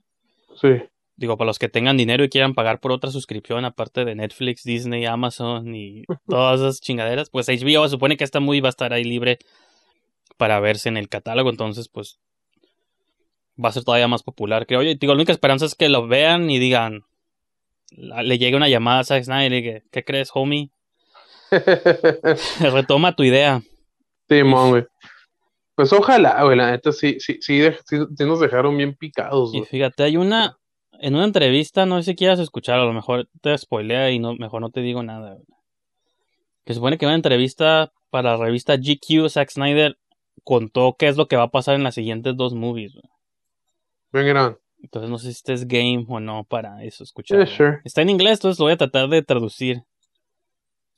[0.59, 0.69] Sí.
[1.15, 4.63] Digo, para los que tengan dinero y quieran pagar por otra suscripción, aparte de Netflix,
[4.63, 8.93] Disney, Amazon y todas esas chingaderas, pues HBO supone que esta movie va a estar
[8.93, 9.37] ahí libre
[10.37, 12.17] para verse en el catálogo, entonces pues
[13.63, 14.89] va a ser todavía más popular, creo yo.
[14.89, 17.01] Y digo, la única esperanza es que lo vean y digan,
[17.91, 20.71] la- le llegue una llamada a Zack Snyder y que, ¿qué crees, homie?
[22.59, 23.61] Retoma tu idea.
[24.29, 24.85] Simón, güey.
[25.75, 29.57] Pues ojalá, güey, la neta sí, sí, sí, sí, sí nos dejaron bien picados, Y
[29.59, 29.69] güey.
[29.69, 30.57] fíjate, hay una,
[31.03, 34.35] en una entrevista, no sé si quieras escuchar, a lo mejor te spoilea y no,
[34.35, 35.37] mejor no te digo nada.
[36.63, 39.97] Que supone que en una entrevista para la revista GQ, Zack Snyder
[40.45, 42.93] contó qué es lo que va a pasar en las siguientes dos movies.
[44.13, 44.57] grande.
[44.81, 47.37] Entonces no sé si este es game o no para eso, escuchar.
[47.37, 47.81] Yeah, sure.
[47.83, 49.83] Está en inglés, entonces lo voy a tratar de traducir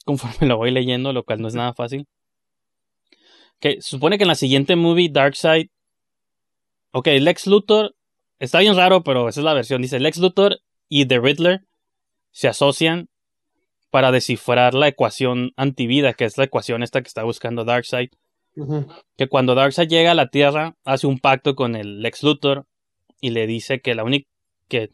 [0.05, 2.07] conforme lo voy leyendo, lo cual no es nada fácil.
[3.59, 5.69] Que supone que en la siguiente movie, Darkseid.
[6.91, 7.95] Ok, Lex Luthor.
[8.39, 9.81] Está bien raro, pero esa es la versión.
[9.81, 10.59] Dice: Lex Luthor
[10.89, 11.61] y The Riddler
[12.31, 13.09] se asocian
[13.89, 18.09] para descifrar la ecuación antivida, que es la ecuación esta que está buscando Darkseid.
[19.17, 22.65] Que cuando Darkseid llega a la Tierra, hace un pacto con el Lex Luthor
[23.21, 24.29] y le dice que la única.
[24.67, 24.89] que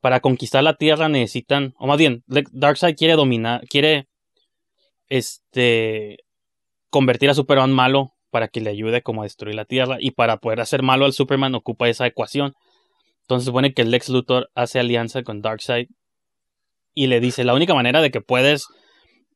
[0.00, 1.74] para conquistar la Tierra necesitan.
[1.78, 3.66] O más bien, Darkseid quiere dominar.
[3.68, 4.06] quiere.
[5.08, 6.18] Este
[6.90, 10.38] convertir a Superman malo para que le ayude como a destruir la Tierra y para
[10.38, 12.54] poder hacer malo al Superman ocupa esa ecuación.
[13.26, 15.88] Entonces se supone que el Lex Luthor hace alianza con Darkseid
[16.94, 18.68] y le dice, la única manera de que puedes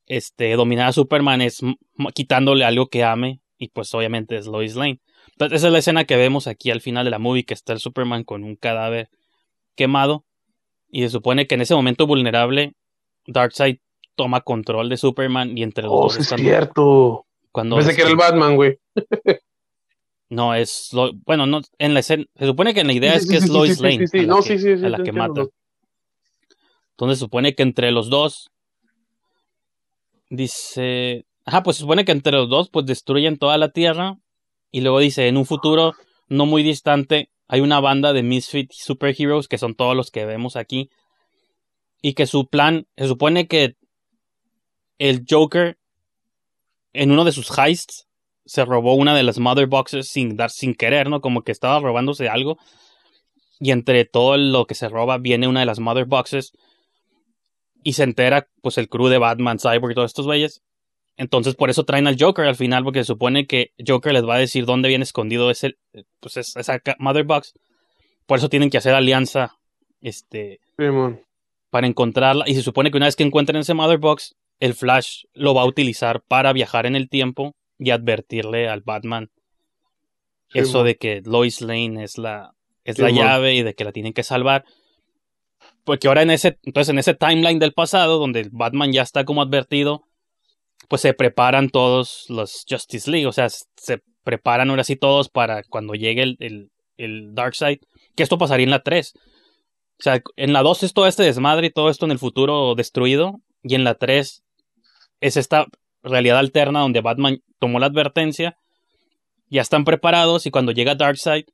[0.05, 1.59] este, dominar a Superman es
[2.13, 5.01] quitándole algo que ame y pues obviamente es Lois Lane.
[5.33, 7.73] Entonces esa es la escena que vemos aquí al final de la movie que está
[7.73, 9.09] el Superman con un cadáver
[9.75, 10.23] quemado
[10.89, 12.75] y se supone que en ese momento vulnerable
[13.27, 13.79] Darkseid
[14.15, 17.25] toma control de Superman y entre los oh, dos es cierto.
[17.51, 18.79] Cuando Pensé que era el Batman, güey.
[20.31, 23.27] No, es lo, bueno, no en la escena, se supone que en la idea es
[23.27, 25.41] que es Lois Lane a la no, que, a la que mata.
[26.91, 28.49] Entonces se supone que entre los dos
[30.29, 34.19] dice, ajá, pues se supone que entre los dos pues destruyen toda la Tierra
[34.71, 35.95] y luego dice, en un futuro
[36.29, 40.55] no muy distante hay una banda de Misfit Superheroes que son todos los que vemos
[40.55, 40.89] aquí
[42.01, 43.75] y que su plan, se supone que
[44.97, 45.77] el Joker
[46.93, 48.07] en uno de sus heists
[48.45, 51.21] se robó una de las mother boxes sin dar sin querer, ¿no?
[51.21, 52.57] Como que estaba robándose algo.
[53.59, 56.51] Y entre todo lo que se roba viene una de las mother boxes.
[57.83, 60.61] Y se entera, pues, el crew de Batman, Cyborg y todos estos güeyes.
[61.17, 64.35] Entonces, por eso traen al Joker al final, porque se supone que Joker les va
[64.35, 65.77] a decir dónde viene escondido ese,
[66.19, 67.53] pues, esa mother box.
[68.25, 69.57] Por eso tienen que hacer alianza,
[70.01, 70.59] este,
[71.69, 72.45] para encontrarla.
[72.47, 75.63] Y se supone que una vez que encuentren ese mother box, el Flash lo va
[75.63, 79.31] a utilizar para viajar en el tiempo y advertirle al Batman
[80.53, 82.53] eso de que Lois Lane es la,
[82.83, 84.65] es la llave y de que la tienen que salvar.
[85.83, 89.41] Porque ahora en ese, entonces en ese timeline del pasado, donde Batman ya está como
[89.41, 90.03] advertido,
[90.89, 95.63] pues se preparan todos los Justice League, o sea, se preparan ahora sí todos para
[95.63, 97.79] cuando llegue el, el, el Darkseid,
[98.15, 99.13] que esto pasaría en la 3.
[99.15, 102.75] O sea, en la 2 es todo este desmadre y todo esto en el futuro
[102.75, 104.43] destruido, y en la 3
[105.21, 105.65] es esta
[106.03, 108.57] realidad alterna donde Batman tomó la advertencia,
[109.49, 111.45] ya están preparados y cuando llega Darkseid,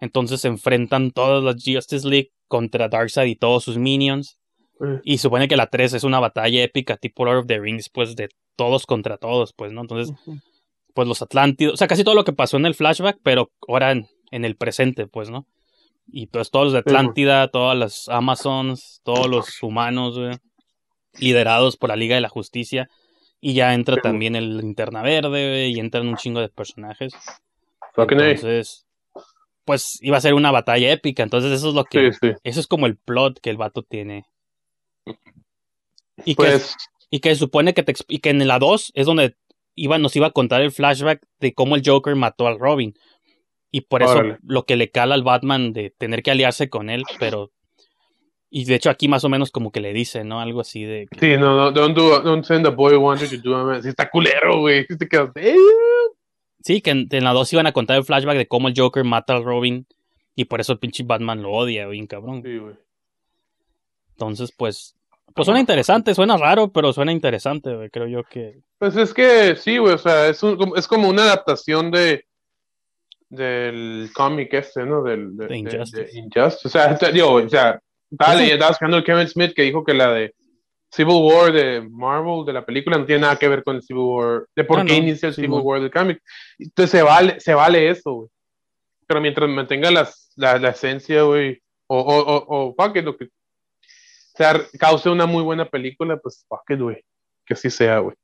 [0.00, 4.38] entonces se enfrentan todas las Justice League contra Darkseid y todos sus minions.
[5.02, 8.14] Y supone que la 3 es una batalla épica tipo Lord of the Rings, pues
[8.14, 9.80] de todos contra todos, pues, ¿no?
[9.80, 10.16] Entonces,
[10.94, 13.90] pues los Atlántidos, o sea, casi todo lo que pasó en el flashback, pero ahora
[13.90, 15.46] en, el presente, pues, ¿no?
[16.06, 20.16] Y pues todos los de Atlántida, todas las Amazons, todos los humanos,
[21.18, 22.88] liderados por la Liga de la Justicia,
[23.40, 27.12] y ya entra también el Linterna Verde y entran un chingo de personajes.
[27.96, 28.86] Entonces,
[29.64, 31.22] pues iba a ser una batalla épica.
[31.22, 32.10] Entonces, eso es lo que.
[32.42, 34.24] Eso es como el plot que el vato tiene.
[36.24, 36.76] Y, que, pues
[37.10, 39.36] y que supone que, te, y que en la 2 es donde
[39.74, 42.94] iba, nos iba a contar el flashback de cómo el Joker mató al Robin.
[43.70, 47.04] Y por eso lo que le cala al Batman de tener que aliarse con él,
[47.20, 47.52] pero
[48.50, 50.40] y de hecho aquí más o menos como que le dice, ¿no?
[50.40, 51.08] Algo así de...
[51.18, 54.08] Sí, no, no, don't, do, don't send a boy wanted to do a Sí, está
[54.08, 54.86] culero, güey.
[56.62, 59.34] Sí, que en, la 2 iban a contar el flashback de cómo el Joker mata
[59.34, 59.86] al Robin
[60.34, 62.42] y por eso el pinche Batman lo odia, güey, cabrón.
[62.42, 62.74] Sí, güey.
[64.12, 64.94] Entonces, pues...
[65.34, 68.60] Pues suena interesante, suena raro, pero suena interesante, güey, creo yo que...
[68.78, 72.24] Pues es que sí, güey, o sea, es, un, es como una adaptación de
[73.30, 75.02] del cómic este, ¿no?
[75.02, 76.18] Del, de, Injustice.
[76.18, 76.68] Injustice.
[76.68, 80.12] O sea, digo, o sea, Dale, estaba buscando el Kevin Smith que dijo que la
[80.12, 80.34] de
[80.90, 84.04] Civil War de Marvel, de la película, no tiene nada que ver con el Civil
[84.04, 86.22] War, de por qué inicia el Civil War del cómic.
[86.58, 88.28] Entonces se vale, se vale eso, güey.
[89.06, 93.16] Pero mientras mantenga las, la, la, esencia, güey, o, o, o, o fuck it, lo
[93.16, 93.28] que
[94.34, 97.04] sea, cause una muy buena película, pues fuck it, güey.
[97.44, 98.16] Que así sea, güey.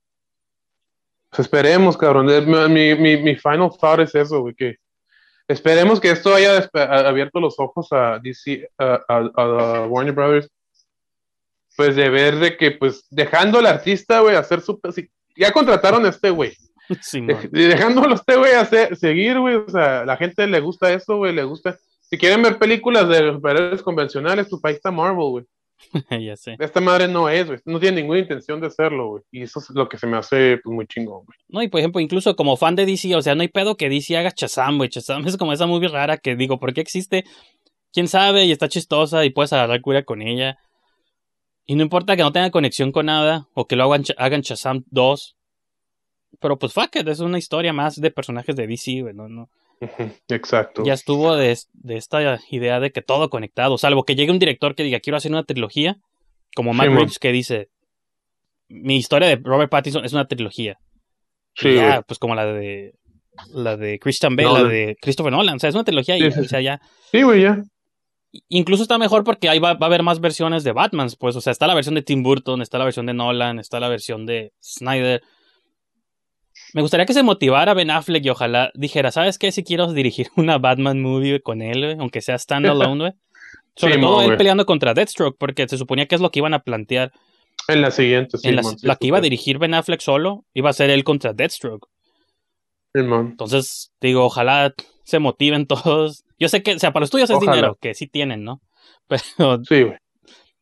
[1.30, 2.26] Pues esperemos, cabrón.
[2.72, 4.76] Mi, mi, mi final thought es eso, güey, que
[5.46, 10.48] Esperemos que esto haya abierto los ojos a DC, a, Warner Brothers,
[11.76, 14.80] pues de ver de que, pues, dejando al artista, güey, hacer su...
[15.36, 16.56] ya contrataron a este güey.
[17.00, 21.16] Sí, dejándolo a este güey hacer, seguir, güey, o sea, la gente le gusta eso,
[21.16, 21.78] güey, le gusta.
[22.02, 25.44] Si quieren ver películas de superhéroes convencionales, tu país está Marvel, güey.
[26.20, 26.56] ya sé.
[26.58, 27.58] Esta madre no es, güey.
[27.64, 29.22] No tiene ninguna intención de hacerlo, güey.
[29.30, 31.38] Y eso es lo que se me hace pues, muy chingón, güey.
[31.48, 33.88] No, y por ejemplo, incluso como fan de DC, o sea, no hay pedo que
[33.88, 34.88] DC haga Chazam, güey.
[34.88, 37.24] Chazam es como esa movie rara que digo, ¿por qué existe?
[37.92, 40.58] Quién sabe, y está chistosa y puedes agarrar cura con ella.
[41.66, 44.84] Y no importa que no tenga conexión con nada, o que lo hagan, hagan Shazam
[44.90, 45.36] 2.
[46.40, 49.48] Pero pues fuck it, es una historia más de personajes de DC, güey, no, no.
[50.28, 50.84] Exacto.
[50.84, 51.56] Ya estuvo de,
[51.88, 55.32] esta idea de que todo conectado, salvo que llegue un director que diga quiero hacer
[55.32, 55.96] una trilogía,
[56.54, 57.68] como Matt Reeves que dice
[58.68, 60.78] mi historia de Robert Pattinson es una trilogía.
[61.54, 61.74] Sí.
[61.76, 62.94] Ya, pues como la de
[63.52, 66.44] la de Christian Bale, la de Christopher Nolan, o sea, es una trilogía y, o
[66.44, 66.80] sea, ya.
[67.10, 67.62] Sí, güey, ya.
[68.48, 71.40] Incluso está mejor porque ahí va, va, a haber más versiones de Batman, pues, o
[71.40, 74.26] sea, está la versión de Tim Burton, está la versión de Nolan, está la versión
[74.26, 75.22] de Snyder.
[76.74, 79.50] Me gustaría que se motivara Ben Affleck y ojalá dijera, ¿sabes qué?
[79.52, 83.12] Si quiero dirigir una Batman movie con él, güey, aunque sea standalone, güey.
[83.76, 86.54] Sobre Sí, todo él peleando contra Deathstroke, porque se suponía que es lo que iban
[86.54, 87.10] a plantear.
[87.66, 88.48] En la siguiente, sí.
[88.48, 90.90] en la, mon, sí, la que iba a dirigir Ben Affleck solo, iba a ser
[90.90, 91.88] él contra Deathstroke.
[92.92, 96.24] Entonces, digo, ojalá se motiven todos.
[96.38, 97.52] Yo sé que, o sea, para los tuyos es Ojalá.
[97.52, 98.60] dinero, que sí tienen, ¿no?
[99.08, 99.22] Pero
[99.64, 99.98] Sí, güey.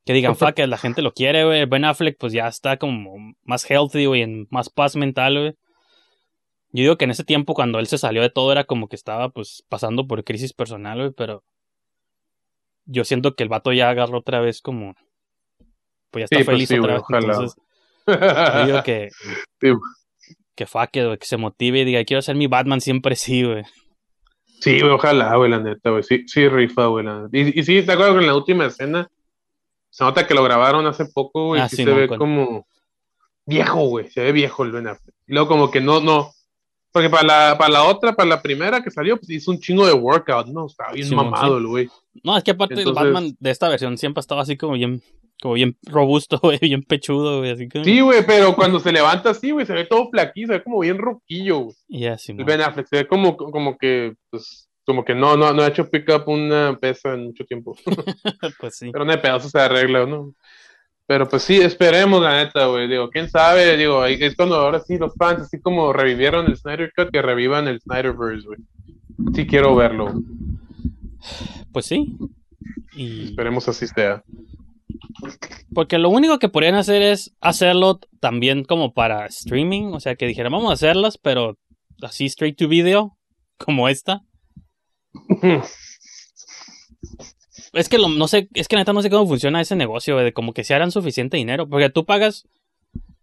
[0.06, 1.64] que digan, fuck, la gente lo quiere, güey.
[1.66, 5.54] Ben Affleck, pues ya está como más healthy, güey, en más paz mental, güey.
[6.72, 8.96] Yo digo que en ese tiempo, cuando él se salió de todo, era como que
[8.96, 11.44] estaba, pues, pasando por crisis personal, güey, pero
[12.86, 14.94] yo siento que el vato ya agarró otra vez como,
[16.10, 17.02] pues ya está Sí, pues feliz sí, otra güey, vez.
[17.02, 17.32] ojalá.
[17.34, 17.62] Entonces,
[18.06, 19.10] yo digo que,
[19.60, 19.68] Sí,
[20.54, 23.42] que fuck, it, güey, que se motive y diga, quiero ser mi Batman siempre sí,
[23.44, 23.64] güey.
[24.60, 26.02] Sí, güey, ojalá, güey, la neta, güey.
[26.04, 27.04] Sí, sí, rifa, güey.
[27.04, 27.36] la neta.
[27.36, 29.08] Y, y sí, te acuerdas que en la última escena
[29.90, 31.60] se nota que lo grabaron hace poco, güey.
[31.60, 32.66] Ah, sí se ve con- como
[33.44, 34.08] viejo, güey.
[34.10, 35.14] Se ve viejo el Ben Affleck.
[35.26, 36.30] Y luego como que no, no.
[36.92, 39.86] Porque para la, para la otra, para la primera que salió, pues hizo un chingo
[39.86, 40.66] de workout, ¿no?
[40.66, 41.60] Estaba bien Sí, mamado sí.
[41.62, 41.88] el güey.
[42.22, 44.74] No, es que aparte Entonces- el Batman de esta versión siempre ha estado así como
[44.74, 45.02] bien,
[45.40, 47.82] como bien robusto, güey, bien pechudo, güey, así que...
[47.82, 50.80] Sí, güey, pero cuando se levanta así, güey, se ve todo flaquillo, se ve como
[50.80, 51.76] bien roquillo, güey.
[51.88, 52.46] Y así, El mon.
[52.46, 55.88] Ben Affleck se ve como, como que, pues, como que no, no, no ha hecho
[55.88, 57.74] pick up una pesa en mucho tiempo.
[58.60, 58.90] pues sí.
[58.92, 60.34] Pero no hay pedazo se arregla, ¿no?
[61.12, 62.88] Pero pues sí, esperemos la neta, güey.
[62.88, 66.90] Digo, quién sabe, digo, es cuando ahora sí los fans, así como revivieron el Snyder
[66.96, 68.58] Cut, que revivan el Snyderverse, güey.
[69.34, 70.14] Sí quiero verlo.
[71.70, 72.16] Pues sí.
[72.94, 74.24] Y Esperemos así sea.
[75.74, 80.26] porque lo único que podrían hacer es hacerlo también como para streaming, o sea, que
[80.26, 81.58] dijeran, vamos a hacerlas, pero
[82.00, 83.18] así straight to video,
[83.58, 84.22] como esta.
[87.72, 90.26] Es que lo, no sé, es que neta no sé cómo funciona ese negocio, güey,
[90.26, 92.46] de como que se harán suficiente dinero, porque tú pagas,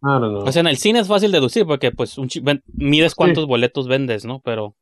[0.02, 0.44] don't know.
[0.48, 3.88] o sea, en el cine es fácil deducir, porque pues un ven- mides cuántos boletos
[3.88, 4.40] vendes, ¿no?
[4.40, 4.76] Pero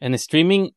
[0.00, 0.70] en streaming,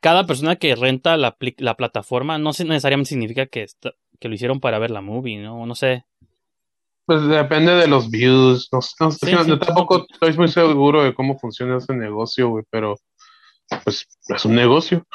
[0.00, 4.34] cada persona que renta la, la plataforma no se- necesariamente significa que, está- que lo
[4.34, 5.66] hicieron para ver la movie, ¿no?
[5.66, 6.04] No sé.
[7.06, 8.68] Pues depende de los views.
[8.70, 9.58] No, sé, no Sí, yo sí.
[9.58, 12.96] tampoco estoy muy seguro de cómo funciona ese negocio, güey, pero
[13.84, 15.06] pues es un negocio.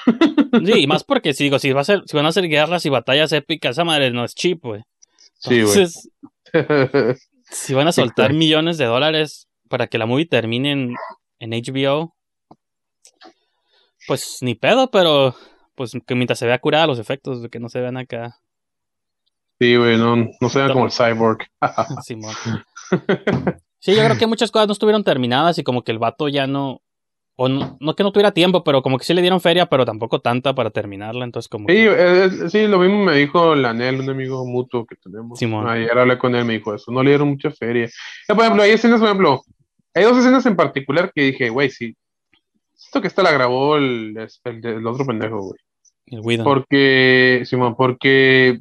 [0.65, 2.86] Sí, y más porque si digo, si va a ser, si van a hacer guerras
[2.86, 4.84] y batallas épicas, esa madre no es cheap, güey.
[5.40, 5.88] Sí, güey.
[7.48, 10.95] Si van a soltar millones de dólares para que la movie termine en,
[11.40, 12.15] en HBO,
[14.07, 15.36] pues ni pedo, pero
[15.76, 18.40] pues que mientras se vea curada los efectos, de que no se vean acá.
[19.60, 21.45] sí, güey, no, no sean como el cyborg.
[22.03, 22.36] Simón.
[23.80, 26.48] Sí, yo creo que muchas cosas no estuvieron terminadas y como que el vato ya
[26.48, 26.82] no.
[27.38, 29.84] O no, no que no tuviera tiempo, pero como que sí le dieron feria, pero
[29.86, 31.26] tampoco tanta para terminarla.
[31.26, 31.68] Entonces, como.
[31.68, 35.38] Sí, que- sí, lo mismo me dijo Lanel, un amigo mutuo que tenemos.
[35.38, 35.68] Simón.
[35.68, 36.91] Ayer hablé con él, me dijo eso.
[36.91, 37.86] No le dieron mucha feria.
[37.86, 37.91] Eh,
[38.30, 39.41] por ejemplo, hay escenas, por ejemplo,
[39.94, 41.95] hay dos escenas en particular que dije, güey, sí.
[42.74, 45.60] Esto que esta la grabó el, el, el otro pendejo, güey.
[46.07, 46.44] el Whedon.
[46.45, 48.60] Porque, Simón, porque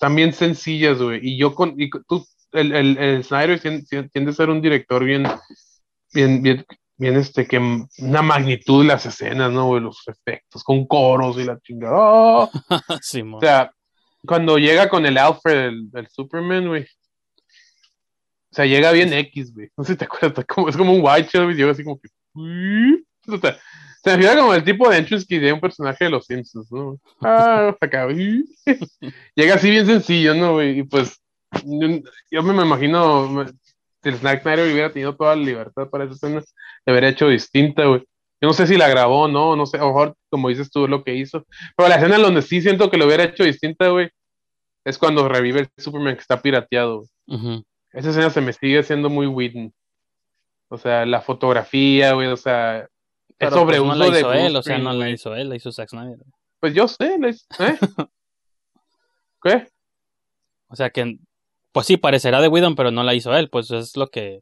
[0.00, 1.20] también sencillas, güey.
[1.22, 5.02] Y yo con, y tú, el, el, el Snyder tien- tiende a ser un director
[5.04, 5.24] bien,
[6.12, 6.66] bien, bien,
[6.96, 7.58] bien, este, que
[7.98, 9.82] una magnitud de las escenas, ¿no, güey?
[9.82, 11.96] Los efectos, con coros y la chingada.
[11.96, 12.50] ¡Oh!
[13.36, 13.70] O sea,
[14.26, 16.82] cuando llega con el Alfred, el, el Superman, güey.
[16.82, 19.68] O sea, llega bien X, güey.
[19.76, 21.56] No sé si te acuerdas, como, es como un white shot, güey.
[21.56, 22.08] Llega así como que.
[23.28, 23.58] O sea,
[24.02, 26.70] se me figura como el tipo de entrance que de un personaje de los Simpsons,
[26.70, 26.98] ¿no?
[27.20, 28.44] Ah, acá, güey.
[29.34, 30.78] Llega así bien sencillo, ¿no, güey?
[30.78, 31.20] Y pues,
[31.64, 31.88] yo,
[32.30, 33.44] yo me, me imagino,
[34.02, 36.42] si el Snack Snyder hubiera tenido toda la libertad para esa escena,
[36.84, 38.00] le habría hecho distinta, güey.
[38.40, 40.70] Yo no sé si la grabó o no, no sé, a lo mejor, como dices
[40.70, 41.44] tú, lo que hizo.
[41.76, 44.10] Pero la escena en donde sí siento que lo hubiera hecho distinta, güey,
[44.84, 47.04] es cuando revive el Superman que está pirateado.
[47.26, 47.64] Ujú.
[47.92, 49.72] Esa escena se me sigue haciendo muy Whedon.
[50.68, 52.86] O sea, la fotografía, güey, o sea,
[53.38, 55.56] Pero, pues, sobreuso no la de hizo él, o sea, no la hizo él, la
[55.56, 56.18] hizo Zack Snyder.
[56.60, 57.78] Pues yo sé, la hizo- ¿eh?
[59.42, 59.68] ¿Qué?
[60.68, 61.18] O sea que,
[61.76, 64.40] pues sí, parecerá de Whedon, pero no la hizo él, pues es lo que...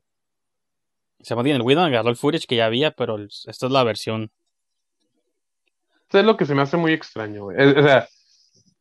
[1.19, 4.31] Se me el Whedon agarró el footage que ya había, pero esta es la versión.
[6.09, 7.57] Eso es lo que se me hace muy extraño, güey.
[7.59, 8.09] Es- O sea,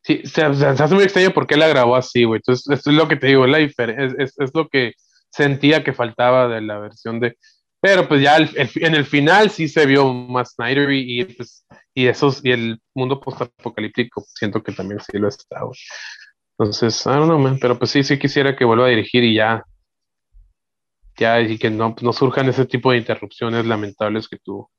[0.04, 2.38] sí, se, hace muy extraño porque la grabó así, güey.
[2.38, 3.74] Entonces, esto es lo que te digo, la es,
[4.20, 4.94] es, es lo que
[5.32, 7.36] sentía que faltaba de la versión de.
[7.82, 11.66] Pero pues ya en el final sí se vio más Snyder y, y, pues,
[11.96, 15.80] y esos, y el mundo postapocalíptico, siento que también sí lo está, güey.
[16.64, 17.60] Entonces, I don't know, man.
[17.60, 19.64] Pero pues sí, sí quisiera que vuelva a dirigir y ya.
[21.18, 24.72] Ya, y que no, no surjan ese tipo de interrupciones lamentables que tuvo.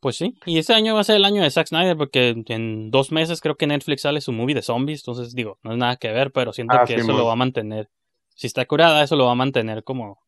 [0.00, 2.90] Pues sí, y este año va a ser el año de Zack Snyder porque en
[2.90, 5.96] dos meses creo que Netflix sale su movie de zombies, entonces digo, no es nada
[5.96, 7.16] que ver, pero siento Ah, que sí, eso man.
[7.18, 7.88] lo va a mantener.
[8.34, 10.18] Si está curada, eso lo va a mantener como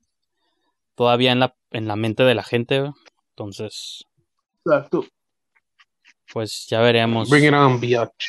[0.94, 2.90] todavía en la, en la mente de la gente.
[3.30, 4.04] Entonces,
[4.64, 5.04] Exacto.
[6.32, 7.28] pues ya veremos.
[7.28, 8.26] Bring it on, biatch.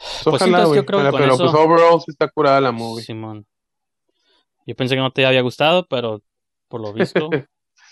[0.00, 0.80] Pues Ojalá, entonces güey.
[0.80, 3.04] yo creo que Ojalá, con pero eso- pues overall sí está curada la movie.
[3.04, 3.46] Simón.
[4.66, 6.22] Yo pensé que no te había gustado, pero
[6.68, 7.28] por lo visto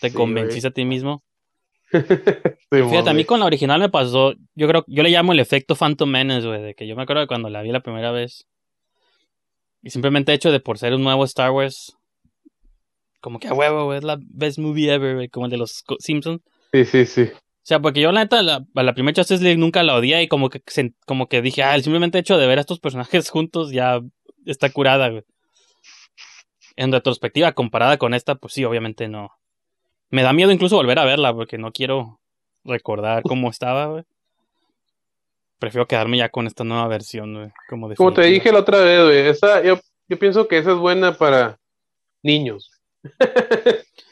[0.00, 1.22] te Sí, convenciste a ti mismo.
[2.70, 5.40] Sí, Fíjate, a mí con la original me pasó, yo creo, yo le llamo el
[5.40, 8.10] efecto Phantom Menace, güey, de que yo me acuerdo de cuando la vi la primera
[8.12, 8.46] vez.
[9.82, 11.96] Y simplemente hecho de por ser un nuevo Star Wars,
[13.22, 15.82] como que a huevo, güey, es la best movie ever, güey, como el de los
[16.00, 16.42] Simpsons.
[16.72, 17.30] Sí, sí, sí.
[17.68, 20.22] O sea, porque yo la neta, la, a la primera Justice League nunca la odié
[20.22, 20.62] y como que,
[21.04, 24.00] como que dije, ah, el simplemente hecho de ver a estos personajes juntos ya
[24.46, 25.22] está curada, güey.
[26.76, 29.32] En retrospectiva, comparada con esta, pues sí, obviamente no.
[30.08, 32.20] Me da miedo incluso volver a verla porque no quiero
[32.64, 34.04] recordar cómo estaba, güey.
[35.58, 37.52] Prefiero quedarme ya con esta nueva versión, güey.
[37.68, 39.78] Como, Como te dije la otra vez, güey, esa, yo,
[40.08, 41.58] yo pienso que esa es buena para
[42.22, 42.70] niños.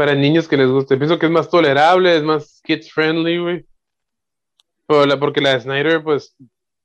[0.00, 0.96] para niños que les guste.
[0.96, 3.66] Pienso que es más tolerable, es más kids friendly, güey.
[4.86, 6.34] Pero la- porque la de Snyder, pues,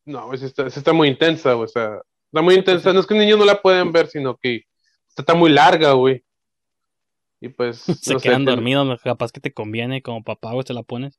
[0.04, 2.92] no, güey, está, está muy intensa, güey, o sea, está muy intensa.
[2.92, 4.64] No es que niños no la pueden ver, sino que
[5.16, 6.26] está muy larga, güey.
[7.40, 10.74] Y pues, Se no quedan te- dormidos, capaz que te conviene como papá, güey, te
[10.74, 11.18] la pones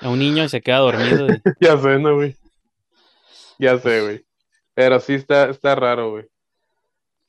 [0.00, 1.28] a un niño y se queda dormido.
[1.28, 2.34] y- Ya sé, ¿no, güey?
[3.60, 4.26] Ya sé, güey.
[4.74, 6.24] Pero sí está, está raro, güey.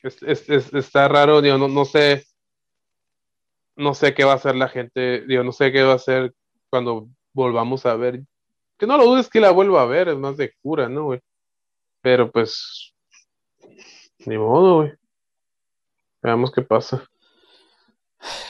[0.02, 2.26] Es- es- es- está raro, digo, no, no sé.
[3.76, 6.34] No sé qué va a hacer la gente, digo, no sé qué va a hacer
[6.70, 8.22] cuando volvamos a ver.
[8.78, 11.20] Que no lo dudes que la vuelva a ver, es más de cura, ¿no, güey?
[12.02, 12.94] Pero pues.
[14.26, 14.94] Ni modo, güey.
[16.22, 17.06] Veamos qué pasa.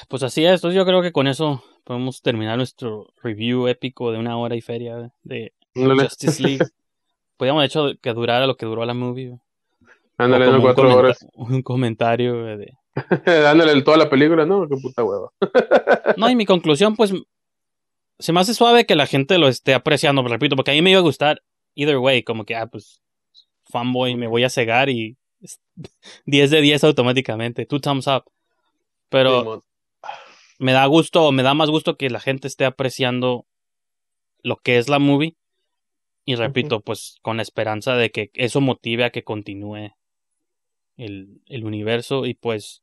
[0.07, 4.19] Pues así es, entonces yo creo que con eso podemos terminar nuestro review épico de
[4.19, 6.65] una hora y feria de Justice League.
[7.37, 9.37] Podríamos de hecho que durara lo que duró la movie.
[10.17, 11.27] ándale, no, cuatro horas.
[11.33, 12.77] un comentario de...
[13.47, 14.67] Ándale toda la película, ¿no?
[14.67, 15.29] Qué puta hueva.
[16.17, 17.13] No, y mi conclusión, pues,
[18.19, 20.91] se me hace suave que la gente lo esté apreciando, repito, porque a mí me
[20.91, 21.41] iba a gustar
[21.73, 23.01] either way, como que, ah, pues,
[23.69, 25.59] fanboy, me voy a cegar y es
[26.25, 28.23] 10 de 10 automáticamente, two thumbs up.
[29.09, 29.63] Pero
[30.59, 33.45] me da gusto, me da más gusto que la gente esté apreciando
[34.41, 35.35] lo que es la movie.
[36.27, 39.91] Y repito, pues con la esperanza de que eso motive a que continúe
[40.97, 42.25] el, el universo.
[42.25, 42.81] Y pues,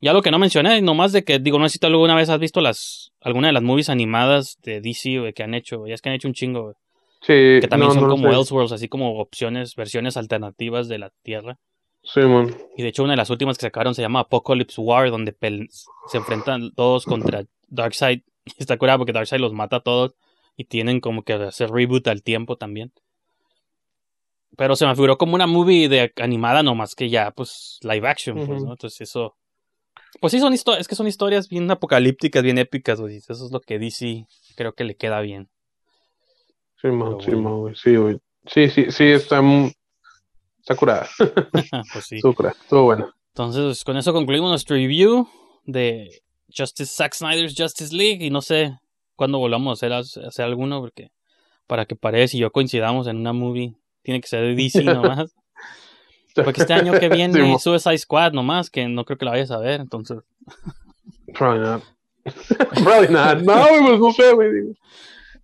[0.00, 2.28] ya lo que no mencioné, nomás de que, digo, no sé si tú alguna vez
[2.28, 5.90] has visto las, alguna de las movies animadas de DC güey, que han hecho, güey,
[5.90, 6.74] ya es que han hecho un chingo, güey,
[7.26, 8.28] Sí, que también no, son no como.
[8.28, 11.58] Elseworlds, así como opciones, versiones alternativas de la Tierra.
[12.04, 12.56] Simón.
[12.76, 15.34] Y de hecho, una de las últimas que sacaron se llama Apocalypse War, donde
[16.06, 18.20] se enfrentan todos contra Darkseid.
[18.58, 20.14] Está curado porque Darkseid los mata a todos
[20.56, 22.92] y tienen como que hacer reboot al tiempo también.
[24.56, 28.46] Pero se me figuró como una movie de animada, nomás que ya, pues, live action,
[28.46, 28.62] pues.
[28.62, 28.70] ¿no?
[28.70, 29.34] Entonces eso.
[30.20, 33.16] Pues sí, son historias, es que son historias bien apocalípticas, bien épicas, güey.
[33.16, 34.26] Eso es lo que DC
[34.56, 35.48] creo que le queda bien.
[36.80, 37.74] Simón, güey.
[37.74, 38.18] Sí, güey.
[38.46, 39.70] Sí, sí, sí, está, mu-
[40.60, 41.08] está curada.
[41.92, 42.16] pues sí.
[42.16, 43.12] Estuvo buena.
[43.28, 45.28] Entonces, pues, con eso concluimos nuestro review
[45.64, 46.22] de
[46.56, 48.24] Justice Zack Snyder's Justice League.
[48.24, 48.78] Y no sé
[49.16, 51.10] cuándo volvamos a hacer, a hacer alguno, porque
[51.66, 55.34] para que Paredes y yo coincidamos en una movie, tiene que ser de DC nomás.
[56.44, 57.58] Porque este año que viene Simón.
[57.58, 59.80] Suicide Squad nomás, que no creo que la vayas a ver.
[59.80, 60.18] Entonces,
[61.34, 61.82] Probably not.
[62.82, 63.42] Probably not.
[63.42, 64.50] No, pues no sé, güey.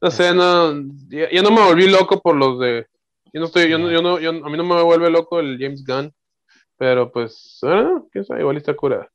[0.00, 0.74] No sé, no.
[1.08, 2.86] Ya, ya no me volví loco por los de.
[3.32, 5.58] Yo no estoy, yo no, yo no, yo, a mí no me vuelve loco el
[5.58, 6.12] James Gunn.
[6.76, 9.10] Pero pues, ah, quién sabe, igual está curada.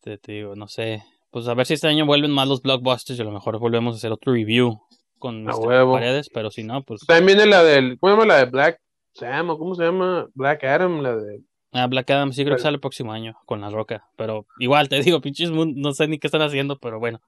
[0.00, 1.04] te, te digo, no sé.
[1.30, 3.94] Pues a ver si este año vuelven más los blockbusters y a lo mejor volvemos
[3.94, 4.80] a hacer otro review
[5.18, 5.44] con.
[5.44, 6.30] Paredes.
[6.32, 7.02] Pero si no, pues.
[7.06, 7.98] También viene la del.
[7.98, 8.80] ¿Cómo se llama la de Black
[9.14, 9.50] Sam?
[9.50, 10.26] ¿O cómo se llama?
[10.34, 11.40] Black Adam, la de.
[11.72, 14.04] Ah, Black Adam sí creo que sale el próximo año con la roca.
[14.16, 17.20] Pero igual te digo, pinches Moon, no sé ni qué están haciendo, pero bueno.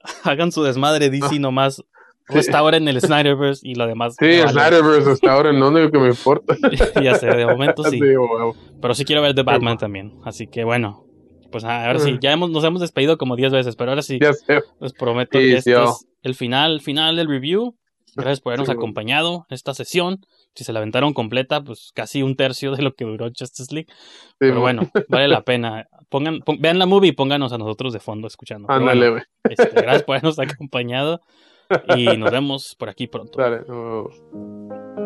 [0.24, 1.82] Hagan su desmadre DC nomás.
[2.28, 4.16] Restauren el Snyderverse y lo demás.
[4.18, 4.48] Sí, el.
[4.48, 6.56] Snyderverse hasta ahora, no lo único que me importa.
[7.02, 7.98] ya sé, de momento sí.
[8.02, 8.54] Sí, wow.
[8.82, 10.18] Pero sí quiero ver The Batman también.
[10.24, 11.04] Así que bueno.
[11.52, 14.18] Pues ah, ahora sí, ya hemos, nos hemos despedido como 10 veces, pero ahora sí,
[14.20, 14.62] Ya sé.
[14.80, 17.76] les prometo Sí, que este sí, es el final, final del review.
[18.16, 20.18] Gracias por habernos Sí, acompañado en esta sesión.
[20.56, 23.88] Si se la aventaron completa, pues casi un tercio de lo que duró Justice League.
[23.90, 25.86] Sí, Pero bueno, vale la pena.
[26.08, 28.70] Pongan, pon- vean la movie y pónganos a nosotros de fondo escuchando.
[28.70, 31.20] Ándale, bueno, este, gracias por habernos acompañado
[31.96, 33.38] y nos vemos por aquí pronto.
[33.40, 33.60] Dale.
[33.68, 35.05] no.